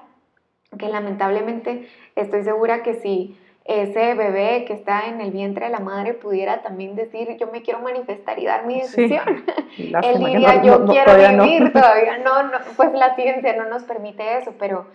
Que 0.78 0.88
lamentablemente 0.88 1.88
estoy 2.14 2.44
segura 2.44 2.82
que 2.82 2.94
si 2.94 3.36
ese 3.64 4.14
bebé 4.14 4.64
que 4.66 4.72
está 4.72 5.06
en 5.06 5.20
el 5.20 5.30
vientre 5.30 5.66
de 5.66 5.72
la 5.72 5.80
madre 5.80 6.14
pudiera 6.14 6.62
también 6.62 6.96
decir 6.96 7.36
yo 7.38 7.46
me 7.52 7.62
quiero 7.62 7.80
manifestar 7.80 8.38
y 8.38 8.46
dar 8.46 8.66
mi 8.66 8.80
decisión. 8.80 9.44
Sí. 9.76 9.92
Él 10.02 10.18
diría 10.18 10.56
no, 10.56 10.64
yo 10.64 10.78
no, 10.80 10.92
quiero 10.92 11.04
todavía 11.12 11.42
vivir, 11.42 11.62
no. 11.62 11.70
todavía 11.70 12.18
no, 12.18 12.32
pues 12.76 12.92
la 12.92 13.14
ciencia 13.14 13.56
no 13.56 13.66
nos 13.66 13.84
permite 13.84 14.36
eso, 14.36 14.52
pero, 14.58 14.88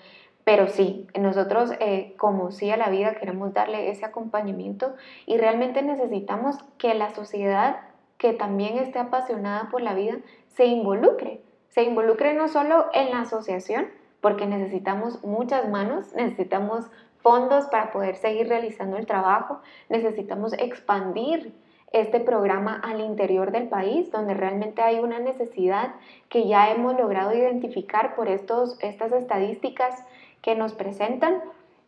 pero 0.44 0.68
sí, 0.68 1.08
nosotros 1.18 1.72
eh, 1.80 2.14
como 2.18 2.52
sí 2.52 2.70
a 2.72 2.76
la 2.76 2.90
vida 2.90 3.16
queremos 3.16 3.54
darle 3.54 3.90
ese 3.90 4.04
acompañamiento 4.04 4.94
y 5.26 5.38
realmente 5.38 5.82
necesitamos 5.82 6.58
que 6.78 6.94
la 6.94 7.12
sociedad 7.12 7.78
que 8.18 8.34
también 8.34 8.78
esté 8.78 9.00
apasionada 9.00 9.70
por 9.72 9.82
la 9.82 9.94
vida 9.94 10.18
se 10.56 10.66
involucre, 10.66 11.40
se 11.70 11.84
involucre 11.84 12.34
no 12.34 12.50
solo 12.50 12.88
en 12.94 13.12
la 13.12 13.22
asociación, 13.22 13.88
porque 14.26 14.48
necesitamos 14.48 15.24
muchas 15.24 15.70
manos, 15.70 16.12
necesitamos 16.16 16.86
fondos 17.22 17.66
para 17.66 17.92
poder 17.92 18.16
seguir 18.16 18.48
realizando 18.48 18.98
el 18.98 19.06
trabajo, 19.06 19.60
necesitamos 19.88 20.54
expandir 20.54 21.54
este 21.92 22.20
programa 22.20 22.82
al 22.84 23.02
interior 23.02 23.52
del 23.52 23.68
país, 23.68 24.12
donde 24.12 24.34
realmente 24.34 24.82
hay 24.82 24.98
una 24.98 25.20
necesidad 25.20 25.94
que 26.28 26.48
ya 26.48 26.72
hemos 26.72 26.98
logrado 26.98 27.36
identificar 27.36 28.16
por 28.16 28.28
estos, 28.28 28.80
estas 28.82 29.12
estadísticas 29.12 30.04
que 30.42 30.56
nos 30.56 30.74
presentan. 30.74 31.36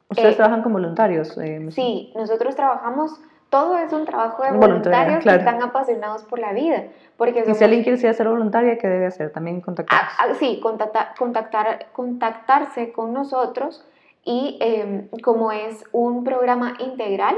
¿Ustedes 0.07 0.33
eh, 0.33 0.37
trabajan 0.37 0.61
con 0.61 0.73
voluntarios? 0.73 1.35
Eh, 1.39 1.67
sí, 1.71 2.13
nosotros 2.15 2.55
trabajamos 2.55 3.19
todo 3.49 3.77
es 3.77 3.93
un 3.93 4.05
trabajo 4.05 4.43
de 4.43 4.51
voluntarios 4.51 5.23
claro. 5.23 5.37
que 5.37 5.45
están 5.45 5.61
apasionados 5.61 6.23
por 6.23 6.39
la 6.39 6.53
vida. 6.53 6.85
Porque 7.15 7.41
somos... 7.41 7.55
Y 7.55 7.59
si 7.59 7.63
alguien 7.63 7.83
quiere 7.83 7.97
ser 7.97 8.27
voluntaria, 8.27 8.77
¿qué 8.77 8.87
debe 8.87 9.05
hacer? 9.05 9.31
También 9.31 9.61
contactar. 9.61 9.99
Ah, 10.01 10.09
ah, 10.19 10.33
sí, 10.37 10.59
contactar, 10.61 11.13
contactar, 11.17 11.87
contactarse 11.93 12.91
con 12.91 13.13
nosotros 13.13 13.85
y 14.23 14.57
eh, 14.59 15.09
como 15.23 15.51
es 15.51 15.85
un 15.93 16.23
programa 16.23 16.73
integral, 16.79 17.35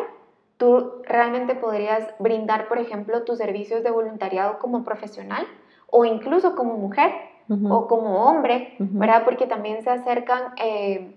tú 0.58 1.02
realmente 1.06 1.56
podrías 1.56 2.04
brindar, 2.18 2.68
por 2.68 2.80
ejemplo, 2.80 3.24
tus 3.24 3.38
servicios 3.38 3.84
de 3.84 3.92
voluntariado 3.92 4.60
como 4.60 4.84
profesional 4.84 5.46
o 5.88 6.06
incluso 6.06 6.56
como 6.56 6.76
mujer 6.76 7.12
uh 7.48 7.54
-huh. 7.54 7.72
o 7.72 7.88
como 7.88 8.26
hombre, 8.26 8.76
uh 8.80 8.84
-huh. 8.84 9.00
¿verdad? 9.00 9.24
Porque 9.24 9.46
también 9.46 9.84
se 9.84 9.92
acercan... 9.92 10.54
Eh, 10.58 11.16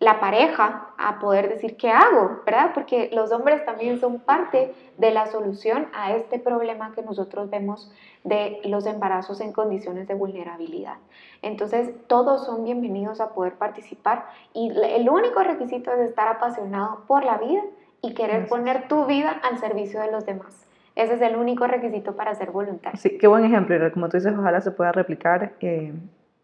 la 0.00 0.20
pareja 0.20 0.90
a 0.96 1.18
poder 1.18 1.48
decir 1.48 1.76
qué 1.76 1.90
hago, 1.90 2.42
¿verdad? 2.46 2.70
Porque 2.72 3.10
los 3.12 3.32
hombres 3.32 3.64
también 3.64 3.98
son 3.98 4.20
parte 4.20 4.72
de 4.96 5.10
la 5.10 5.26
solución 5.26 5.88
a 5.92 6.14
este 6.14 6.38
problema 6.38 6.92
que 6.94 7.02
nosotros 7.02 7.50
vemos 7.50 7.92
de 8.22 8.60
los 8.64 8.86
embarazos 8.86 9.40
en 9.40 9.52
condiciones 9.52 10.06
de 10.06 10.14
vulnerabilidad. 10.14 10.98
Entonces, 11.42 11.90
todos 12.06 12.46
son 12.46 12.64
bienvenidos 12.64 13.20
a 13.20 13.30
poder 13.30 13.54
participar 13.54 14.26
y 14.52 14.70
el 14.70 15.08
único 15.08 15.42
requisito 15.42 15.92
es 15.92 16.00
estar 16.00 16.28
apasionado 16.28 17.02
por 17.08 17.24
la 17.24 17.38
vida 17.38 17.62
y 18.00 18.14
querer 18.14 18.46
poner 18.46 18.86
tu 18.86 19.04
vida 19.06 19.40
al 19.42 19.58
servicio 19.58 20.00
de 20.00 20.12
los 20.12 20.24
demás. 20.24 20.66
Ese 20.94 21.14
es 21.14 21.20
el 21.22 21.36
único 21.36 21.66
requisito 21.66 22.14
para 22.14 22.34
ser 22.34 22.52
voluntario. 22.52 22.98
Sí, 23.00 23.18
qué 23.18 23.26
buen 23.26 23.44
ejemplo. 23.44 23.76
Como 23.92 24.08
tú 24.08 24.16
dices, 24.16 24.34
ojalá 24.36 24.60
se 24.60 24.70
pueda 24.70 24.92
replicar 24.92 25.52
eh, 25.60 25.92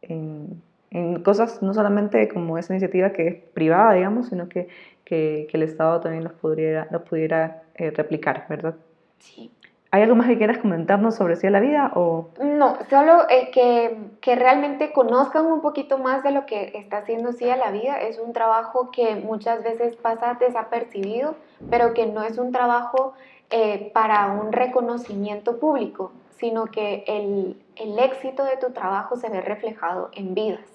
en 0.03 0.63
en 0.95 1.22
cosas 1.22 1.61
no 1.61 1.74
solamente 1.74 2.28
como 2.28 2.57
esa 2.57 2.72
iniciativa 2.72 3.11
que 3.11 3.28
es 3.28 3.34
privada, 3.53 3.92
digamos, 3.92 4.28
sino 4.28 4.49
que, 4.49 4.68
que, 5.05 5.49
que 5.51 5.57
el 5.57 5.64
Estado 5.64 6.01
también 6.01 6.22
los 6.22 6.32
pudiera, 6.32 6.86
los 6.90 7.03
pudiera 7.03 7.64
eh, 7.74 7.90
replicar, 7.90 8.47
¿verdad? 8.49 8.76
Sí. 9.18 9.51
¿Hay 9.90 10.03
algo 10.03 10.14
más 10.14 10.28
que 10.28 10.38
quieras 10.38 10.59
comentarnos 10.59 11.16
sobre 11.16 11.36
Sí 11.36 11.49
a 11.49 11.51
la 11.51 11.61
Vida? 11.61 11.92
O? 11.95 12.28
No, 12.40 12.76
solo 12.90 13.28
eh, 13.28 13.51
que, 13.53 13.97
que, 14.20 14.36
realmente 14.36 14.92
conozcan 14.92 15.47
un 15.47 15.61
poquito 15.61 15.99
más 15.99 16.22
de 16.22 16.30
lo 16.30 16.47
que 16.47 16.72
está 16.74 16.99
haciendo 16.99 17.32
Sí 17.32 17.49
a 17.51 17.57
la 17.57 17.70
Vida. 17.70 18.01
Es 18.01 18.18
un 18.18 18.32
trabajo 18.32 18.90
que 18.92 19.16
muchas 19.16 19.62
veces 19.62 19.97
pasa 19.97 20.36
desapercibido, 20.38 21.34
pero 21.70 21.92
que 21.92 22.07
no 22.07 22.22
es 22.22 22.38
un 22.38 22.51
trabajo 22.51 23.14
eh, 23.51 23.90
para 23.95 24.32
un 24.32 24.53
reconocimiento 24.53 25.59
público, 25.59 26.12
sino 26.38 26.66
que 26.66 27.05
el, 27.07 27.62
el 27.76 27.99
éxito 27.99 28.45
de 28.45 28.57
tu 28.57 28.72
trabajo 28.72 29.16
se 29.16 29.28
ve 29.28 29.40
reflejado 29.40 30.11
en 30.12 30.34
vidas. 30.34 30.74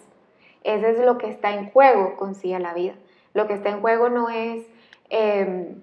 Eso 0.76 0.88
es 0.88 1.00
lo 1.00 1.18
que 1.18 1.28
está 1.28 1.54
en 1.54 1.70
juego 1.72 2.16
con 2.16 2.36
Sí 2.36 2.54
a 2.54 2.60
la 2.60 2.74
Vida. 2.74 2.94
Lo 3.34 3.48
que 3.48 3.54
está 3.54 3.70
en 3.70 3.82
juego 3.82 4.10
no 4.10 4.30
es 4.30 4.68
eh, 5.10 5.74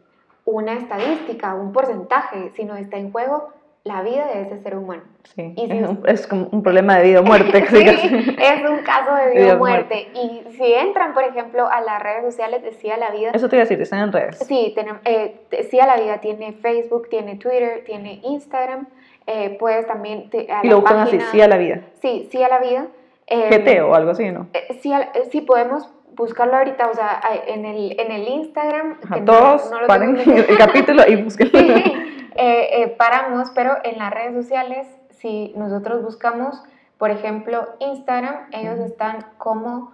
una 0.44 0.74
estadística, 0.74 1.54
un 1.54 1.72
porcentaje, 1.72 2.50
sino 2.54 2.76
está 2.76 2.96
en 2.96 3.10
juego 3.10 3.52
la 3.82 4.02
vida 4.02 4.26
de 4.26 4.42
ese 4.42 4.58
ser 4.58 4.76
humano. 4.76 5.02
Sí, 5.34 5.54
y 5.56 5.66
si 5.66 5.78
es, 5.78 5.88
un, 5.88 6.02
es, 6.06 6.26
como 6.26 6.46
un 6.50 6.62
problema 6.62 6.98
de 6.98 7.04
vida 7.04 7.20
o 7.20 7.22
muerte. 7.22 7.66
sí, 7.70 7.76
es 7.78 8.68
un 8.68 8.78
caso 8.78 9.14
de 9.14 9.30
vida 9.32 9.54
o 9.54 9.58
muerte. 9.58 10.08
Y 10.12 10.42
si 10.56 10.72
entran, 10.74 11.14
por 11.14 11.22
ejemplo, 11.22 11.68
a 11.68 11.80
las 11.80 12.02
redes 12.02 12.24
sociales 12.24 12.62
de 12.62 12.72
Sí 12.72 12.90
a 12.90 12.96
la 12.96 13.10
Vida... 13.10 13.30
Eso 13.32 13.48
te 13.48 13.56
iba 13.56 13.62
a 13.62 13.64
decir, 13.64 13.80
están 13.80 14.00
en 14.00 14.12
redes. 14.12 14.38
Sí, 14.38 14.72
tenemos, 14.74 15.00
eh, 15.04 15.40
sí 15.70 15.78
a 15.78 15.86
la 15.86 15.96
Vida 15.96 16.18
tiene 16.18 16.52
Facebook, 16.52 17.08
tiene 17.08 17.36
Twitter, 17.36 17.82
tiene 17.84 18.20
Instagram. 18.24 18.88
Eh, 19.26 19.56
puedes 19.58 19.86
también... 19.86 20.30
Te, 20.30 20.50
a 20.50 20.60
y 20.64 20.68
lo 20.68 20.80
buscan 20.80 20.98
así, 20.98 21.20
Sí 21.30 21.40
a 21.40 21.48
la 21.48 21.56
Vida. 21.56 21.82
Sí, 22.00 22.28
Sí 22.30 22.42
a 22.42 22.48
la 22.48 22.58
Vida. 22.58 22.88
Eh, 23.26 23.50
GT 23.50 23.82
o 23.82 23.94
algo 23.94 24.10
así, 24.10 24.30
¿no? 24.30 24.48
Eh, 24.52 24.78
sí, 24.80 24.92
sí, 25.30 25.40
podemos 25.40 25.88
buscarlo 26.16 26.56
ahorita, 26.56 26.88
o 26.88 26.94
sea, 26.94 27.20
en 27.46 27.64
el, 27.64 27.98
en 28.00 28.10
el 28.10 28.28
Instagram. 28.28 28.98
Ajá, 29.04 29.24
todos 29.24 29.70
no, 29.70 29.80
no 29.82 29.86
paren 29.86 30.16
el 30.16 30.58
capítulo 30.58 31.02
y 31.06 31.16
busquen. 31.22 31.50
Sí, 32.36 32.42
eh, 32.42 32.82
eh, 32.82 32.88
paramos, 32.98 33.50
pero 33.54 33.78
en 33.82 33.96
las 33.98 34.12
redes 34.12 34.34
sociales, 34.34 34.86
si 35.10 35.54
nosotros 35.56 36.02
buscamos, 36.02 36.62
por 36.98 37.10
ejemplo, 37.10 37.66
Instagram, 37.78 38.34
ellos 38.52 38.78
están 38.78 39.24
como 39.38 39.92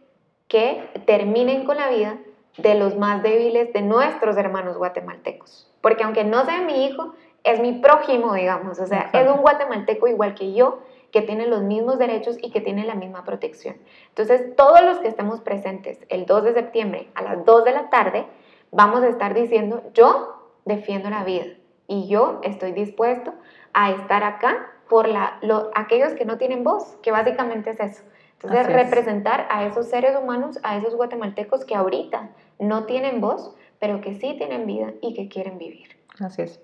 que 0.47 0.83
terminen 1.05 1.65
con 1.65 1.77
la 1.77 1.89
vida 1.89 2.17
de 2.57 2.75
los 2.75 2.97
más 2.97 3.23
débiles 3.23 3.71
de 3.73 3.81
nuestros 3.81 4.37
hermanos 4.37 4.77
guatemaltecos. 4.77 5.71
Porque 5.81 6.03
aunque 6.03 6.23
no 6.23 6.45
sea 6.45 6.61
mi 6.61 6.85
hijo, 6.85 7.13
es 7.43 7.59
mi 7.59 7.73
prójimo, 7.73 8.33
digamos. 8.33 8.79
O 8.79 8.85
sea, 8.85 9.09
es 9.13 9.29
un 9.29 9.41
guatemalteco 9.41 10.07
igual 10.07 10.35
que 10.35 10.53
yo, 10.53 10.79
que 11.11 11.21
tiene 11.21 11.47
los 11.47 11.61
mismos 11.63 11.97
derechos 11.97 12.37
y 12.41 12.51
que 12.51 12.61
tiene 12.61 12.85
la 12.85 12.95
misma 12.95 13.23
protección. 13.23 13.77
Entonces, 14.09 14.55
todos 14.55 14.81
los 14.81 14.99
que 14.99 15.07
estemos 15.07 15.41
presentes 15.41 15.99
el 16.09 16.25
2 16.25 16.43
de 16.43 16.53
septiembre 16.53 17.09
a 17.15 17.21
las 17.23 17.43
2 17.45 17.63
de 17.65 17.71
la 17.71 17.89
tarde, 17.89 18.25
vamos 18.71 19.01
a 19.03 19.09
estar 19.09 19.33
diciendo, 19.33 19.81
yo 19.93 20.51
defiendo 20.65 21.09
la 21.09 21.23
vida 21.23 21.45
y 21.87 22.07
yo 22.07 22.39
estoy 22.43 22.71
dispuesto 22.71 23.33
a 23.73 23.91
estar 23.91 24.23
acá 24.23 24.71
por 24.87 25.07
la, 25.07 25.37
lo- 25.41 25.71
aquellos 25.73 26.13
que 26.13 26.25
no 26.25 26.37
tienen 26.37 26.63
voz, 26.63 26.95
que 27.01 27.11
básicamente 27.11 27.71
es 27.71 27.79
eso. 27.79 28.03
Entonces, 28.43 28.59
Así 28.67 28.71
es. 28.71 28.83
representar 28.89 29.47
a 29.49 29.65
esos 29.65 29.87
seres 29.87 30.15
humanos, 30.21 30.59
a 30.63 30.77
esos 30.77 30.95
guatemaltecos 30.95 31.63
que 31.65 31.75
ahorita 31.75 32.29
no 32.59 32.85
tienen 32.85 33.21
voz, 33.21 33.55
pero 33.79 34.01
que 34.01 34.13
sí 34.15 34.35
tienen 34.37 34.65
vida 34.65 34.91
y 35.01 35.13
que 35.13 35.27
quieren 35.29 35.57
vivir. 35.57 35.87
Así 36.19 36.41
es. 36.43 36.59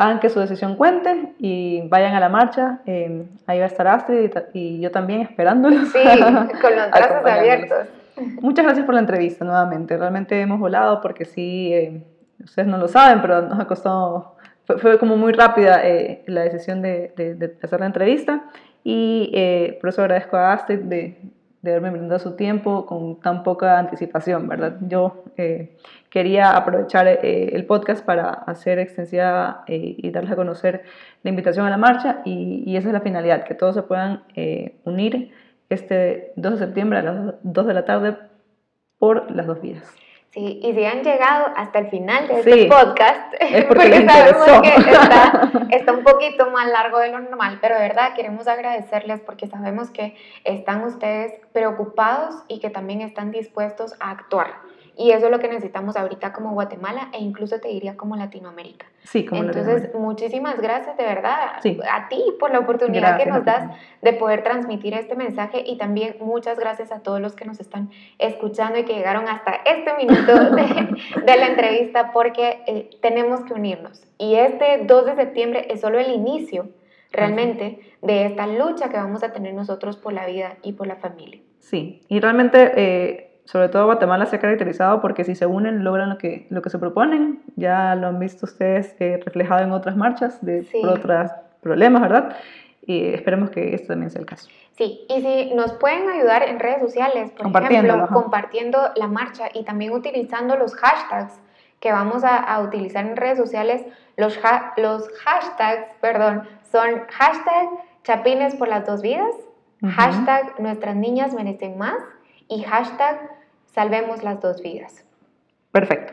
Hagan 0.00 0.20
que 0.20 0.28
su 0.28 0.38
decisión 0.38 0.76
cuente 0.76 1.34
y 1.38 1.88
vayan 1.88 2.14
a 2.14 2.20
la 2.20 2.28
marcha. 2.28 2.80
eh, 2.86 3.26
ahí 3.46 3.58
va 3.58 3.64
a 3.64 3.68
estar 3.68 3.86
Astrid 3.88 4.30
y 4.54 4.58
y, 4.76 4.80
yo 4.80 4.90
también 4.92 5.22
esperándolos. 5.22 5.88
Sí, 5.88 5.98
con 6.62 6.76
los 6.76 6.90
brazos 6.90 7.26
abiertos. 7.26 7.78
Muchas 8.40 8.64
gracias 8.64 8.84
por 8.86 8.94
la 8.94 9.00
entrevista 9.00 9.44
nuevamente. 9.44 9.96
Realmente 9.96 10.40
hemos 10.40 10.58
volado 10.60 11.00
porque 11.00 11.24
sí, 11.24 11.72
eh, 11.74 12.02
ustedes 12.44 12.68
no 12.68 12.76
lo 12.78 12.86
saben, 12.88 13.20
pero 13.22 13.42
nos 13.42 13.58
ha 13.58 13.64
costado, 13.66 14.36
fue, 14.66 14.78
fue 14.78 14.98
como 15.00 15.16
muy 15.16 15.32
rápida 15.32 15.80
eh, 15.84 16.22
la 16.26 16.42
decisión 16.42 16.80
de, 16.82 17.12
de- 17.16 17.34
de 17.34 17.56
hacer 17.62 17.80
la 17.80 17.86
entrevista 17.86 18.44
y 18.84 19.30
eh, 19.34 19.78
por 19.80 19.90
eso 19.90 20.02
agradezco 20.02 20.36
a 20.36 20.52
Astrid 20.52 20.80
de, 20.80 21.18
de 21.62 21.70
haberme 21.70 21.90
brindado 21.90 22.18
su 22.18 22.36
tiempo 22.36 22.86
con 22.86 23.20
tan 23.20 23.42
poca 23.42 23.78
anticipación, 23.78 24.48
¿verdad? 24.48 24.76
Yo 24.82 25.24
eh, 25.36 25.76
quería 26.10 26.56
aprovechar 26.56 27.08
eh, 27.08 27.50
el 27.52 27.66
podcast 27.66 28.04
para 28.04 28.30
hacer 28.30 28.78
extensiva 28.78 29.64
eh, 29.66 29.94
y 29.98 30.10
darles 30.10 30.32
a 30.32 30.36
conocer 30.36 30.84
la 31.22 31.30
invitación 31.30 31.66
a 31.66 31.70
la 31.70 31.76
marcha 31.76 32.22
y, 32.24 32.62
y 32.66 32.76
esa 32.76 32.88
es 32.88 32.92
la 32.92 33.00
finalidad, 33.00 33.44
que 33.44 33.54
todos 33.54 33.74
se 33.74 33.82
puedan 33.82 34.22
eh, 34.34 34.76
unir 34.84 35.32
este 35.68 36.32
2 36.36 36.52
de 36.52 36.58
septiembre 36.58 36.98
a 37.00 37.02
las 37.02 37.34
2 37.42 37.66
de 37.66 37.74
la 37.74 37.84
tarde 37.84 38.16
por 38.98 39.30
las 39.30 39.46
dos 39.46 39.60
vidas. 39.60 39.94
Sí, 40.30 40.60
y 40.62 40.74
si 40.74 40.84
han 40.84 41.02
llegado 41.02 41.46
hasta 41.56 41.78
el 41.78 41.88
final 41.88 42.28
de 42.28 42.42
Sí, 42.42 42.50
este 42.50 42.66
podcast, 42.66 43.34
es 43.40 43.64
porque 43.64 44.06
sabemos 44.06 44.60
que 44.62 44.68
está, 44.68 45.50
está 45.70 45.92
un 45.92 46.04
poquito 46.04 46.50
más 46.50 46.68
largo 46.68 46.98
de 46.98 47.08
lo 47.08 47.20
normal, 47.20 47.58
pero 47.62 47.76
de 47.76 47.80
verdad 47.80 48.14
queremos 48.14 48.46
agradecerles 48.46 49.20
porque 49.20 49.46
sabemos 49.46 49.88
que 49.88 50.16
están 50.44 50.84
ustedes 50.84 51.32
preocupados 51.52 52.34
y 52.46 52.60
que 52.60 52.68
también 52.68 53.00
están 53.00 53.30
dispuestos 53.30 53.94
a 54.00 54.10
actuar. 54.10 54.67
Y 55.00 55.12
eso 55.12 55.26
es 55.26 55.30
lo 55.30 55.38
que 55.38 55.46
necesitamos 55.46 55.96
ahorita 55.96 56.32
como 56.32 56.52
Guatemala 56.54 57.08
e 57.12 57.18
incluso 57.20 57.60
te 57.60 57.68
diría 57.68 57.96
como 57.96 58.16
Latinoamérica. 58.16 58.86
Sí, 59.04 59.24
como 59.24 59.40
Entonces, 59.42 59.64
Latinoamérica. 59.66 59.98
muchísimas 60.00 60.60
gracias 60.60 60.96
de 60.96 61.04
verdad 61.04 61.36
Sí. 61.62 61.78
a 61.88 62.08
ti 62.08 62.20
por 62.40 62.50
la 62.50 62.58
oportunidad 62.58 63.16
que 63.16 63.24
Gracias 63.24 63.46
nos 63.46 63.54
a 63.54 63.60
ti 63.60 63.66
das 63.68 63.78
de 64.02 64.12
poder 64.14 64.42
transmitir 64.42 64.94
este 64.94 65.14
mensaje 65.14 65.62
y 65.64 65.78
también 65.78 66.16
muchas 66.20 66.58
gracias 66.58 66.90
a 66.90 67.00
todos 67.04 67.20
los 67.20 67.36
que 67.36 67.44
nos 67.44 67.60
están 67.60 67.90
escuchando 68.18 68.76
y 68.80 68.84
que 68.84 68.94
llegaron 68.94 69.28
hasta 69.28 69.52
este 69.64 69.94
minuto 70.04 70.32
de, 70.56 71.22
de 71.24 71.36
la 71.36 71.46
entrevista 71.46 72.10
porque 72.12 72.64
eh, 72.66 72.90
tenemos 73.00 73.42
que 73.44 73.54
unirnos. 73.54 74.02
Y 74.18 74.34
este 74.34 74.84
2 74.84 75.06
de 75.06 75.14
septiembre 75.14 75.68
es 75.70 75.80
solo 75.80 76.00
el 76.00 76.10
inicio 76.10 76.70
realmente 77.12 77.78
de 78.02 78.26
esta 78.26 78.46
lucha 78.46 78.88
que 78.88 78.96
vamos 78.96 79.22
a 79.22 79.32
tener 79.32 79.54
nosotros 79.54 79.96
por 79.96 80.12
la 80.12 80.26
vida 80.26 80.56
y 80.62 80.72
por 80.72 80.86
la 80.86 80.96
familia. 80.96 81.40
Sí, 81.60 82.02
y 82.08 82.20
realmente, 82.20 82.72
eh, 82.76 83.27
sobre 83.50 83.70
todo 83.70 83.86
Guatemala 83.86 84.26
se 84.26 84.36
ha 84.36 84.40
caracterizado 84.40 85.00
porque 85.00 85.24
si 85.24 85.34
se 85.34 85.46
unen 85.46 85.82
logran 85.82 86.10
lo 86.10 86.18
que, 86.18 86.46
lo 86.50 86.60
que 86.60 86.68
se 86.68 86.78
proponen. 86.78 87.40
Ya 87.56 87.94
lo 87.94 88.08
han 88.08 88.18
visto 88.18 88.44
ustedes 88.44 88.94
eh, 89.00 89.18
reflejado 89.24 89.62
en 89.62 89.72
otras 89.72 89.96
marchas 89.96 90.44
de, 90.44 90.64
Sí. 90.64 90.80
por 90.82 90.90
otros 90.98 91.30
problemas, 91.62 92.02
¿verdad? 92.02 92.36
Y 92.86 93.06
esperemos 93.14 93.48
que 93.48 93.74
esto 93.74 93.88
también 93.88 94.10
sea 94.10 94.20
el 94.20 94.26
caso. 94.26 94.50
Sí, 94.76 95.06
y 95.08 95.22
si 95.22 95.54
nos 95.54 95.72
pueden 95.72 96.08
ayudar 96.10 96.42
en 96.42 96.60
redes 96.60 96.80
sociales, 96.82 97.30
por 97.32 97.46
ejemplo, 97.62 97.94
ajá. 97.94 98.06
compartiendo 98.14 98.78
la 98.96 99.06
marcha 99.06 99.44
y 99.54 99.64
también 99.64 99.92
utilizando 99.92 100.56
los 100.56 100.74
hashtags 100.74 101.40
que 101.80 101.90
vamos 101.90 102.24
a, 102.24 102.36
a 102.36 102.60
utilizar 102.60 103.06
en 103.06 103.16
redes 103.16 103.38
sociales, 103.38 103.82
los, 104.18 104.38
ha- 104.44 104.74
los 104.76 105.08
hashtags, 105.24 105.86
perdón, 106.02 106.42
son 106.70 106.90
hashtag 107.10 107.66
chapines 108.04 108.54
por 108.56 108.68
las 108.68 108.84
dos 108.86 109.00
vidas, 109.00 109.34
hashtag 109.82 110.60
nuestras 110.60 110.96
niñas 110.96 111.32
merecen 111.34 111.78
más 111.78 111.96
y 112.48 112.62
hashtag 112.62 113.18
salvemos 113.72 114.22
las 114.22 114.40
dos 114.40 114.62
vidas. 114.62 115.04
Perfecto. 115.72 116.12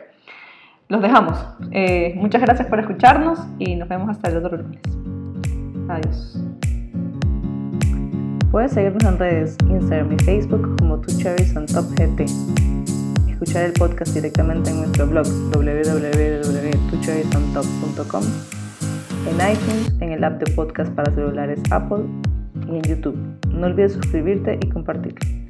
Los 0.88 1.02
dejamos. 1.02 1.36
Eh, 1.72 2.14
muchas 2.16 2.40
gracias 2.42 2.68
por 2.68 2.78
escucharnos 2.78 3.40
y 3.58 3.74
nos 3.74 3.88
vemos 3.88 4.08
hasta 4.10 4.30
el 4.30 4.36
otro 4.36 4.58
lunes. 4.58 4.80
Adiós. 5.88 6.38
Puedes 8.50 8.72
seguirnos 8.72 9.04
en 9.04 9.18
redes, 9.18 9.56
Instagram 9.68 10.12
y 10.12 10.18
Facebook 10.22 10.76
como 10.78 11.00
Two 11.00 11.18
Cherries 11.18 11.56
on 11.56 11.66
Top 11.66 11.86
GT. 11.96 12.26
Escuchar 13.30 13.64
el 13.64 13.72
podcast 13.72 14.14
directamente 14.14 14.70
en 14.70 14.76
nuestro 14.78 15.06
blog 15.06 15.26
www.twocherriesontop.com, 15.26 18.22
en 19.28 19.34
iTunes, 19.34 19.92
en 20.00 20.12
el 20.12 20.24
app 20.24 20.42
de 20.42 20.50
podcast 20.54 20.90
para 20.94 21.12
celulares 21.12 21.60
Apple 21.70 22.04
y 22.66 22.76
en 22.76 22.82
YouTube. 22.82 23.18
No 23.50 23.66
olvides 23.66 23.92
suscribirte 23.92 24.58
y 24.62 24.68
compartirlo. 24.70 25.45